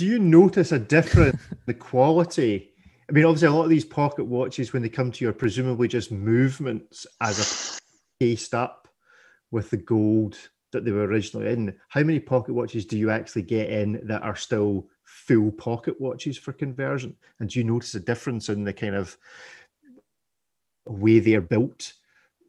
Do 0.00 0.06
you 0.06 0.18
notice 0.18 0.72
a 0.72 0.78
difference 0.78 1.38
in 1.50 1.58
the 1.66 1.74
quality? 1.74 2.70
I 3.06 3.12
mean, 3.12 3.26
obviously, 3.26 3.48
a 3.48 3.52
lot 3.52 3.64
of 3.64 3.68
these 3.68 3.84
pocket 3.84 4.24
watches, 4.24 4.72
when 4.72 4.80
they 4.80 4.88
come 4.88 5.12
to 5.12 5.22
you, 5.22 5.28
are 5.28 5.34
presumably 5.34 5.88
just 5.88 6.10
movements 6.10 7.06
as 7.20 7.38
a 7.38 8.24
cased 8.24 8.54
up 8.54 8.88
with 9.50 9.68
the 9.68 9.76
gold 9.76 10.38
that 10.72 10.86
they 10.86 10.90
were 10.90 11.06
originally 11.06 11.52
in. 11.52 11.76
How 11.90 12.02
many 12.02 12.18
pocket 12.18 12.54
watches 12.54 12.86
do 12.86 12.96
you 12.96 13.10
actually 13.10 13.42
get 13.42 13.68
in 13.68 14.00
that 14.04 14.22
are 14.22 14.36
still 14.36 14.88
full 15.04 15.52
pocket 15.52 16.00
watches 16.00 16.38
for 16.38 16.54
conversion? 16.54 17.14
And 17.38 17.50
do 17.50 17.58
you 17.58 17.64
notice 17.66 17.94
a 17.94 18.00
difference 18.00 18.48
in 18.48 18.64
the 18.64 18.72
kind 18.72 18.94
of 18.94 19.18
way 20.86 21.18
they're 21.18 21.42
built, 21.42 21.92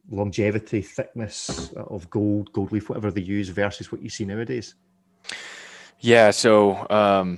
longevity, 0.09 0.81
thickness 0.81 1.73
of 1.75 2.09
gold, 2.09 2.53
gold 2.53 2.71
leaf, 2.71 2.87
whatever 2.87 3.11
they 3.11 3.19
use, 3.19 3.49
versus 3.49 3.91
what 3.91 4.01
you 4.01 4.09
see 4.09 4.23
nowadays? 4.23 4.73
Yeah, 6.01 6.31
so 6.31 6.87
um, 6.89 7.37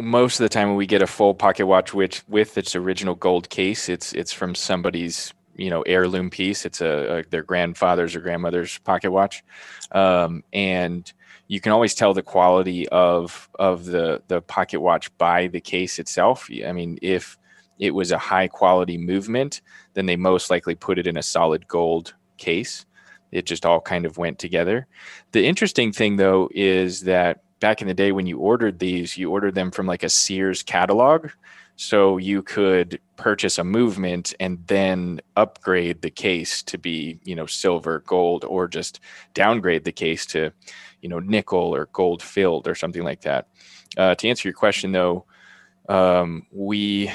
most 0.00 0.40
of 0.40 0.44
the 0.44 0.48
time 0.48 0.68
when 0.68 0.78
we 0.78 0.86
get 0.86 1.02
a 1.02 1.06
full 1.06 1.34
pocket 1.34 1.66
watch 1.66 1.92
which 1.92 2.26
with 2.26 2.56
its 2.56 2.74
original 2.74 3.14
gold 3.14 3.50
case, 3.50 3.90
it's 3.90 4.14
it's 4.14 4.32
from 4.32 4.54
somebody's 4.54 5.34
you 5.56 5.68
know 5.68 5.82
heirloom 5.82 6.30
piece. 6.30 6.64
It's 6.64 6.80
a, 6.80 7.18
a 7.18 7.22
their 7.24 7.42
grandfather's 7.42 8.16
or 8.16 8.20
grandmother's 8.20 8.78
pocket 8.78 9.10
watch, 9.10 9.44
um, 9.92 10.42
and 10.54 11.12
you 11.48 11.60
can 11.60 11.72
always 11.72 11.94
tell 11.94 12.14
the 12.14 12.22
quality 12.22 12.88
of 12.88 13.50
of 13.58 13.84
the 13.84 14.22
the 14.28 14.40
pocket 14.40 14.80
watch 14.80 15.14
by 15.18 15.48
the 15.48 15.60
case 15.60 15.98
itself. 15.98 16.48
I 16.66 16.72
mean, 16.72 16.98
if 17.02 17.36
it 17.78 17.90
was 17.90 18.10
a 18.10 18.18
high 18.18 18.48
quality 18.48 18.96
movement, 18.96 19.60
then 19.92 20.06
they 20.06 20.16
most 20.16 20.48
likely 20.48 20.74
put 20.74 20.98
it 20.98 21.06
in 21.06 21.18
a 21.18 21.22
solid 21.22 21.68
gold 21.68 22.14
case. 22.38 22.86
It 23.32 23.44
just 23.44 23.66
all 23.66 23.82
kind 23.82 24.06
of 24.06 24.16
went 24.16 24.38
together. 24.38 24.86
The 25.32 25.44
interesting 25.44 25.92
thing 25.92 26.16
though 26.16 26.48
is 26.54 27.02
that 27.02 27.42
back 27.60 27.80
in 27.80 27.88
the 27.88 27.94
day 27.94 28.12
when 28.12 28.26
you 28.26 28.38
ordered 28.38 28.78
these, 28.78 29.16
you 29.16 29.30
ordered 29.30 29.54
them 29.54 29.70
from 29.70 29.86
like 29.86 30.02
a 30.02 30.08
Sears 30.08 30.62
catalog. 30.62 31.30
So 31.76 32.16
you 32.16 32.42
could 32.42 33.00
purchase 33.16 33.56
a 33.58 33.64
movement 33.64 34.34
and 34.40 34.58
then 34.66 35.20
upgrade 35.36 36.02
the 36.02 36.10
case 36.10 36.62
to 36.64 36.76
be, 36.76 37.20
you 37.22 37.36
know, 37.36 37.46
silver, 37.46 38.00
gold, 38.00 38.44
or 38.44 38.66
just 38.66 38.98
downgrade 39.32 39.84
the 39.84 39.92
case 39.92 40.26
to, 40.26 40.50
you 41.02 41.08
know, 41.08 41.20
nickel 41.20 41.72
or 41.74 41.86
gold 41.92 42.20
filled 42.20 42.66
or 42.66 42.74
something 42.74 43.04
like 43.04 43.20
that. 43.20 43.46
Uh, 43.96 44.14
to 44.16 44.28
answer 44.28 44.48
your 44.48 44.54
question 44.54 44.90
though, 44.90 45.24
um, 45.88 46.46
we 46.50 47.12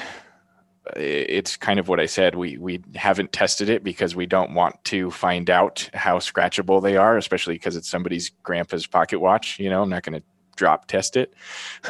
it's 0.96 1.56
kind 1.56 1.78
of 1.78 1.88
what 1.88 2.00
I 2.00 2.06
said. 2.06 2.34
We 2.34 2.58
we 2.58 2.82
haven't 2.94 3.32
tested 3.32 3.68
it 3.68 3.82
because 3.82 4.14
we 4.14 4.26
don't 4.26 4.52
want 4.52 4.82
to 4.84 5.10
find 5.10 5.48
out 5.48 5.88
how 5.94 6.18
scratchable 6.18 6.82
they 6.82 6.96
are, 6.96 7.16
especially 7.16 7.54
because 7.54 7.76
it's 7.76 7.88
somebody's 7.88 8.30
grandpa's 8.42 8.86
pocket 8.86 9.18
watch. 9.18 9.58
You 9.58 9.70
know, 9.70 9.82
I'm 9.82 9.88
not 9.88 10.02
going 10.02 10.20
to 10.20 10.26
drop 10.56 10.86
test 10.86 11.16
it. 11.16 11.34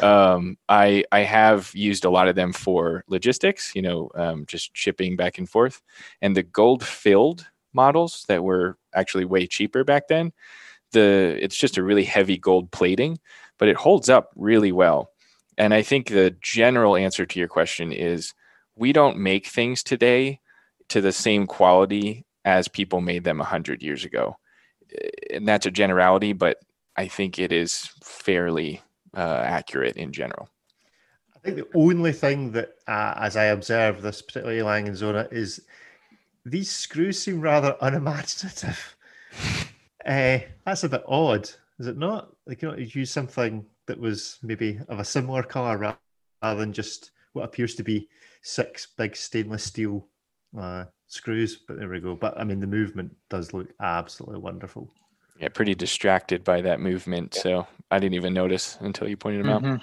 Um, 0.01 0.57
I 0.69 1.03
I 1.11 1.19
have 1.21 1.71
used 1.73 2.05
a 2.05 2.09
lot 2.09 2.27
of 2.27 2.35
them 2.35 2.53
for 2.53 3.03
logistics. 3.07 3.73
You 3.75 3.81
know, 3.81 4.09
um, 4.15 4.45
just 4.47 4.71
shipping 4.75 5.15
back 5.15 5.37
and 5.37 5.49
forth, 5.49 5.81
and 6.21 6.35
the 6.35 6.43
gold 6.43 6.83
filled 6.85 7.47
models 7.73 8.25
that 8.27 8.43
were 8.43 8.77
actually 8.93 9.25
way 9.25 9.47
cheaper 9.47 9.83
back 9.83 10.07
then. 10.07 10.31
The 10.91 11.37
it's 11.41 11.57
just 11.57 11.77
a 11.77 11.83
really 11.83 12.03
heavy 12.05 12.37
gold 12.37 12.71
plating, 12.71 13.19
but 13.59 13.67
it 13.67 13.77
holds 13.77 14.09
up 14.09 14.31
really 14.35 14.71
well. 14.71 15.11
And 15.57 15.73
I 15.73 15.81
think 15.83 16.07
the 16.09 16.35
general 16.41 16.95
answer 16.95 17.25
to 17.25 17.39
your 17.39 17.47
question 17.47 17.91
is 17.91 18.33
we 18.75 18.91
don't 18.93 19.17
make 19.17 19.47
things 19.47 19.83
today 19.83 20.39
to 20.89 21.01
the 21.01 21.11
same 21.11 21.47
quality 21.47 22.25
as 22.43 22.67
people 22.67 23.01
made 23.01 23.23
them 23.23 23.39
100 23.39 23.81
years 23.81 24.05
ago 24.05 24.37
and 25.31 25.47
that's 25.47 25.65
a 25.65 25.71
generality 25.71 26.33
but 26.33 26.57
i 26.97 27.07
think 27.07 27.39
it 27.39 27.51
is 27.51 27.89
fairly 28.03 28.81
uh, 29.15 29.41
accurate 29.43 29.95
in 29.97 30.11
general 30.11 30.49
I 31.35 31.49
think 31.49 31.57
the 31.57 31.77
only 31.77 32.11
thing 32.11 32.51
that, 32.53 32.73
uh, 32.87 33.13
as 33.17 33.37
I 33.37 33.45
observe 33.45 34.01
this 34.01 34.19
particularly 34.19 34.63
Lange 34.63 34.87
and 34.87 34.97
Söhne, 34.97 35.31
is 35.31 35.61
these 36.43 36.71
screws 36.71 37.21
seem 37.21 37.39
rather 37.39 37.75
unimaginative. 37.81 38.95
uh, 40.05 40.39
that's 40.65 40.83
a 40.83 40.89
bit 40.89 41.03
odd, 41.07 41.49
is 41.79 41.87
it 41.87 41.97
not? 41.97 42.35
They 42.47 42.55
cannot 42.55 42.95
use 42.95 43.11
something 43.11 43.65
that 43.85 43.99
was 43.99 44.39
maybe 44.41 44.79
of 44.87 44.99
a 44.99 45.05
similar 45.05 45.43
color 45.43 45.77
rather 45.77 46.59
than 46.59 46.73
just 46.73 47.11
what 47.33 47.43
appears 47.43 47.75
to 47.75 47.83
be 47.83 48.07
six 48.41 48.87
big 48.97 49.15
stainless 49.15 49.63
steel 49.63 50.07
uh, 50.57 50.85
screws. 51.07 51.57
But 51.67 51.77
there 51.77 51.89
we 51.89 51.99
go. 51.99 52.15
But 52.15 52.39
I 52.39 52.43
mean, 52.43 52.59
the 52.59 52.67
movement 52.67 53.15
does 53.29 53.53
look 53.53 53.67
absolutely 53.81 54.39
wonderful. 54.39 54.91
Yeah 55.39 55.49
pretty 55.49 55.75
distracted 55.75 56.43
by 56.43 56.61
that 56.61 56.79
movement 56.79 57.33
so 57.33 57.67
i 57.91 57.99
didn't 57.99 58.15
even 58.15 58.33
notice 58.33 58.77
until 58.81 59.07
you 59.07 59.17
pointed 59.17 59.43
them 59.43 59.51
out 59.51 59.61
Mhm. 59.63 59.81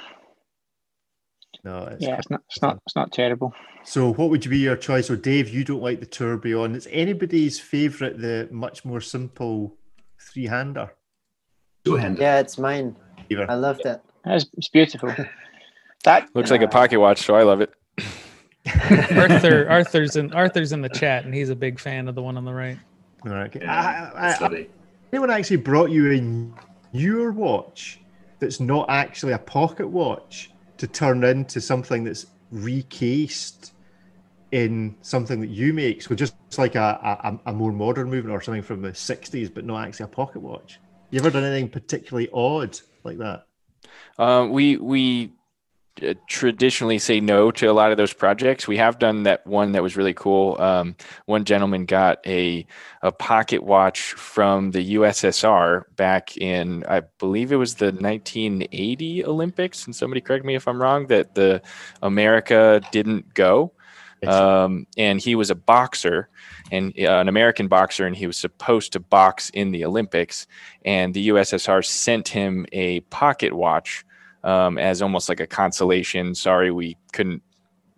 No, 1.64 1.84
it's 1.84 2.02
Yeah, 2.04 2.16
it's 2.16 2.28
not 2.30 2.40
it's 2.48 2.60
not 2.62 2.78
it's 2.86 2.96
not 2.96 3.12
terrible. 3.12 3.54
So, 3.84 4.12
what 4.14 4.30
would 4.30 4.48
be 4.50 4.58
your 4.58 4.74
choice? 4.74 5.06
So, 5.06 5.14
Dave, 5.16 5.48
you 5.50 5.62
don't 5.64 5.82
like 5.82 6.00
the 6.00 6.06
tourbillon. 6.06 6.74
It's 6.74 6.88
anybody's 6.90 7.60
favourite, 7.60 8.18
the 8.18 8.48
much 8.50 8.84
more 8.84 9.00
simple 9.00 9.76
three 10.20 10.46
hander. 10.46 10.90
Two 11.84 11.96
handed. 11.96 12.20
Yeah, 12.20 12.40
it's 12.40 12.58
mine. 12.58 12.96
Either. 13.30 13.48
I 13.48 13.54
love 13.54 13.78
that. 13.84 14.02
It's, 14.26 14.46
it's 14.56 14.70
beautiful. 14.70 15.14
That 16.04 16.28
looks 16.34 16.50
like 16.50 16.62
a 16.62 16.68
pocket 16.68 16.98
watch 16.98 17.20
so 17.22 17.34
i 17.36 17.42
love 17.44 17.60
it 17.60 17.72
Arthur 19.16 19.68
Arthur's 19.68 20.16
in 20.16 20.32
Arthur's 20.32 20.72
in 20.72 20.80
the 20.80 20.88
chat 20.88 21.24
and 21.24 21.34
he's 21.34 21.50
a 21.50 21.56
big 21.56 21.78
fan 21.78 22.08
of 22.08 22.14
the 22.16 22.22
one 22.22 22.36
on 22.36 22.44
the 22.44 22.54
right. 22.54 22.78
All 23.24 23.32
right, 23.32 23.46
okay. 23.54 23.60
Yeah, 23.64 24.10
I- 24.16 24.20
I- 24.28 24.34
I- 24.34 24.38
lovely. 24.40 24.68
Anyone 25.12 25.30
actually 25.30 25.56
brought 25.56 25.90
you 25.90 26.10
a 26.12 26.96
newer 26.96 27.32
watch 27.32 28.00
that's 28.38 28.60
not 28.60 28.86
actually 28.88 29.32
a 29.32 29.38
pocket 29.38 29.86
watch 29.86 30.50
to 30.78 30.86
turn 30.86 31.22
into 31.24 31.60
something 31.60 32.02
that's 32.02 32.26
recased 32.50 33.72
in 34.52 34.96
something 35.02 35.40
that 35.40 35.50
you 35.50 35.72
make? 35.72 36.02
So, 36.02 36.14
just 36.14 36.34
like 36.58 36.74
a, 36.74 37.40
a, 37.44 37.50
a 37.50 37.52
more 37.52 37.72
modern 37.72 38.10
movement 38.10 38.34
or 38.34 38.40
something 38.40 38.62
from 38.62 38.82
the 38.82 38.90
60s, 38.90 39.52
but 39.52 39.64
not 39.64 39.86
actually 39.86 40.04
a 40.04 40.08
pocket 40.08 40.40
watch. 40.40 40.80
You 41.10 41.20
ever 41.20 41.30
done 41.30 41.44
anything 41.44 41.68
particularly 41.68 42.28
odd 42.32 42.78
like 43.04 43.18
that? 43.18 43.46
Uh, 44.18 44.46
we 44.50 44.76
we 44.76 45.34
traditionally 46.28 46.98
say 46.98 47.20
no 47.20 47.50
to 47.50 47.66
a 47.66 47.72
lot 47.72 47.90
of 47.90 47.96
those 47.96 48.12
projects. 48.12 48.66
We 48.66 48.78
have 48.78 48.98
done 48.98 49.24
that 49.24 49.46
one 49.46 49.72
that 49.72 49.82
was 49.82 49.96
really 49.96 50.14
cool. 50.14 50.60
Um, 50.60 50.96
one 51.26 51.44
gentleman 51.44 51.84
got 51.84 52.18
a 52.26 52.66
a 53.02 53.12
pocket 53.12 53.62
watch 53.62 54.12
from 54.14 54.70
the 54.70 54.94
USSR 54.94 55.84
back 55.96 56.36
in, 56.36 56.84
I 56.88 57.02
believe 57.18 57.52
it 57.52 57.56
was 57.56 57.74
the 57.74 57.92
1980 57.92 59.24
Olympics, 59.24 59.84
and 59.84 59.94
somebody 59.94 60.20
correct 60.20 60.44
me 60.44 60.54
if 60.54 60.66
I'm 60.66 60.80
wrong. 60.80 61.06
That 61.08 61.34
the 61.34 61.62
America 62.02 62.80
didn't 62.90 63.34
go, 63.34 63.72
um, 64.26 64.86
and 64.96 65.20
he 65.20 65.34
was 65.34 65.50
a 65.50 65.54
boxer 65.54 66.28
and 66.70 66.92
uh, 66.98 67.18
an 67.18 67.28
American 67.28 67.68
boxer, 67.68 68.06
and 68.06 68.16
he 68.16 68.26
was 68.26 68.38
supposed 68.38 68.92
to 68.92 69.00
box 69.00 69.50
in 69.50 69.72
the 69.72 69.84
Olympics. 69.84 70.46
And 70.84 71.12
the 71.12 71.28
USSR 71.28 71.84
sent 71.84 72.28
him 72.28 72.66
a 72.72 73.00
pocket 73.00 73.52
watch 73.52 74.04
um, 74.44 74.78
as 74.78 75.02
almost 75.02 75.28
like 75.28 75.40
a 75.40 75.46
consolation. 75.46 76.34
Sorry, 76.34 76.70
we 76.70 76.96
couldn't, 77.12 77.42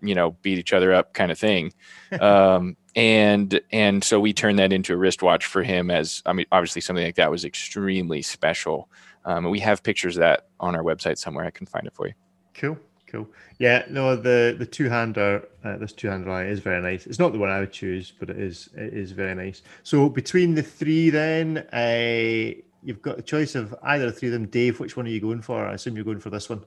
you 0.03 0.15
know, 0.15 0.33
beat 0.43 0.59
each 0.59 0.73
other 0.73 0.93
up, 0.93 1.15
kind 1.15 1.33
of 1.33 1.39
thing. 1.39 1.73
um, 2.21 2.77
and 2.97 3.61
and 3.73 4.05
so 4.05 4.21
we 4.21 4.33
turned 4.33 4.59
that 4.59 4.73
into 4.73 4.95
a 4.95 4.97
wristwatch 4.97 5.47
for 5.47 5.63
him. 5.63 5.91
As 5.91 6.23
I 6.27 6.33
mean, 6.33 6.47
obviously 6.53 6.81
something 6.81 7.05
like 7.05 7.17
that 7.17 7.31
was 7.31 7.45
extremely 7.45 8.23
special. 8.23 8.89
Um, 9.25 9.47
and 9.47 9.51
we 9.51 9.61
have 9.61 9.83
pictures 9.83 10.17
of 10.17 10.21
that 10.21 10.49
on 10.61 10.77
our 10.77 10.83
website 10.83 11.19
somewhere. 11.19 11.45
I 11.45 11.51
can 11.51 11.67
find 11.67 11.87
it 11.87 11.95
for 11.95 12.07
you. 12.07 12.13
Cool, 12.55 12.79
cool. 13.07 13.27
Yeah, 13.59 13.85
no, 13.89 14.17
the 14.17 14.55
the 14.57 14.67
two 14.67 14.89
hander, 14.89 15.49
uh, 15.65 15.77
this 15.79 15.93
two 15.93 16.09
hander 16.09 16.31
eye 16.31 16.47
is 16.47 16.61
very 16.61 16.81
nice. 16.81 17.07
It's 17.07 17.19
not 17.19 17.33
the 17.33 17.39
one 17.39 17.51
I 17.51 17.61
would 17.61 17.73
choose, 17.73 18.13
but 18.19 18.31
it 18.31 18.39
is 18.39 18.69
it 18.77 18.95
is 18.95 19.13
very 19.13 19.35
nice. 19.35 19.63
So 19.83 20.09
between 20.09 20.55
the 20.55 20.63
three, 20.63 21.11
then 21.11 21.59
uh, 21.73 22.61
you've 22.85 23.03
got 23.03 23.17
the 23.17 23.23
choice 23.23 23.55
of 23.55 23.75
either 23.83 24.11
three 24.11 24.29
of 24.29 24.33
them. 24.33 24.47
Dave, 24.47 24.79
which 24.81 24.97
one 24.97 25.07
are 25.07 25.11
you 25.11 25.21
going 25.21 25.43
for? 25.43 25.65
I 25.67 25.75
assume 25.75 25.97
you're 25.97 26.05
going 26.05 26.21
for 26.21 26.31
this 26.31 26.49
one. 26.49 26.65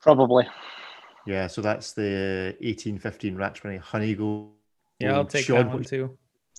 probably. 0.00 0.46
Yeah, 1.26 1.46
so 1.46 1.62
that's 1.62 1.92
the 1.92 2.56
eighteen 2.60 2.98
fifteen 2.98 3.36
Rattrapante 3.36 3.78
Honey 3.78 4.14
Gold. 4.14 4.50
Yeah, 4.98 5.14
I'll 5.14 5.24
take 5.24 5.44
Sean, 5.46 5.56
that 5.58 5.68
one 5.68 5.78
which- 5.78 5.88
too. 5.88 6.18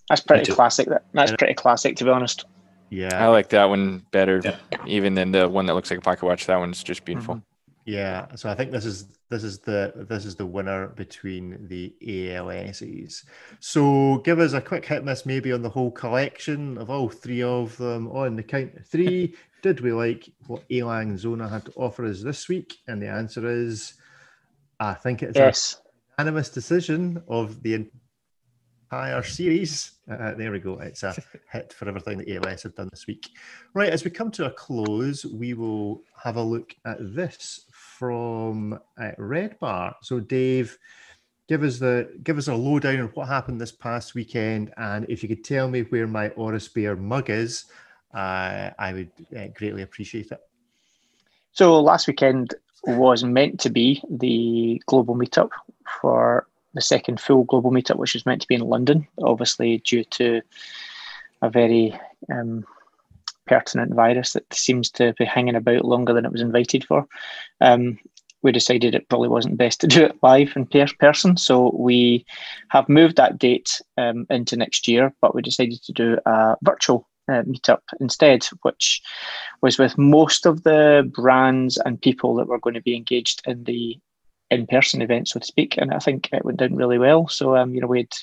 That's 0.10 0.22
pretty 0.22 0.44
too. 0.46 0.54
classic. 0.54 0.88
That 0.90 1.06
that's 1.14 1.32
pretty 1.38 1.54
classic 1.54 1.96
to 1.98 2.04
be 2.04 2.10
honest. 2.10 2.46
Yeah, 2.90 3.10
I 3.14 3.28
like 3.30 3.50
that 3.50 3.66
one 3.70 4.06
better, 4.12 4.42
Yeah. 4.44 4.58
even 4.86 5.16
than 5.16 5.32
the 5.32 5.48
one 5.50 5.66
that 5.66 5.74
looks 5.74 5.90
like 5.90 6.00
a 6.00 6.02
pocket 6.02 6.26
watch. 6.26 6.46
That 6.46 6.60
one's 6.60 6.84
just 6.84 7.06
beautiful. 7.06 7.36
Mm-hmm. 7.36 7.53
Yeah, 7.86 8.34
so 8.36 8.50
I 8.50 8.56
think 8.56 8.72
this 8.72 8.86
is 8.86 9.08
this 9.30 9.44
is 9.44 9.60
the 9.60 9.92
this 10.10 10.26
is 10.26 10.36
the 10.36 10.46
winner 10.46 10.88
between 10.88 11.68
the 11.68 11.94
ALSs. 12.02 13.26
So 13.60 14.20
give 14.20 14.40
us 14.40 14.54
a 14.54 14.62
quick 14.62 14.86
hit 14.86 15.04
miss 15.04 15.26
maybe 15.26 15.52
on 15.52 15.62
the 15.62 15.70
whole 15.70 15.92
collection 15.92 16.78
of 16.78 16.90
all 16.90 17.10
three 17.10 17.44
of 17.44 17.76
them 17.78 18.08
on 18.10 18.38
the 18.38 18.44
count 18.44 18.76
of 18.76 18.86
three. 18.88 19.36
Did 19.62 19.82
we 19.82 19.92
like 19.92 20.30
what 20.48 20.64
A. 20.70 20.84
Lange 20.84 21.18
Söhne 21.18 21.50
had 21.50 21.66
to 21.66 21.74
offer 21.76 22.06
us 22.06 22.22
this 22.22 22.48
week? 22.48 22.78
And 22.88 23.02
the 23.02 23.08
answer 23.08 23.48
is 23.48 23.94
I 24.80 24.94
think 24.94 25.22
it's 25.24 25.38
Yes. 25.38 25.82
a 26.18 26.22
unanimous 26.24 26.50
decision 26.50 27.22
of 27.28 27.64
the 27.64 27.90
entire 28.92 29.24
series. 29.24 29.92
Uh, 30.10 30.34
there 30.34 30.52
we 30.52 30.60
go. 30.60 30.80
It's 30.80 31.04
a 31.04 31.16
hit 31.52 31.74
for 31.74 31.88
everything 31.88 32.18
that 32.20 32.30
ALS 32.30 32.64
have 32.64 32.76
done 32.76 32.90
this 32.92 33.08
week. 33.08 33.30
Right, 33.74 33.90
as 33.90 34.04
we 34.04 34.12
come 34.12 34.32
to 34.32 34.46
a 34.46 34.52
close, 34.52 35.26
we 35.26 35.54
will 35.54 36.04
have 36.22 36.36
a 36.36 36.44
look 36.44 36.76
at 36.86 36.98
this 37.00 37.66
from 38.04 38.78
uh, 39.00 39.12
Red 39.18 39.58
Bar. 39.60 39.96
So, 40.02 40.20
Dave, 40.20 40.78
give 41.48 41.64
us 41.64 41.80
the 41.80 42.20
give 42.22 42.38
us 42.38 42.50
a 42.50 42.54
lowdown 42.54 43.00
on 43.00 43.08
what 43.14 43.30
happened 43.30 43.62
this 43.62 43.72
past 43.72 44.14
weekend, 44.14 44.74
and 44.76 45.06
if 45.08 45.24
you 45.24 45.30
could 45.30 45.46
tell 45.46 45.70
me 45.70 45.84
where 45.84 46.06
my 46.06 46.28
Oris 46.32 46.68
Bear 46.68 46.98
mug 46.98 47.30
is, 47.30 47.64
uh, 48.14 48.72
I 48.78 48.92
would 48.92 49.12
uh, 49.34 49.48
greatly 49.56 49.84
appreciate 49.84 50.34
it. 50.34 50.40
So 51.54 51.80
last 51.80 52.08
weekend 52.08 52.56
was 52.84 53.24
meant 53.24 53.62
to 53.62 53.70
be 53.70 54.04
the 54.10 54.82
global 54.86 55.16
meetup 55.16 55.52
for 56.02 56.46
the 56.74 56.82
second 56.82 57.22
full 57.22 57.46
global 57.46 57.72
meetup, 57.72 57.96
which 57.96 58.16
was 58.16 58.26
meant 58.26 58.42
to 58.42 58.48
be 58.50 58.56
in 58.56 58.68
London. 58.68 59.08
Obviously, 59.24 59.78
due 59.78 60.04
to 60.04 60.42
a 61.42 61.50
very 61.50 61.98
um, 62.30 62.66
pertinent 63.48 63.94
virus 63.94 64.34
that 64.34 64.52
seems 64.54 64.90
to 64.92 65.14
be 65.14 65.26
hanging 65.26 65.56
about 65.56 65.86
longer 65.86 66.14
than 66.14 66.26
it 66.26 66.32
was 66.32 66.42
invited 66.42 66.84
for. 66.86 67.06
Um, 67.62 68.00
we 68.44 68.52
decided 68.52 68.94
it 68.94 69.08
probably 69.10 69.30
wasn't 69.30 69.58
best 69.58 69.82
to 69.82 69.88
do 69.88 70.04
it 70.04 70.18
live 70.22 70.54
in 70.56 70.68
person. 71.00 71.38
So 71.38 71.74
we 71.78 72.26
have 72.70 72.90
moved 72.90 73.16
that 73.16 73.40
date 73.40 73.82
um, 73.98 74.28
into 74.30 74.58
next 74.58 74.88
year, 74.88 75.14
but 75.22 75.34
we 75.34 75.42
decided 75.42 75.82
to 75.84 75.94
do 75.94 76.18
a 76.26 76.56
virtual 76.62 77.08
uh, 77.30 77.44
meetup 77.44 77.80
instead, 78.02 78.46
which 78.64 79.02
was 79.62 79.80
with 79.80 79.98
most 79.98 80.46
of 80.46 80.64
the 80.64 81.10
brands 81.16 81.78
and 81.78 82.02
people 82.02 82.36
that 82.36 82.48
were 82.48 82.60
going 82.60 82.74
to 82.74 82.82
be 82.82 82.96
engaged 82.96 83.42
in 83.48 83.64
the 83.64 83.98
in-person 84.54 85.02
event, 85.02 85.28
so 85.28 85.40
to 85.40 85.46
speak, 85.46 85.78
and 85.78 85.94
I 85.94 86.00
think 86.00 86.30
it 86.32 86.46
went 86.46 86.60
down 86.60 86.76
really 86.76 86.98
well. 86.98 87.28
So, 87.28 87.56
um, 87.56 87.74
you 87.74 87.82
know, 87.82 87.88
we 87.88 88.00
had 88.00 88.14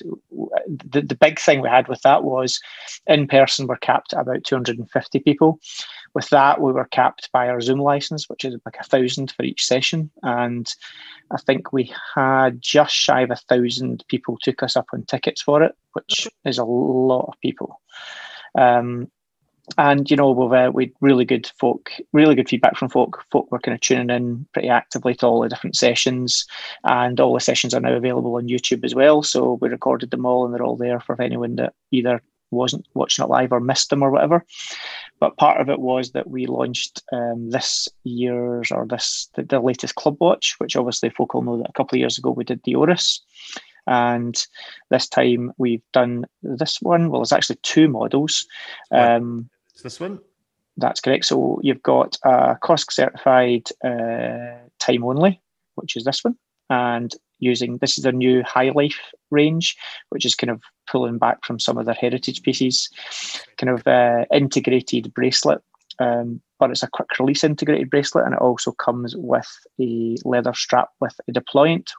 the, 0.89 1.01
the 1.01 1.15
big 1.15 1.39
thing 1.39 1.61
we 1.61 1.69
had 1.69 1.87
with 1.87 2.01
that 2.01 2.23
was 2.23 2.59
in 3.07 3.27
person 3.27 3.67
we're 3.67 3.77
capped 3.77 4.13
at 4.13 4.21
about 4.21 4.43
250 4.43 5.19
people. 5.19 5.59
With 6.13 6.29
that, 6.29 6.61
we 6.61 6.71
were 6.71 6.85
capped 6.85 7.29
by 7.31 7.47
our 7.47 7.61
Zoom 7.61 7.79
license, 7.79 8.29
which 8.29 8.45
is 8.45 8.55
like 8.65 8.77
a 8.79 8.83
thousand 8.83 9.31
for 9.31 9.43
each 9.43 9.65
session, 9.65 10.09
and 10.23 10.67
I 11.31 11.37
think 11.37 11.71
we 11.71 11.93
had 12.15 12.61
just 12.61 12.93
shy 12.93 13.21
of 13.21 13.31
a 13.31 13.35
thousand 13.35 14.03
people 14.07 14.37
took 14.41 14.63
us 14.63 14.75
up 14.75 14.87
on 14.93 15.03
tickets 15.03 15.41
for 15.41 15.63
it, 15.63 15.75
which 15.93 16.27
is 16.45 16.57
a 16.57 16.65
lot 16.65 17.25
of 17.27 17.39
people. 17.41 17.79
Um, 18.57 19.09
and 19.77 20.09
you 20.09 20.17
know 20.17 20.31
we've 20.31 20.51
uh, 20.51 20.71
we 20.73 20.93
really 21.01 21.25
good 21.25 21.51
folk, 21.57 21.91
really 22.13 22.35
good 22.35 22.49
feedback 22.49 22.77
from 22.77 22.89
folk. 22.89 23.23
Folk 23.31 23.51
were 23.51 23.59
kind 23.59 23.75
of 23.75 23.81
tuning 23.81 24.09
in 24.09 24.45
pretty 24.53 24.69
actively 24.69 25.15
to 25.15 25.25
all 25.27 25.41
the 25.41 25.49
different 25.49 25.75
sessions, 25.75 26.45
and 26.83 27.19
all 27.19 27.33
the 27.33 27.39
sessions 27.39 27.73
are 27.73 27.81
now 27.81 27.93
available 27.93 28.35
on 28.35 28.47
YouTube 28.47 28.83
as 28.83 28.95
well. 28.95 29.23
So 29.23 29.57
we 29.61 29.69
recorded 29.69 30.11
them 30.11 30.25
all, 30.25 30.45
and 30.45 30.53
they're 30.53 30.63
all 30.63 30.77
there 30.77 30.99
for 30.99 31.21
anyone 31.21 31.55
that 31.55 31.73
either 31.91 32.21
wasn't 32.51 32.85
watching 32.93 33.23
it 33.23 33.29
live 33.29 33.51
or 33.51 33.59
missed 33.59 33.89
them 33.89 34.03
or 34.03 34.11
whatever. 34.11 34.45
But 35.19 35.37
part 35.37 35.61
of 35.61 35.69
it 35.69 35.79
was 35.79 36.11
that 36.11 36.29
we 36.29 36.45
launched 36.45 37.01
um, 37.11 37.49
this 37.49 37.87
year's 38.03 38.71
or 38.71 38.85
this 38.85 39.29
the, 39.35 39.43
the 39.43 39.59
latest 39.59 39.95
Club 39.95 40.17
Watch, 40.19 40.55
which 40.57 40.75
obviously 40.75 41.09
folk 41.09 41.33
will 41.33 41.41
know 41.41 41.57
that 41.57 41.69
a 41.69 41.73
couple 41.73 41.95
of 41.95 41.99
years 41.99 42.17
ago 42.17 42.31
we 42.31 42.43
did 42.43 42.61
the 42.63 42.75
Oris. 42.75 43.21
And 43.87 44.35
this 44.89 45.07
time 45.07 45.51
we've 45.57 45.81
done 45.91 46.25
this 46.43 46.81
one. 46.81 47.09
Well, 47.09 47.23
it's 47.23 47.31
actually 47.31 47.57
two 47.63 47.87
models. 47.87 48.45
Um, 48.91 49.49
it's 49.83 49.95
this 49.95 49.99
one. 49.99 50.19
That's 50.77 51.01
correct. 51.01 51.25
So 51.25 51.59
you've 51.63 51.83
got 51.83 52.17
a 52.23 52.55
COSC 52.63 52.91
certified 52.91 53.67
uh, 53.83 54.67
time 54.79 55.03
only, 55.03 55.41
which 55.75 55.95
is 55.95 56.03
this 56.03 56.23
one, 56.23 56.37
and 56.69 57.13
using 57.39 57.77
this 57.77 57.97
is 57.97 58.03
their 58.03 58.13
new 58.13 58.43
Highlife 58.43 58.95
range, 59.31 59.75
which 60.09 60.25
is 60.25 60.35
kind 60.35 60.51
of 60.51 60.61
pulling 60.89 61.17
back 61.17 61.43
from 61.43 61.59
some 61.59 61.77
of 61.77 61.85
their 61.85 61.95
heritage 61.95 62.43
pieces, 62.43 62.89
kind 63.57 63.69
of 63.69 63.85
uh, 63.87 64.25
integrated 64.31 65.13
bracelet. 65.13 65.61
Um, 65.99 66.41
but 66.57 66.71
it's 66.71 66.83
a 66.83 66.89
quick 66.93 67.09
release 67.19 67.43
integrated 67.43 67.89
bracelet, 67.89 68.25
and 68.25 68.33
it 68.33 68.41
also 68.41 68.71
comes 68.71 69.15
with 69.17 69.49
a 69.79 70.15
leather 70.23 70.53
strap 70.53 70.89
with 70.99 71.15
a 71.27 71.31
deployant, 71.31 71.91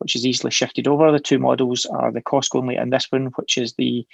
which 0.00 0.16
is 0.16 0.26
easily 0.26 0.50
shifted 0.50 0.88
over. 0.88 1.12
The 1.12 1.20
two 1.20 1.38
models 1.38 1.86
are 1.86 2.10
the 2.10 2.22
COSC 2.22 2.54
only 2.54 2.76
and 2.76 2.92
this 2.92 3.06
one, 3.10 3.26
which 3.36 3.58
is 3.58 3.74
the 3.74 4.06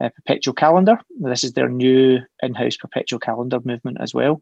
uh, 0.00 0.08
perpetual 0.10 0.54
calendar. 0.54 0.98
This 1.20 1.44
is 1.44 1.52
their 1.52 1.68
new 1.68 2.20
in-house 2.42 2.76
perpetual 2.76 3.18
calendar 3.18 3.58
movement 3.64 3.98
as 4.00 4.14
well. 4.14 4.40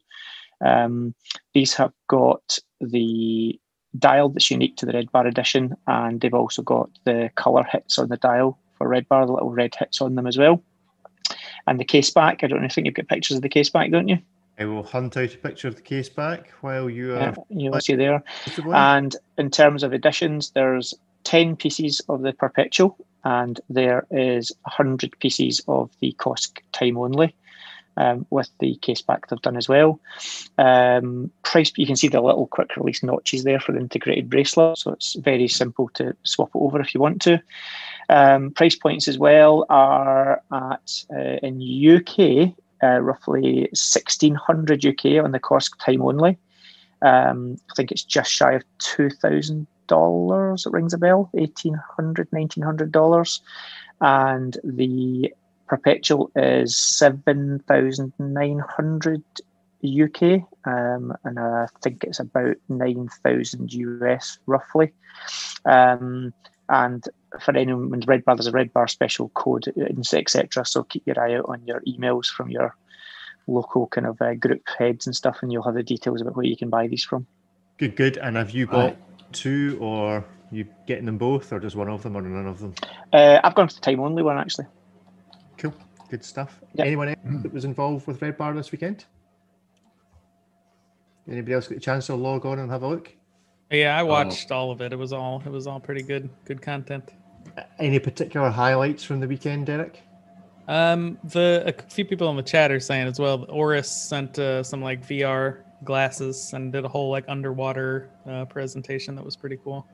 Um, 0.65 1.15
these 1.55 1.73
have 1.75 1.93
got 2.09 2.59
the 2.81 3.59
dial 3.99 4.29
that's 4.29 4.51
unique 4.51 4.77
to 4.77 4.87
the 4.87 4.93
Red 4.93 5.11
Bar 5.11 5.27
edition, 5.27 5.75
and 5.87 6.21
they've 6.21 6.35
also 6.35 6.63
got 6.63 6.91
the 7.05 7.31
colour 7.35 7.65
hits 7.65 7.99
on 7.99 8.09
the 8.09 8.19
dial 8.19 8.59
for 8.77 8.87
Red 8.87 9.09
Bar, 9.09 9.27
the 9.27 9.33
little 9.33 9.51
red 9.51 9.75
hits 9.75 10.01
on 10.01 10.15
them 10.15 10.27
as 10.27 10.39
well. 10.39 10.63
And 11.67 11.81
the 11.81 11.85
case 11.85 12.11
back, 12.11 12.43
I 12.43 12.47
don't 12.47 12.61
know, 12.61 12.67
I 12.67 12.69
think 12.69 12.87
you've 12.87 12.95
got 12.95 13.09
pictures 13.09 13.37
of 13.37 13.43
the 13.43 13.49
case 13.49 13.71
back, 13.71 13.91
don't 13.91 14.09
you? 14.09 14.19
I 14.61 14.67
will 14.67 14.83
hunt 14.83 15.17
out 15.17 15.35
a 15.35 15.39
picture 15.39 15.69
of 15.69 15.77
the 15.77 15.83
case 15.83 16.11
back 16.11 16.51
while 16.61 16.91
you 16.91 17.15
are. 17.17 17.35
you'll 17.49 17.81
see 17.81 17.95
there. 17.95 18.23
And 18.75 19.17
in 19.39 19.51
terms 19.51 19.83
of 19.83 19.95
editions, 19.95 20.51
there's 20.51 20.93
10 21.25 21.57
pieces 21.57 22.03
of 22.11 22.21
the 22.21 22.35
Perpetual, 22.35 22.95
and 23.25 23.59
there 23.71 24.07
is 24.11 24.53
100 24.65 25.19
pieces 25.19 25.63
of 25.67 25.91
the 26.01 26.15
COSC 26.19 26.59
time 26.73 26.99
only. 26.99 27.35
Um, 27.97 28.25
with 28.31 28.49
the 28.61 28.77
case 28.77 29.03
back 29.03 29.27
they've 29.27 29.43
done 29.43 29.57
as 29.57 29.69
well. 29.69 30.01
Um, 30.57 31.31
price, 31.43 31.73
you 31.77 31.85
can 31.85 31.97
see 31.97 32.09
the 32.09 32.21
little 32.21 32.47
quick 32.47 32.75
release 32.77 33.03
notches 33.03 33.45
there 33.45 33.61
for 33.61 33.73
the 33.73 33.81
integrated 33.81 34.31
bracelet, 34.31 34.79
so 34.79 34.93
it's 34.93 35.17
very 35.17 35.49
simple 35.49 35.91
to 35.95 36.17
swap 36.23 36.51
it 36.55 36.59
over 36.59 36.81
if 36.81 36.95
you 36.95 37.01
want 37.01 37.21
to. 37.23 37.43
Um, 38.09 38.53
price 38.53 38.77
points 38.77 39.09
as 39.09 39.19
well 39.19 39.67
are 39.69 40.41
at 40.51 41.05
uh, 41.15 41.39
in 41.43 41.61
UK 41.61 42.55
uh, 42.83 43.01
roughly 43.01 43.63
1600 43.73 44.85
UK 44.85 45.25
on 45.25 45.33
the 45.33 45.41
COSC 45.41 45.79
time 45.79 46.03
only. 46.03 46.39
Um, 47.03 47.57
I 47.71 47.75
think 47.77 47.93
it's 47.93 48.05
just 48.05 48.31
shy 48.31 48.53
of 48.53 48.65
$2,000. 48.79 50.67
It 50.67 50.73
rings 50.73 50.93
a 50.93 50.99
bell, 50.99 51.31
$1,800, 51.35 52.29
$1,900. 52.31 53.41
And 54.01 54.57
the 54.63 55.33
Perpetual 55.71 56.31
is 56.35 56.77
7,900 56.77 59.23
UK, 59.85 60.43
um, 60.65 61.15
and 61.23 61.39
I 61.39 61.69
think 61.81 62.03
it's 62.03 62.19
about 62.19 62.57
9,000 62.69 63.73
US 63.73 64.41
roughly. 64.47 64.93
Um, 65.65 66.35
and 66.71 67.05
for 67.41 67.57
anyone 67.57 68.01
Red 68.07 68.25
Bar, 68.25 68.37
there's 68.37 68.47
a 68.47 68.53
Red 68.53 68.73
Bar 68.73 68.89
special 68.89 69.29
code, 69.31 69.73
etc. 69.77 70.65
So 70.65 70.85
keep 70.85 71.07
your 71.07 71.21
eye 71.21 71.35
out 71.35 71.47
on 71.49 71.67
your 71.67 71.83
emails 71.87 72.27
from 72.27 72.49
your 72.49 72.77
local 73.47 73.89
kind 73.89 74.07
of 74.07 74.21
uh, 74.23 74.35
group 74.35 74.63
heads 74.79 75.07
and 75.07 75.15
stuff, 75.15 75.39
and 75.43 75.53
you'll 75.53 75.65
have 75.65 75.75
the 75.75 75.83
details 75.83 76.21
about 76.21 76.37
where 76.37 76.47
you 76.47 76.57
can 76.57 76.71
buy 76.71 76.87
these 76.87 77.05
from. 77.05 77.27
Good, 77.79 77.97
good. 77.97 78.17
And 78.19 78.37
have 78.37 78.51
you 78.51 78.67
got 78.67 78.97
two, 79.33 79.79
or 79.81 80.25
you 80.53 80.67
getting 80.87 81.07
them 81.07 81.19
both, 81.19 81.53
or 81.53 81.59
just 81.59 81.77
one 81.77 81.89
of 81.89 82.03
them, 82.03 82.17
or 82.17 82.23
none 82.23 82.47
of 82.47 82.61
them? 82.61 82.75
Uh, 83.13 83.41
I've 83.43 83.55
gone 83.55 83.69
for 83.69 83.75
the 83.75 83.81
time 83.81 84.01
only 84.01 84.23
one 84.23 84.39
actually. 84.39 84.67
Cool, 85.59 85.75
good 86.09 86.25
stuff. 86.25 86.61
Yep. 86.75 86.87
Anyone 86.87 87.09
else 87.09 87.19
that 87.43 87.53
was 87.53 87.65
involved 87.65 88.07
with 88.07 88.23
Red 88.23 88.37
Bar 88.37 88.55
this 88.55 88.71
weekend? 88.71 89.05
Anybody 91.29 91.55
else 91.55 91.69
get 91.69 91.79
a 91.79 91.81
chance 91.81 92.07
to 92.07 92.15
log 92.15 92.47
on 92.47 92.59
and 92.59 92.71
have 92.71 92.83
a 92.83 92.89
look? 92.89 93.15
Yeah, 93.71 93.97
I 93.97 94.03
oh. 94.03 94.07
watched 94.07 94.51
oh. 94.51 94.57
all 94.57 94.71
of 94.71 94.81
it. 94.81 94.93
It 94.93 94.97
was 94.97 95.13
all 95.13 95.43
it 95.45 95.51
was 95.51 95.67
all 95.67 95.81
pretty 95.81 96.03
good, 96.03 96.29
good 96.45 96.61
content. 96.61 97.13
Any 97.79 97.99
particular 97.99 98.51
highlights 98.51 99.05
from 99.05 99.21
the 99.21 99.27
weekend, 99.27 99.67
Derek? 99.67 100.03
Um, 100.69 101.19
the 101.25 101.65
a 101.67 101.91
few 101.91 102.05
people 102.05 102.31
in 102.31 102.37
the 102.37 102.43
chat 102.43 102.71
are 102.71 102.81
saying 102.81 103.07
as 103.07 103.19
well. 103.19 103.45
Oris 103.49 103.91
sent 103.91 104.39
uh, 104.39 104.63
some 104.63 104.83
like 104.83 105.07
VR 105.07 105.63
glasses 105.85 106.53
and 106.53 106.73
did 106.73 106.85
a 106.85 106.89
whole 106.89 107.11
like 107.11 107.25
underwater 107.29 108.11
uh, 108.29 108.45
presentation 108.45 109.15
that 109.17 109.25
was 109.25 109.37
pretty 109.37 109.59
cool. 109.63 109.87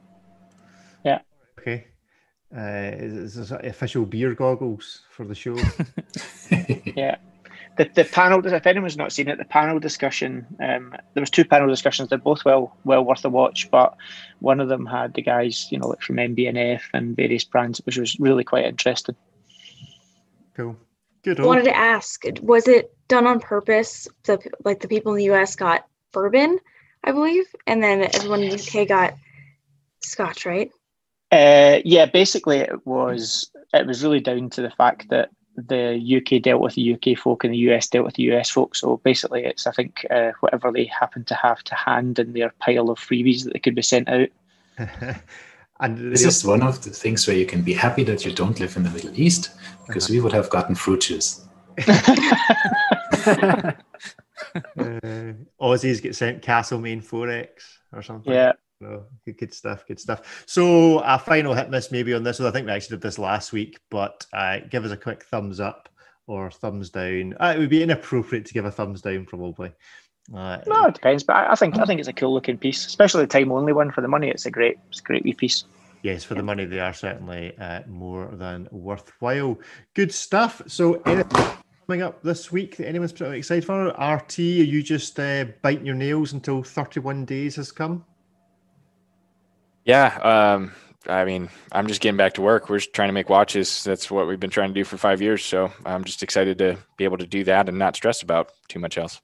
Yeah. 1.05 1.21
Okay. 1.59 1.87
Uh, 2.57 2.93
is 2.95 3.35
this 3.35 3.51
official 3.51 4.07
beer 4.07 4.35
goggles 4.35 5.03
for 5.11 5.25
the 5.25 5.35
show? 5.35 5.57
yeah 6.97 7.17
the, 7.77 7.91
the 7.95 8.05
panel 8.05 8.45
if 8.45 8.67
anyone's 8.67 8.97
not 8.97 9.13
seen 9.13 9.29
it 9.29 9.39
the 9.39 9.45
panel 9.45 9.79
discussion 9.79 10.47
um, 10.61 10.95
there 11.15 11.21
was 11.21 11.31
two 11.31 11.45
panel 11.45 11.69
discussions. 11.69 12.09
They're 12.09 12.19
both 12.19 12.45
well 12.45 12.77
well 12.85 13.05
worth 13.05 13.25
a 13.25 13.29
watch 13.29 13.71
but 13.71 13.97
one 14.41 14.61
of 14.61 14.69
them 14.69 14.87
had 14.87 15.15
the 15.15 15.23
guys 15.23 15.69
you 15.71 15.79
know 15.79 15.89
like 15.89 16.01
from 16.01 16.17
MB&F 16.17 16.89
and 16.93 17.17
various 17.17 17.45
brands 17.45 17.81
which 17.85 17.99
was 17.99 18.19
really 18.19 18.45
quite 18.45 18.65
interesting. 18.65 19.17
Cool. 20.55 20.77
Good 21.23 21.41
I 21.41 21.45
wanted 21.45 21.65
to 21.65 21.77
ask 21.77 22.25
was 22.43 22.67
it 22.67 22.95
done 23.09 23.27
on 23.27 23.41
purpose? 23.41 24.09
The 24.25 24.39
like 24.65 24.81
the 24.81 24.89
people 24.89 25.13
in 25.13 25.19
the 25.19 25.31
US 25.33 25.57
got 25.57 25.87
bourbon 26.13 26.59
I 27.05 27.13
believe 27.13 27.47
and 27.67 27.83
then 27.83 28.03
everyone 28.15 28.43
in 28.43 28.51
the 28.51 28.81
UK 28.81 28.89
got 28.89 29.15
scotch 30.01 30.47
right? 30.47 30.71
Uh, 31.31 31.81
yeah 31.85 32.07
basically 32.07 32.59
it 32.59 32.87
was 32.87 33.51
it 33.75 33.87
was 33.87 34.03
really 34.03 34.21
down 34.21 34.49
to 34.51 34.63
the 34.63 34.71
fact 34.71 35.09
that 35.11 35.31
the 35.57 35.99
UK 36.17 36.43
dealt 36.43 36.61
with 36.61 36.75
the 36.75 36.95
UK 36.95 37.19
folk 37.19 37.45
and 37.45 37.53
the 37.53 37.59
US 37.71 37.89
dealt 37.89 38.07
with 38.07 38.15
the 38.15 38.25
US 38.35 38.51
folk. 38.51 38.75
So 38.75 38.99
basically, 38.99 39.45
it's 39.45 39.67
I 39.67 39.73
think 39.73 40.07
uh, 40.11 40.33
whatever 40.41 40.71
they 40.71 40.85
happen 40.87 41.25
to 41.25 41.35
have 41.35 41.63
to 41.65 41.75
hand 41.75 42.19
in 42.19 42.33
their 42.33 42.53
pile 42.61 42.91
of 42.91 42.99
freebies 42.99 43.45
that 43.45 43.53
they 43.53 43.59
could 43.59 43.75
be 43.75 43.83
sent 43.83 44.09
out. 44.09 44.29
And 45.79 46.11
This 46.11 46.25
is 46.25 46.45
one 46.45 46.63
of 46.63 46.83
the 46.83 46.91
things 46.91 47.27
where 47.27 47.37
you 47.37 47.45
can 47.45 47.63
be 47.63 47.75
happy 47.75 48.03
that 48.05 48.25
you 48.25 48.33
don't 48.33 48.59
live 48.59 48.77
in 48.77 48.83
the 48.83 48.91
Middle 48.91 49.19
East, 49.19 49.51
because 49.87 50.09
we 50.09 50.21
would 50.21 50.33
have 50.33 50.49
gotten 50.49 50.75
fruit 50.75 51.03
juice. 51.03 51.45
uh, 51.87 53.73
Aussies 55.61 56.01
get 56.01 56.17
sent 56.17 56.41
Castlemaine 56.41 57.03
4X 57.03 57.49
or 57.93 58.03
something. 58.03 58.33
Yeah. 58.33 58.53
No, 58.81 59.05
good, 59.25 59.39
good 59.39 59.55
stuff, 59.55 59.87
good 59.87 59.99
stuff. 59.99 60.45
So 60.47 60.99
a 60.99 61.19
final 61.19 61.55
hit 61.55 61.71
miss 61.71 61.91
maybe 61.91 62.13
on 62.13 62.23
this. 62.23 62.39
one. 62.39 62.49
I 62.49 62.51
think 62.51 62.67
we 62.67 62.73
actually 62.73 62.97
did 62.97 63.03
this 63.03 63.19
last 63.19 63.53
week, 63.53 63.79
but 63.91 64.27
uh, 64.33 64.59
give 64.71 64.85
us 64.85 64.91
a 64.91 64.97
quick 64.97 65.25
thumbs 65.25 65.61
up 65.61 65.89
or 66.27 66.51
thumbs 66.51 66.91
down. 66.91 67.35
Uh, 67.41 67.55
it 67.57 67.59
would 67.59 67.71
be 67.71 67.83
inappropriate 67.83 68.45
to 68.47 68.55
give 68.55 68.65
a 68.67 68.71
thumbs 68.71 69.01
down 69.01 69.25
probably. 69.25 69.73
Uh, 70.35 70.59
No, 70.67 70.87
it 70.87 70.95
depends, 70.95 71.23
but 71.23 71.37
I 71.37 71.53
I 71.53 71.55
think 71.55 71.79
I 71.79 71.85
think 71.85 72.01
it's 72.01 72.09
a 72.09 72.13
cool 72.13 72.35
looking 72.35 72.59
piece, 72.59 72.85
especially 72.85 73.23
the 73.23 73.29
time 73.29 73.53
only 73.53 73.73
one 73.73 73.91
for 73.93 74.01
the 74.01 74.09
money. 74.09 74.29
It's 74.29 74.47
a 74.47 74.51
great, 74.51 74.77
it's 74.91 75.01
a 75.01 75.05
great 75.05 75.25
wee 75.25 75.33
piece. 75.33 75.65
Yes, 76.03 76.25
for 76.25 76.35
the 76.35 76.43
money, 76.43 76.67
they 76.67 76.81
are 76.81 76.93
certainly 76.93 77.57
uh, 77.59 77.81
more 77.89 78.27
than 78.33 78.69
worthwhile. 78.71 79.59
Good 79.95 80.13
stuff. 80.13 80.61
So, 80.67 81.01
anything 81.07 81.47
coming 81.87 82.03
up 82.03 82.23
this 82.23 82.53
week 82.53 82.77
that 82.77 82.87
anyone's 82.89 83.13
particularly 83.13 83.39
excited 83.39 83.65
for? 83.65 83.89
RT, 83.89 84.39
are 84.39 84.43
you 84.43 84.83
just 84.83 85.19
uh, 85.19 85.47
biting 85.63 85.87
your 85.87 85.95
nails 85.95 86.33
until 86.33 86.63
31 86.63 87.25
days 87.25 87.57
has 87.57 87.73
come? 87.73 88.05
Yeah. 89.87 90.19
Um, 90.19 90.73
I 91.09 91.25
mean, 91.25 91.49
I'm 91.73 91.87
just 91.87 92.01
getting 92.01 92.17
back 92.17 92.35
to 92.35 92.43
work. 92.43 92.69
We're 92.69 92.79
just 92.79 92.93
trying 92.93 93.09
to 93.09 93.13
make 93.13 93.31
watches. 93.31 93.85
That's 93.85 94.11
what 94.11 94.27
we've 94.27 94.41
been 94.41 94.51
trying 94.51 94.71
to 94.71 94.75
do 94.75 94.85
for 94.85 94.97
five 94.97 95.23
years. 95.23 95.45
So 95.45 95.73
I'm 95.85 96.05
just 96.05 96.23
excited 96.23 96.59
to 96.59 96.77
be 96.97 97.05
able 97.05 97.19
to 97.19 97.27
do 97.27 97.45
that 97.45 97.69
and 97.69 97.79
not 97.79 97.97
stress 97.97 98.23
about 98.23 98.51
too 98.69 98.81
much 98.81 98.99
else. 98.99 99.21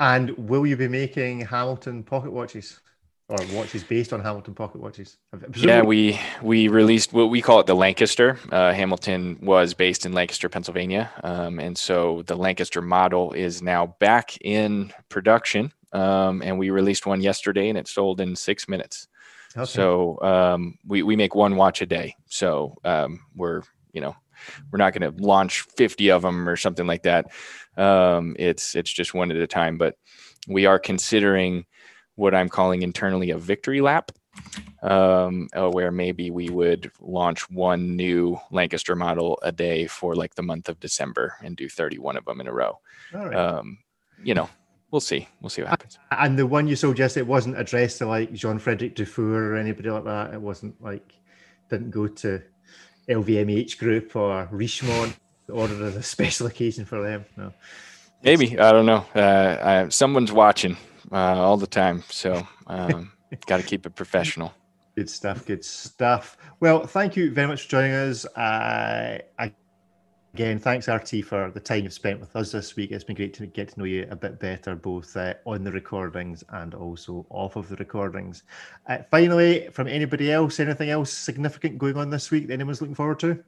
And 0.00 0.30
will 0.36 0.66
you 0.66 0.76
be 0.76 0.88
making 0.88 1.40
Hamilton 1.40 2.02
pocket 2.02 2.32
watches 2.32 2.80
or 3.28 3.36
watches 3.52 3.84
based 3.84 4.12
on 4.12 4.20
Hamilton 4.20 4.54
pocket 4.54 4.80
watches? 4.80 5.18
Yeah, 5.54 5.82
we 5.82 6.18
we 6.42 6.66
released 6.66 7.12
what 7.12 7.26
we 7.26 7.40
call 7.40 7.60
it 7.60 7.66
the 7.66 7.74
Lancaster. 7.74 8.40
Uh, 8.50 8.72
Hamilton 8.72 9.38
was 9.40 9.72
based 9.72 10.04
in 10.04 10.12
Lancaster, 10.12 10.48
Pennsylvania, 10.48 11.12
um, 11.22 11.60
and 11.60 11.78
so 11.78 12.22
the 12.22 12.36
Lancaster 12.36 12.82
model 12.82 13.32
is 13.32 13.62
now 13.62 13.94
back 14.00 14.36
in 14.40 14.92
production. 15.08 15.72
Um, 15.92 16.42
and 16.42 16.58
we 16.58 16.70
released 16.70 17.06
one 17.06 17.20
yesterday, 17.20 17.68
and 17.68 17.78
it 17.78 17.86
sold 17.86 18.20
in 18.20 18.34
six 18.34 18.68
minutes. 18.68 19.06
Okay. 19.56 19.64
So 19.64 20.20
um, 20.22 20.78
we 20.86 21.02
we 21.02 21.16
make 21.16 21.34
one 21.34 21.56
watch 21.56 21.80
a 21.82 21.86
day. 21.86 22.14
So 22.26 22.76
um, 22.84 23.20
we're 23.34 23.62
you 23.92 24.00
know 24.00 24.14
we're 24.70 24.78
not 24.78 24.92
going 24.92 25.12
to 25.12 25.22
launch 25.22 25.62
50 25.76 26.10
of 26.10 26.22
them 26.22 26.48
or 26.48 26.56
something 26.56 26.86
like 26.86 27.02
that. 27.04 27.32
Um, 27.76 28.36
it's 28.38 28.74
it's 28.74 28.92
just 28.92 29.14
one 29.14 29.30
at 29.30 29.36
a 29.36 29.46
time. 29.46 29.78
But 29.78 29.96
we 30.48 30.66
are 30.66 30.78
considering 30.78 31.64
what 32.14 32.34
I'm 32.34 32.48
calling 32.48 32.82
internally 32.82 33.30
a 33.30 33.38
victory 33.38 33.80
lap, 33.80 34.12
um, 34.82 35.48
uh, 35.54 35.68
where 35.70 35.90
maybe 35.90 36.30
we 36.30 36.48
would 36.48 36.90
launch 37.00 37.50
one 37.50 37.96
new 37.96 38.38
Lancaster 38.50 38.94
model 38.94 39.38
a 39.42 39.52
day 39.52 39.86
for 39.86 40.14
like 40.14 40.34
the 40.34 40.42
month 40.42 40.68
of 40.68 40.80
December 40.80 41.34
and 41.42 41.56
do 41.56 41.68
31 41.68 42.16
of 42.16 42.24
them 42.24 42.40
in 42.40 42.46
a 42.46 42.52
row. 42.52 42.78
All 43.14 43.26
right. 43.26 43.36
Um, 43.36 43.78
you 44.22 44.34
know, 44.34 44.48
we'll 44.90 45.00
see. 45.00 45.28
We'll 45.40 45.50
see 45.50 45.62
what 45.62 45.70
happens. 45.70 45.98
and 46.10 46.38
the 46.38 46.46
one 46.46 46.66
you 46.66 46.76
sold 46.76 46.98
yesterday, 46.98 47.26
wasn't 47.26 47.58
addressed 47.58 47.98
to 47.98 48.06
like 48.06 48.32
Jean 48.32 48.58
Frederic 48.58 48.94
Dufour 48.94 49.52
or 49.52 49.56
anybody 49.56 49.90
like 49.90 50.04
that. 50.04 50.34
It 50.34 50.40
wasn't 50.40 50.80
like, 50.82 51.14
didn't 51.68 51.90
go 51.90 52.06
to 52.06 52.42
LVMH 53.08 53.78
Group 53.78 54.16
or 54.16 54.48
Richemont 54.52 55.14
ordered 55.48 55.82
as 55.82 55.96
a 55.96 56.02
special 56.02 56.46
occasion 56.46 56.84
for 56.84 57.02
them. 57.02 57.24
No. 57.36 57.52
Maybe 58.22 58.58
I 58.58 58.72
don't 58.72 58.86
know. 58.86 59.04
Uh, 59.14 59.58
I, 59.62 59.88
someone's 59.88 60.32
watching 60.32 60.76
uh, 61.12 61.36
all 61.36 61.56
the 61.56 61.66
time, 61.66 62.02
so 62.08 62.46
um, 62.66 63.12
got 63.46 63.58
to 63.58 63.62
keep 63.62 63.86
it 63.86 63.94
professional. 63.94 64.52
Good 64.96 65.10
stuff. 65.10 65.44
Good 65.44 65.64
stuff. 65.64 66.38
Well, 66.58 66.86
thank 66.86 67.16
you 67.16 67.30
very 67.30 67.46
much 67.46 67.64
for 67.64 67.68
joining 67.68 67.92
us. 67.92 68.24
Uh, 68.24 69.18
again, 70.36 70.58
thanks 70.58 70.86
RT 70.86 71.24
for 71.24 71.50
the 71.50 71.60
time 71.60 71.84
you've 71.84 71.94
spent 71.94 72.20
with 72.20 72.36
us 72.36 72.52
this 72.52 72.76
week. 72.76 72.90
It's 72.90 73.04
been 73.04 73.16
great 73.16 73.32
to 73.34 73.46
get 73.46 73.68
to 73.68 73.78
know 73.78 73.86
you 73.86 74.06
a 74.10 74.16
bit 74.16 74.38
better, 74.38 74.76
both 74.76 75.16
uh, 75.16 75.32
on 75.46 75.64
the 75.64 75.72
recordings 75.72 76.44
and 76.50 76.74
also 76.74 77.24
off 77.30 77.56
of 77.56 77.70
the 77.70 77.76
recordings. 77.76 78.42
Uh, 78.86 78.98
finally, 79.10 79.70
from 79.72 79.88
anybody 79.88 80.30
else, 80.30 80.60
anything 80.60 80.90
else 80.90 81.10
significant 81.10 81.78
going 81.78 81.96
on 81.96 82.10
this 82.10 82.30
week 82.30 82.48
that 82.48 82.52
anyone's 82.52 82.82
looking 82.82 82.94
forward 82.94 83.18
to? 83.20 83.42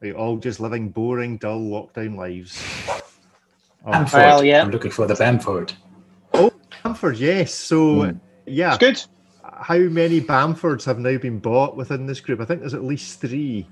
Are 0.00 0.06
you 0.06 0.14
all 0.14 0.36
just 0.36 0.60
living 0.60 0.88
boring, 0.90 1.36
dull 1.36 1.58
lockdown 1.62 2.16
lives? 2.16 2.62
Oh, 3.84 3.90
Bamford. 3.90 4.18
Well, 4.20 4.44
yeah. 4.44 4.62
I'm 4.62 4.70
looking 4.70 4.92
for 4.92 5.08
the 5.08 5.16
Bamford. 5.16 5.72
oh 6.34 6.52
Bamford, 6.84 7.18
yes. 7.18 7.52
So, 7.52 8.02
Hmm. 8.04 8.18
yeah. 8.46 8.76
It's 8.76 8.78
good. 8.78 9.02
how 9.42 9.78
many 9.78 10.20
Bamfords 10.20 10.84
have 10.84 11.00
now 11.00 11.18
been 11.18 11.40
bought 11.40 11.76
within 11.76 12.06
this 12.06 12.20
group? 12.20 12.40
I 12.40 12.44
think 12.44 12.60
there's 12.60 12.74
at 12.74 12.84
least 12.84 13.20
three, 13.20 13.66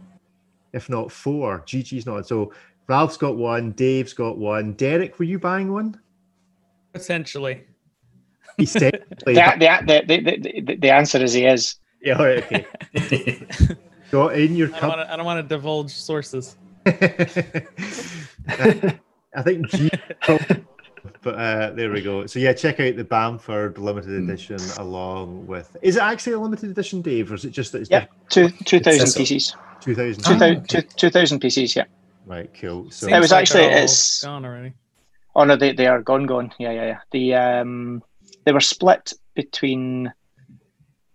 if 0.73 0.89
not 0.89 1.11
four. 1.13 1.63
Gigi's 1.67 2.07
not. 2.07 2.27
So 2.27 2.53
Ralph's 2.89 3.17
got 3.17 3.37
one, 3.37 3.73
Dave's 3.73 4.13
got 4.13 4.39
one. 4.39 4.73
Derek, 4.75 5.19
were 5.19 5.25
you 5.25 5.39
buying 5.39 5.73
one? 5.73 6.01
Potentially. 6.93 7.65
He's 8.57 8.73
technically 8.73 9.35
The, 9.35 9.53
the, 9.87 10.03
the, 10.07 10.21
the, 10.21 10.61
the, 10.63 10.77
the 10.77 10.91
answer 10.91 11.23
is 11.23 11.33
he 11.35 11.45
is. 11.47 11.77
yeah, 12.01 12.19
all 12.19 12.25
right, 12.25 12.43
okay. 12.45 12.67
Got 14.11 14.37
in 14.39 14.55
your 14.57 14.69
I 14.69 14.71
don't 14.71 14.81
cup. 14.81 14.89
want 14.97 15.01
to. 15.09 15.13
I 15.13 15.17
don't 15.17 15.27
want 15.27 15.49
to 15.49 15.55
divulge 15.57 15.91
sources. 15.91 16.57
I 18.49 19.43
think 19.43 19.69
G, 19.69 19.91
but 21.23 21.35
uh, 21.35 21.71
there 21.73 21.91
we 21.91 22.01
go. 22.03 22.27
So 22.27 22.39
yeah, 22.39 22.53
check 22.53 22.79
out 22.81 22.97
the 22.97 23.05
Bamford 23.05 23.79
limited 23.79 24.11
Hmm. 24.23 24.31
edition 24.31 24.59
along 24.79 25.47
with. 25.47 25.77
Is 25.83 25.97
it 25.97 26.03
actually 26.03 26.35
a 26.35 26.39
limited 26.39 26.71
edition, 26.71 27.03
Dave, 27.03 27.31
or 27.31 27.35
is 27.35 27.45
it 27.45 27.51
just 27.51 27.73
that 27.73 27.83
it's 27.83 27.91
Yep. 27.91 28.11
Two, 28.31 28.49
2,000 28.65 29.13
pieces. 29.15 29.51
two 29.51 29.57
thousand? 29.57 29.61
Ah, 29.61 29.66
2,000 29.81 30.43
okay. 30.43 30.83
2,000 30.97 31.41
pieces, 31.41 31.77
yeah. 31.77 31.85
Right, 32.27 32.51
cool. 32.61 32.91
So 32.91 33.09
It 33.09 33.21
was 33.21 33.31
like 33.31 33.43
actually- 33.43 33.61
they're 33.61 33.71
all 33.71 33.77
it's- 33.77 34.25
gone 34.25 34.45
already. 34.45 34.73
Oh 35.35 35.45
no, 35.45 35.55
they, 35.55 35.73
they 35.73 35.87
are 35.87 36.01
gone, 36.03 36.25
gone. 36.27 36.53
Yeah, 36.59 36.71
yeah, 36.73 36.85
yeah. 36.87 36.99
The 37.13 37.35
um, 37.35 38.03
they 38.45 38.53
were 38.53 38.61
split 38.61 39.13
between. 39.35 40.13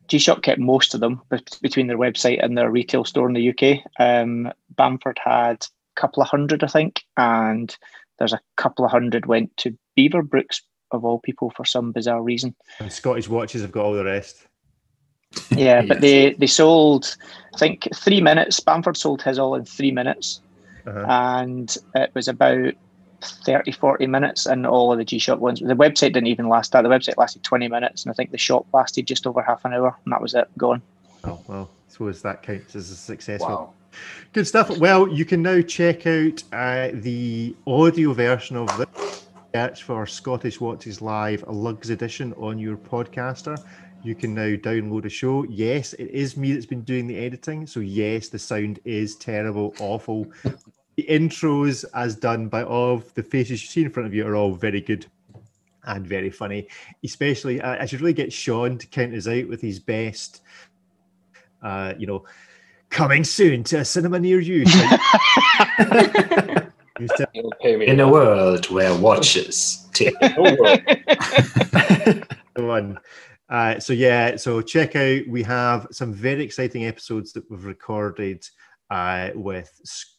G 0.07 0.20
Shock 0.20 0.43
kept 0.43 0.59
most 0.59 0.93
of 0.93 0.99
them 0.99 1.22
bet- 1.30 1.57
between 1.62 1.88
their 1.88 1.97
website 1.97 2.43
and 2.43 2.57
their 2.57 2.70
retail 2.70 3.03
store 3.05 3.28
in 3.30 3.34
the 3.34 3.49
UK. 3.49 3.80
Um, 3.97 4.51
Bamford 4.76 5.18
had 5.24 5.66
a 5.97 5.99
couple 5.99 6.22
of 6.22 6.30
hundred, 6.30 6.64
I 6.64 6.68
think, 6.68 7.01
and 7.18 7.76
there's 8.20 8.34
a 8.34 8.41
couple 8.57 8.84
of 8.86 8.91
hundred 8.91 9.26
went 9.26 9.55
to 9.57 9.76
Beaverbrooks 9.97 10.62
of 10.91 11.05
all 11.05 11.20
people 11.20 11.49
for 11.55 11.64
some 11.66 11.91
bizarre 11.93 12.22
reason. 12.22 12.53
and 12.80 12.91
Scottish 12.91 13.30
watches 13.30 13.62
have 13.62 13.72
got 13.72 13.86
all 13.86 13.93
the 13.93 14.03
rest. 14.03 14.45
Yeah, 15.52 15.82
but 15.88 16.02
they 16.02 16.34
they 16.34 16.48
sold, 16.48 17.16
I 17.54 17.58
think, 17.58 17.88
three 17.96 18.22
minutes. 18.22 18.60
Bamford 18.60 18.98
sold 18.98 19.22
his 19.22 19.40
all 19.40 19.56
in 19.56 19.66
three 19.66 19.92
minutes, 19.92 20.42
Uh-huh. 20.86 21.06
and 21.08 21.76
it 21.96 22.12
was 22.14 22.28
about 22.28 22.74
30, 23.22 23.72
40 23.72 24.08
minutes. 24.08 24.46
And 24.46 24.66
all 24.66 24.92
of 24.92 24.98
the 24.98 25.06
G 25.06 25.20
Shock 25.20 25.40
ones, 25.40 25.60
the 25.60 25.74
website 25.76 26.14
didn't 26.14 26.28
even 26.28 26.50
last 26.50 26.72
that. 26.72 26.82
The 26.82 26.90
website 26.90 27.18
lasted 27.18 27.44
20 27.44 27.68
minutes, 27.68 28.04
and 28.04 28.12
I 28.12 28.16
think 28.16 28.32
the 28.32 28.38
shop 28.38 28.66
lasted 28.74 29.08
just 29.08 29.28
over 29.28 29.42
half 29.42 29.64
an 29.66 29.74
hour, 29.74 29.96
and 30.06 30.12
that 30.12 30.22
was 30.22 30.34
it, 30.34 30.50
gone. 30.58 30.82
Oh 31.24 31.40
well, 31.48 31.70
I 31.88 31.92
suppose 31.92 32.22
that 32.24 32.44
counts 32.44 32.76
as 32.76 32.90
a 32.90 32.96
successful. 32.96 33.48
Wow. 33.48 33.74
Good 34.32 34.48
stuff. 34.48 34.78
Well, 34.78 35.10
you 35.10 35.26
can 35.26 35.42
now 35.42 35.62
check 35.62 36.08
out 36.08 36.42
uh, 36.54 36.90
the 36.94 37.54
audio 37.68 38.14
version 38.14 38.56
of 38.56 38.68
the 38.78 38.88
search 39.54 39.84
for 39.84 40.08
Scottish 40.08 40.62
Watches 40.62 41.02
Live 41.02 41.44
a 41.46 41.52
Lugs 41.52 41.90
edition 41.90 42.34
on 42.38 42.58
your 42.58 42.78
podcaster. 42.78 43.62
You 44.04 44.16
can 44.16 44.34
now 44.34 44.56
download 44.56 45.06
a 45.06 45.10
show. 45.10 45.43
Yes, 45.43 45.93
it 45.93 46.10
is 46.10 46.36
me 46.36 46.54
that's 46.54 46.66
been 46.66 46.82
doing 46.82 47.06
the 47.08 47.18
editing. 47.18 47.68
So, 47.68 47.80
yes, 47.82 48.30
the 48.30 48.39
sound 48.39 48.80
is 48.84 49.16
terrible, 49.16 49.76
awful. 49.80 50.26
the 50.95 51.04
intros, 51.04 51.86
as 51.93 52.16
done 52.16 52.47
by 52.47 52.64
all 52.64 52.95
of 52.95 53.14
the 53.14 53.22
faces 53.24 53.62
you 53.62 53.68
see 53.68 53.84
in 53.84 53.91
front 53.91 54.08
of 54.08 54.14
you, 54.14 54.26
are 54.26 54.36
all 54.36 54.54
very 54.54 54.82
good 54.82 55.06
and 55.84 56.06
very 56.08 56.32
funny. 56.32 56.68
Especially, 57.04 57.62
uh, 57.62 57.82
I 57.82 57.86
should 57.86 58.02
really 58.02 58.14
get 58.14 58.34
Sean 58.34 58.78
to 58.80 58.88
count 58.88 59.14
us 59.14 59.28
out 59.28 59.47
with 59.47 59.62
his 59.62 59.80
best, 59.80 60.41
uh, 61.62 61.93
you 61.97 62.08
know, 62.08 62.24
coming 62.89 63.24
soon 63.24 63.64
to 63.66 63.80
a 63.80 63.86
cinema 63.86 64.20
near 64.20 64.39
you. 64.39 64.66
You 66.99 67.08
said- 67.18 67.28
You'll 67.34 67.54
pay 67.62 67.76
me. 67.78 67.88
In 67.88 67.99
a 67.99 68.08
world 68.10 68.70
where 68.70 68.95
watches 68.95 69.88
tick. 69.93 70.14
the 70.20 72.28
one. 72.58 72.97
Uh, 73.52 73.78
so 73.80 73.91
yeah, 73.91 74.38
so 74.38 74.62
check 74.62 74.95
out. 74.95 75.28
We 75.28 75.43
have 75.43 75.86
some 75.91 76.14
very 76.14 76.41
exciting 76.41 76.86
episodes 76.86 77.34
that 77.34 77.49
we've 77.52 77.66
recorded 77.66 78.47
uh, 78.89 79.32
with 79.36 79.70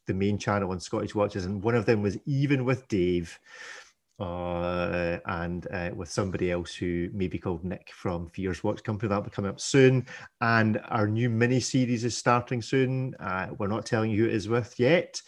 the 0.07 0.13
main 0.13 0.37
channel 0.37 0.71
on 0.71 0.81
Scottish 0.81 1.15
Watches, 1.15 1.47
and 1.47 1.63
one 1.63 1.75
of 1.75 1.87
them 1.87 2.03
was 2.03 2.19
even 2.27 2.67
with 2.67 2.87
Dave, 2.89 3.39
uh, 4.21 5.17
and 5.25 5.67
uh, 5.73 5.91
with 5.95 6.11
somebody 6.11 6.51
else 6.51 6.75
who 6.75 7.09
may 7.15 7.27
be 7.27 7.39
called 7.39 7.65
Nick 7.65 7.91
from 7.95 8.29
Fears 8.29 8.63
Watch 8.63 8.83
Company. 8.83 9.09
That'll 9.09 9.25
be 9.25 9.31
coming 9.31 9.51
up 9.51 9.61
soon, 9.61 10.07
and 10.43 10.79
our 10.91 11.09
new 11.09 11.31
mini 11.31 11.61
series 11.61 12.05
is 12.05 12.15
starting 12.15 12.61
soon. 12.61 13.15
Uh, 13.19 13.49
we're 13.57 13.67
not 13.67 13.87
telling 13.87 14.11
you 14.11 14.25
who 14.25 14.29
it 14.29 14.35
is 14.35 14.47
with 14.47 14.79
yet, 14.79 15.23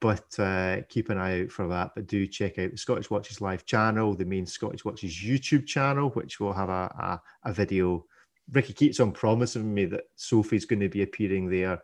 but 0.00 0.38
uh, 0.38 0.82
keep 0.88 1.08
an 1.10 1.18
eye 1.18 1.42
out 1.42 1.50
for 1.50 1.66
that. 1.68 1.92
But 1.94 2.06
do 2.06 2.26
check 2.26 2.58
out 2.58 2.70
the 2.70 2.78
Scottish 2.78 3.10
Watches 3.10 3.40
Live 3.40 3.64
channel, 3.64 4.14
the 4.14 4.24
main 4.24 4.46
Scottish 4.46 4.84
Watches 4.84 5.14
YouTube 5.14 5.66
channel, 5.66 6.10
which 6.10 6.40
will 6.40 6.52
have 6.52 6.68
a, 6.68 7.20
a, 7.42 7.50
a 7.50 7.52
video 7.52 8.04
Ricky 8.52 8.72
keeps 8.72 9.00
on 9.00 9.12
promising 9.12 9.72
me 9.74 9.86
that 9.86 10.04
Sophie's 10.14 10.64
going 10.64 10.80
to 10.80 10.88
be 10.88 11.02
appearing 11.02 11.48
there 11.48 11.82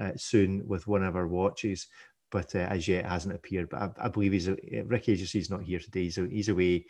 uh, 0.00 0.12
soon 0.16 0.66
with 0.66 0.86
one 0.86 1.02
of 1.02 1.16
our 1.16 1.26
watches, 1.26 1.86
but 2.30 2.54
uh, 2.54 2.58
as 2.58 2.86
yet 2.86 3.06
hasn't 3.06 3.34
appeared. 3.34 3.70
But 3.70 3.82
I, 3.82 4.06
I 4.06 4.08
believe 4.08 4.32
he's 4.32 4.48
a, 4.48 4.56
Ricky 4.86 5.16
just 5.16 5.32
he's 5.32 5.50
not 5.50 5.62
here 5.62 5.78
today. 5.78 6.04
He's, 6.04 6.16
he's 6.16 6.48
away. 6.48 6.86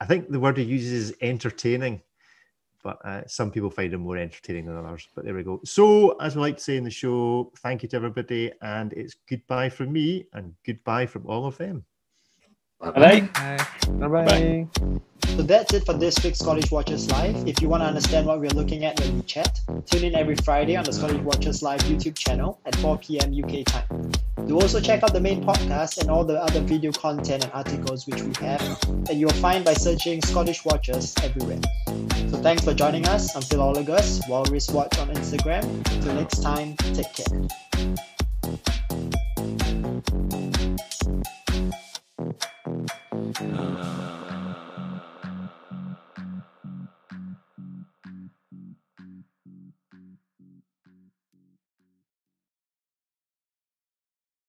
I 0.00 0.06
think 0.06 0.30
the 0.30 0.40
word 0.40 0.56
he 0.56 0.64
uses 0.64 1.10
is 1.10 1.16
entertaining, 1.20 2.02
but 2.82 2.98
uh, 3.04 3.26
some 3.26 3.50
people 3.50 3.70
find 3.70 3.92
him 3.92 4.02
more 4.02 4.16
entertaining 4.16 4.66
than 4.66 4.76
others. 4.76 5.08
But 5.14 5.24
there 5.24 5.34
we 5.34 5.42
go. 5.42 5.60
So, 5.64 6.16
as 6.18 6.34
we 6.34 6.42
like 6.42 6.56
to 6.56 6.62
say 6.62 6.76
in 6.76 6.84
the 6.84 6.90
show, 6.90 7.52
thank 7.58 7.82
you 7.82 7.88
to 7.90 7.96
everybody, 7.96 8.52
and 8.60 8.92
it's 8.92 9.14
goodbye 9.28 9.68
from 9.68 9.92
me 9.92 10.26
and 10.32 10.54
goodbye 10.66 11.06
from 11.06 11.26
all 11.26 11.46
of 11.46 11.56
them. 11.58 11.84
Bye-bye. 12.82 13.20
Bye. 13.20 13.66
Bye-bye. 14.08 14.66
So 15.36 15.42
that's 15.42 15.72
it 15.72 15.86
for 15.86 15.94
this 15.94 16.22
week's 16.24 16.40
Scottish 16.40 16.72
Watches 16.72 17.08
Live. 17.10 17.46
If 17.46 17.62
you 17.62 17.68
want 17.68 17.82
to 17.82 17.86
understand 17.86 18.26
what 18.26 18.40
we're 18.40 18.50
looking 18.50 18.84
at 18.84 18.98
when 18.98 19.16
we 19.16 19.22
chat, 19.22 19.60
tune 19.86 20.04
in 20.04 20.16
every 20.16 20.34
Friday 20.34 20.76
on 20.76 20.84
the 20.84 20.92
Scottish 20.92 21.20
Watches 21.20 21.62
Live 21.62 21.80
YouTube 21.82 22.16
channel 22.16 22.58
at 22.66 22.74
4 22.76 22.98
p.m. 22.98 23.32
UK 23.32 23.64
time. 23.64 24.10
Do 24.48 24.60
also 24.60 24.80
check 24.80 25.04
out 25.04 25.12
the 25.12 25.20
main 25.20 25.44
podcast 25.44 25.98
and 26.00 26.10
all 26.10 26.24
the 26.24 26.42
other 26.42 26.60
video 26.60 26.90
content 26.90 27.44
and 27.44 27.52
articles 27.52 28.06
which 28.08 28.20
we 28.20 28.34
have 28.44 28.60
that 29.06 29.14
you'll 29.14 29.30
find 29.30 29.64
by 29.64 29.74
searching 29.74 30.20
Scottish 30.20 30.64
Watches 30.64 31.14
everywhere. 31.22 31.60
So 32.30 32.36
thanks 32.38 32.64
for 32.64 32.74
joining 32.74 33.06
us. 33.06 33.36
I'm 33.36 33.42
Phil 33.42 33.60
Olagus, 33.60 34.28
Walrus 34.28 34.68
Watch 34.70 34.98
on 34.98 35.08
Instagram. 35.08 35.62
Till 36.02 36.14
next 36.14 36.42
time, 36.42 36.76
take 36.92 37.12
care. 37.14 37.26